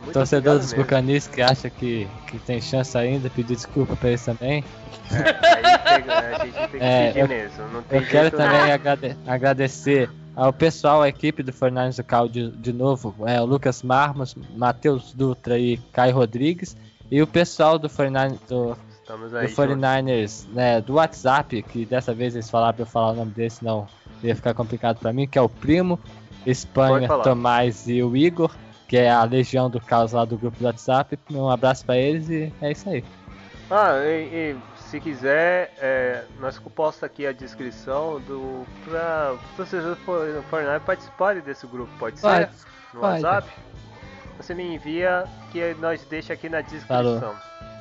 [0.02, 0.74] Muito torcedor dos.
[0.74, 4.64] Bucanis que acha que, que tem chance ainda, pedir desculpa pra eles também.
[5.10, 7.68] Tem- a gente tem que É, pedir eu- mesmo.
[7.74, 8.46] Não tem Eu quero não.
[8.46, 13.40] também agrade- agradecer ao pessoal, a equipe do Fortnite do Cal de, de novo, é,
[13.42, 16.76] o Lucas Marmos, Matheus Dutra e Caio Rodrigues,
[17.12, 18.78] e o pessoal do, 49 do,
[19.30, 19.48] do aí.
[19.54, 23.50] 49ers, né, do WhatsApp, que dessa vez eles falaram pra eu falar o nome dele,
[23.50, 23.88] senão
[24.24, 26.00] ia ficar complicado pra mim, que é o Primo,
[26.46, 27.08] Espanha.
[27.08, 28.52] Tomás e o Igor,
[28.88, 31.18] que é a legião do caos lá do grupo do WhatsApp.
[31.32, 33.04] Um abraço pra eles e é isso aí.
[33.70, 39.96] Ah, e, e se quiser, é, nós posta aqui a descrição do para vocês do
[39.98, 42.28] For- Fortnite participarem desse grupo, pode ser?
[42.28, 42.50] Pode,
[42.94, 43.24] no pode.
[43.24, 43.48] WhatsApp?
[44.38, 47.34] Você me envia que nós deixa aqui na descrição.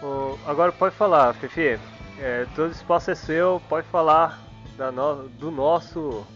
[0.02, 1.80] O- agora pode falar, Fefe.
[2.20, 4.38] É, todo espaço é seu, pode falar
[4.80, 6.26] da no- do nosso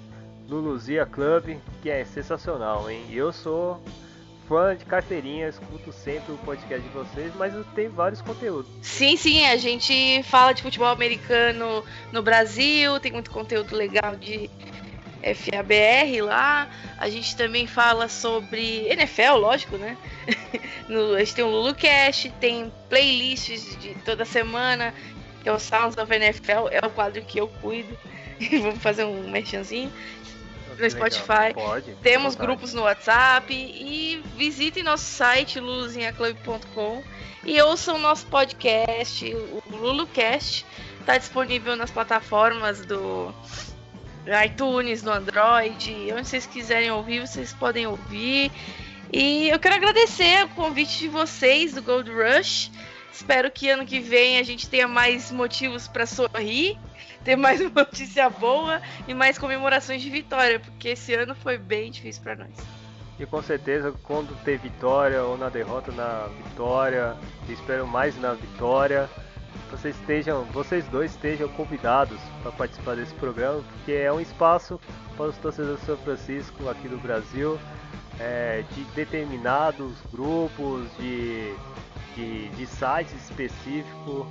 [0.46, 3.02] Luluzia Club, que é sensacional, hein?
[3.10, 3.82] Eu sou
[4.46, 8.70] fã de carteirinha, escuto sempre o podcast de vocês, mas tenho vários conteúdos.
[8.82, 14.50] Sim, sim, a gente fala de futebol americano no Brasil, tem muito conteúdo legal de
[15.22, 16.68] FABR lá.
[16.98, 19.96] A gente também fala sobre NFL, lógico, né?
[21.16, 24.92] A gente tem o LuluCast, tem playlists de toda semana,
[25.42, 27.96] que é o Sounds of NFL, é o quadro que eu cuido.
[28.62, 29.92] Vamos fazer um merchanzinho.
[30.78, 30.90] No.
[30.90, 31.54] Spotify.
[32.02, 37.02] Temos grupos no WhatsApp e visitem nosso site luluzinhaclub.com
[37.44, 40.66] e ouçam nosso podcast, o LuluCast.
[40.98, 43.32] Está disponível nas plataformas do
[44.44, 48.50] iTunes, no Android, onde vocês quiserem ouvir, vocês podem ouvir.
[49.12, 52.70] E eu quero agradecer o convite de vocês do Gold Rush.
[53.12, 56.76] Espero que ano que vem a gente tenha mais motivos para sorrir,
[57.24, 62.22] ter mais notícia boa e mais comemorações de vitória, porque esse ano foi bem difícil
[62.22, 62.84] para nós.
[63.18, 67.16] E com certeza, quando ter vitória ou na derrota, na vitória,
[67.48, 69.08] espero mais na vitória.
[69.70, 74.80] Vocês estejam, vocês dois estejam convidados para participar desse programa, porque é um espaço
[75.16, 77.58] para os torcedores do São Francisco aqui do Brasil,
[78.18, 81.54] é, de determinados grupos, de,
[82.16, 84.26] de, de sites específicos.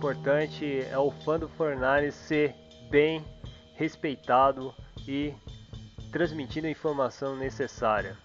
[0.00, 2.54] Importante é o fã do Fortnite ser
[2.90, 3.22] bem
[3.74, 4.74] respeitado
[5.06, 5.34] e
[6.10, 8.16] transmitindo a informação necessária.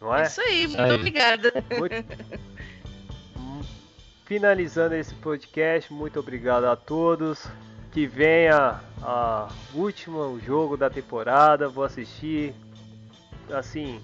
[0.00, 0.22] Não é?
[0.22, 1.52] Isso aí, muito obrigada.
[1.76, 2.06] Muito-
[4.26, 7.48] Finalizando esse podcast, muito obrigado a todos.
[7.90, 12.54] Que venha a último jogo da temporada, vou assistir
[13.52, 14.00] assim,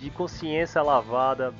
[0.00, 1.54] de consciência lavada,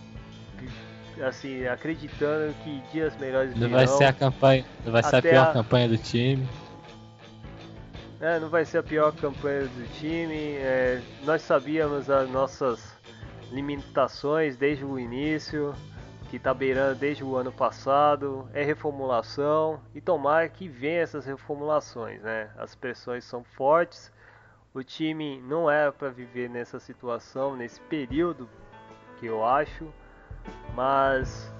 [1.22, 3.72] assim, acreditando que dias melhores Não virão.
[3.76, 6.48] vai ser a campanha, não vai ser a pior a- campanha do time.
[8.20, 10.54] É, não vai ser a pior campanha do time.
[10.56, 12.96] é, nós sabíamos as nossas
[13.50, 15.74] limitações desde o início.
[16.28, 22.20] que está beirando desde o ano passado, é reformulação e tomara que venha essas reformulações,
[22.20, 22.50] né?
[22.58, 24.12] As pressões são fortes,
[24.74, 28.48] o time não era para viver nessa situação, nesse período
[29.20, 29.86] que eu acho,
[30.74, 31.52] mas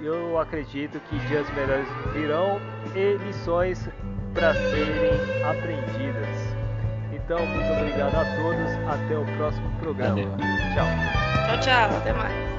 [0.00, 2.60] eu acredito que dias melhores virão
[2.94, 3.88] e lições
[4.34, 6.52] para serem aprendidas.
[7.12, 10.14] Então, muito obrigado a todos, até o próximo programa.
[10.14, 10.36] Valeu.
[10.74, 10.86] Tchau.
[11.46, 11.96] Tchau, tchau.
[11.98, 12.52] Até mais.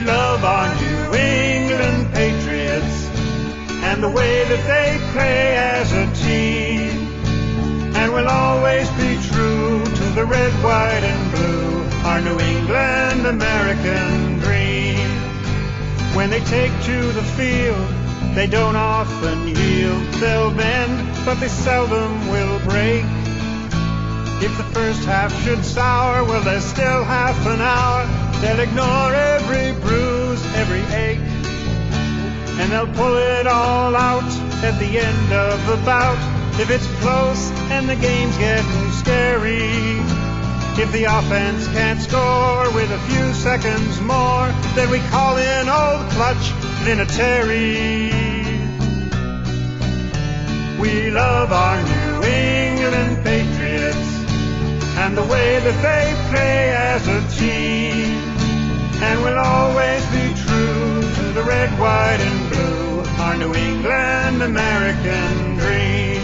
[0.00, 3.06] We love our New England Patriots
[3.84, 7.12] and the way that they play as a team.
[7.94, 14.38] And we'll always be true to the red, white, and blue, our New England American
[14.38, 15.06] dream.
[16.16, 17.86] When they take to the field,
[18.34, 20.02] they don't often yield.
[20.14, 23.19] They'll bend, but they seldom will break.
[24.42, 28.06] If the first half should sour, well, there's still half an hour.
[28.40, 31.18] They'll ignore every bruise, every ache.
[32.58, 34.32] And they'll pull it all out
[34.64, 36.16] at the end of the bout.
[36.58, 40.00] If it's close and the game's getting scary.
[40.80, 46.10] If the offense can't score with a few seconds more, then we call in old
[46.12, 46.52] clutch
[46.84, 48.10] Vinatieri.
[50.80, 54.19] We love our New England Patriots
[54.98, 58.16] and the way that they play as a team.
[59.02, 65.56] And we'll always be true to the red, white, and blue, our New England American
[65.56, 66.20] dream.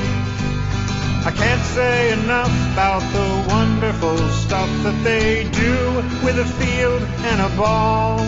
[1.25, 5.75] I can't say enough about the wonderful stuff that they do
[6.25, 8.21] with a field and a ball.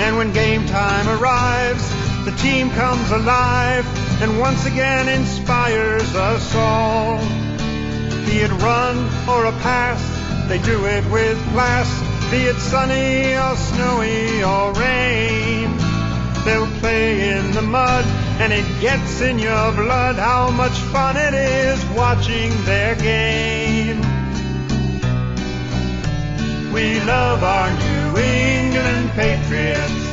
[0.00, 1.88] And when game time arrives,
[2.24, 3.86] the team comes alive
[4.20, 7.45] and once again inspires us all.
[8.26, 8.96] Be it run
[9.28, 10.02] or a pass,
[10.48, 11.88] they do it with class.
[12.30, 15.76] Be it sunny or snowy or rain.
[16.44, 18.04] They'll play in the mud
[18.40, 24.00] and it gets in your blood how much fun it is watching their game.
[26.72, 30.06] We love our New England Patriots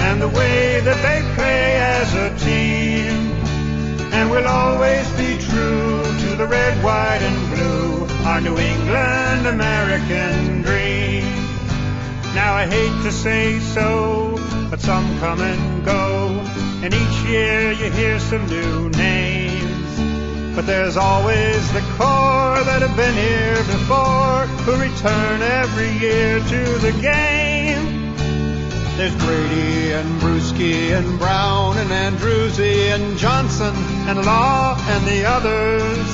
[0.00, 3.25] and the way that they play as a team.
[4.18, 10.62] And we'll always be true to the red, white, and blue, our New England American
[10.62, 11.22] dream.
[12.34, 14.38] Now I hate to say so,
[14.70, 16.28] but some come and go,
[16.82, 20.56] and each year you hear some new names.
[20.56, 26.62] But there's always the core that have been here before, who return every year to
[26.86, 28.14] the game.
[28.96, 33.74] There's Brady and Brewski and Brown and Andrewsy and Johnson
[34.08, 36.06] and Law and the others.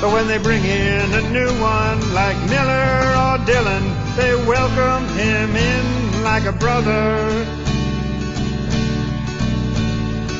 [0.00, 2.88] But when they bring in a new one like Miller
[3.22, 3.84] or Dillon,
[4.16, 7.28] they welcome him in like a brother.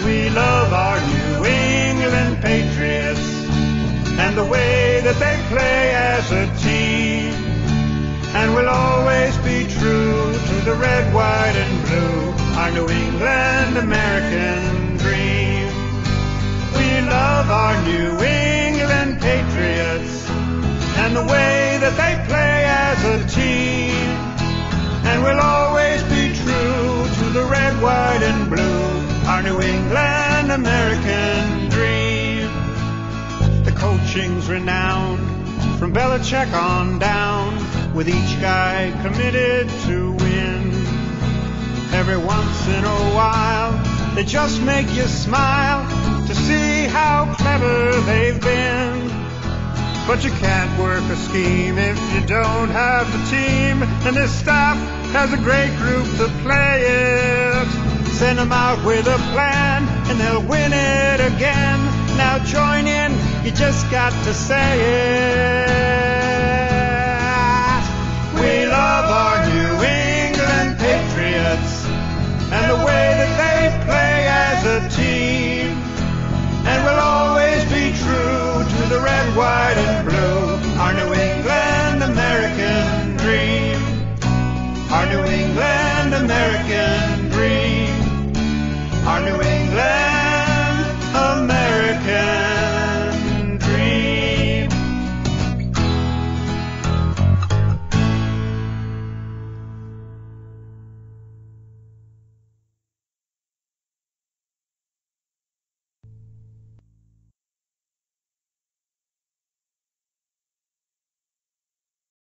[0.04, 3.26] We love our New England Patriots
[4.22, 7.34] and the way that they play as a team.
[8.36, 14.96] And we'll always be true to the red, white, and blue, our New England American
[14.98, 15.57] dream.
[16.76, 20.28] We love our New England Patriots
[20.98, 23.94] and the way that they play as a team.
[25.08, 31.68] And we'll always be true to the red, white, and blue, our New England American
[31.70, 32.50] dream.
[33.64, 35.26] The coaching's renowned
[35.78, 37.54] from Belichick on down,
[37.94, 40.72] with each guy committed to win.
[41.92, 45.86] Every once in a while, they just make you smile
[46.26, 49.08] to see how clever they've been.
[50.06, 54.76] But you can't work a scheme if you don't have the team, and this staff
[55.12, 57.68] has a great group to play it.
[58.12, 61.78] Send them out with a plan, and they'll win it again.
[62.16, 63.12] Now join in,
[63.44, 65.97] you just got to say it.
[72.50, 75.76] and the way that they play as a team.
[76.64, 83.16] And we'll always be true to the red, white, and blue, our New England American
[83.16, 83.80] dream.
[84.90, 87.92] Our New England American dream.
[89.06, 90.07] Our New England.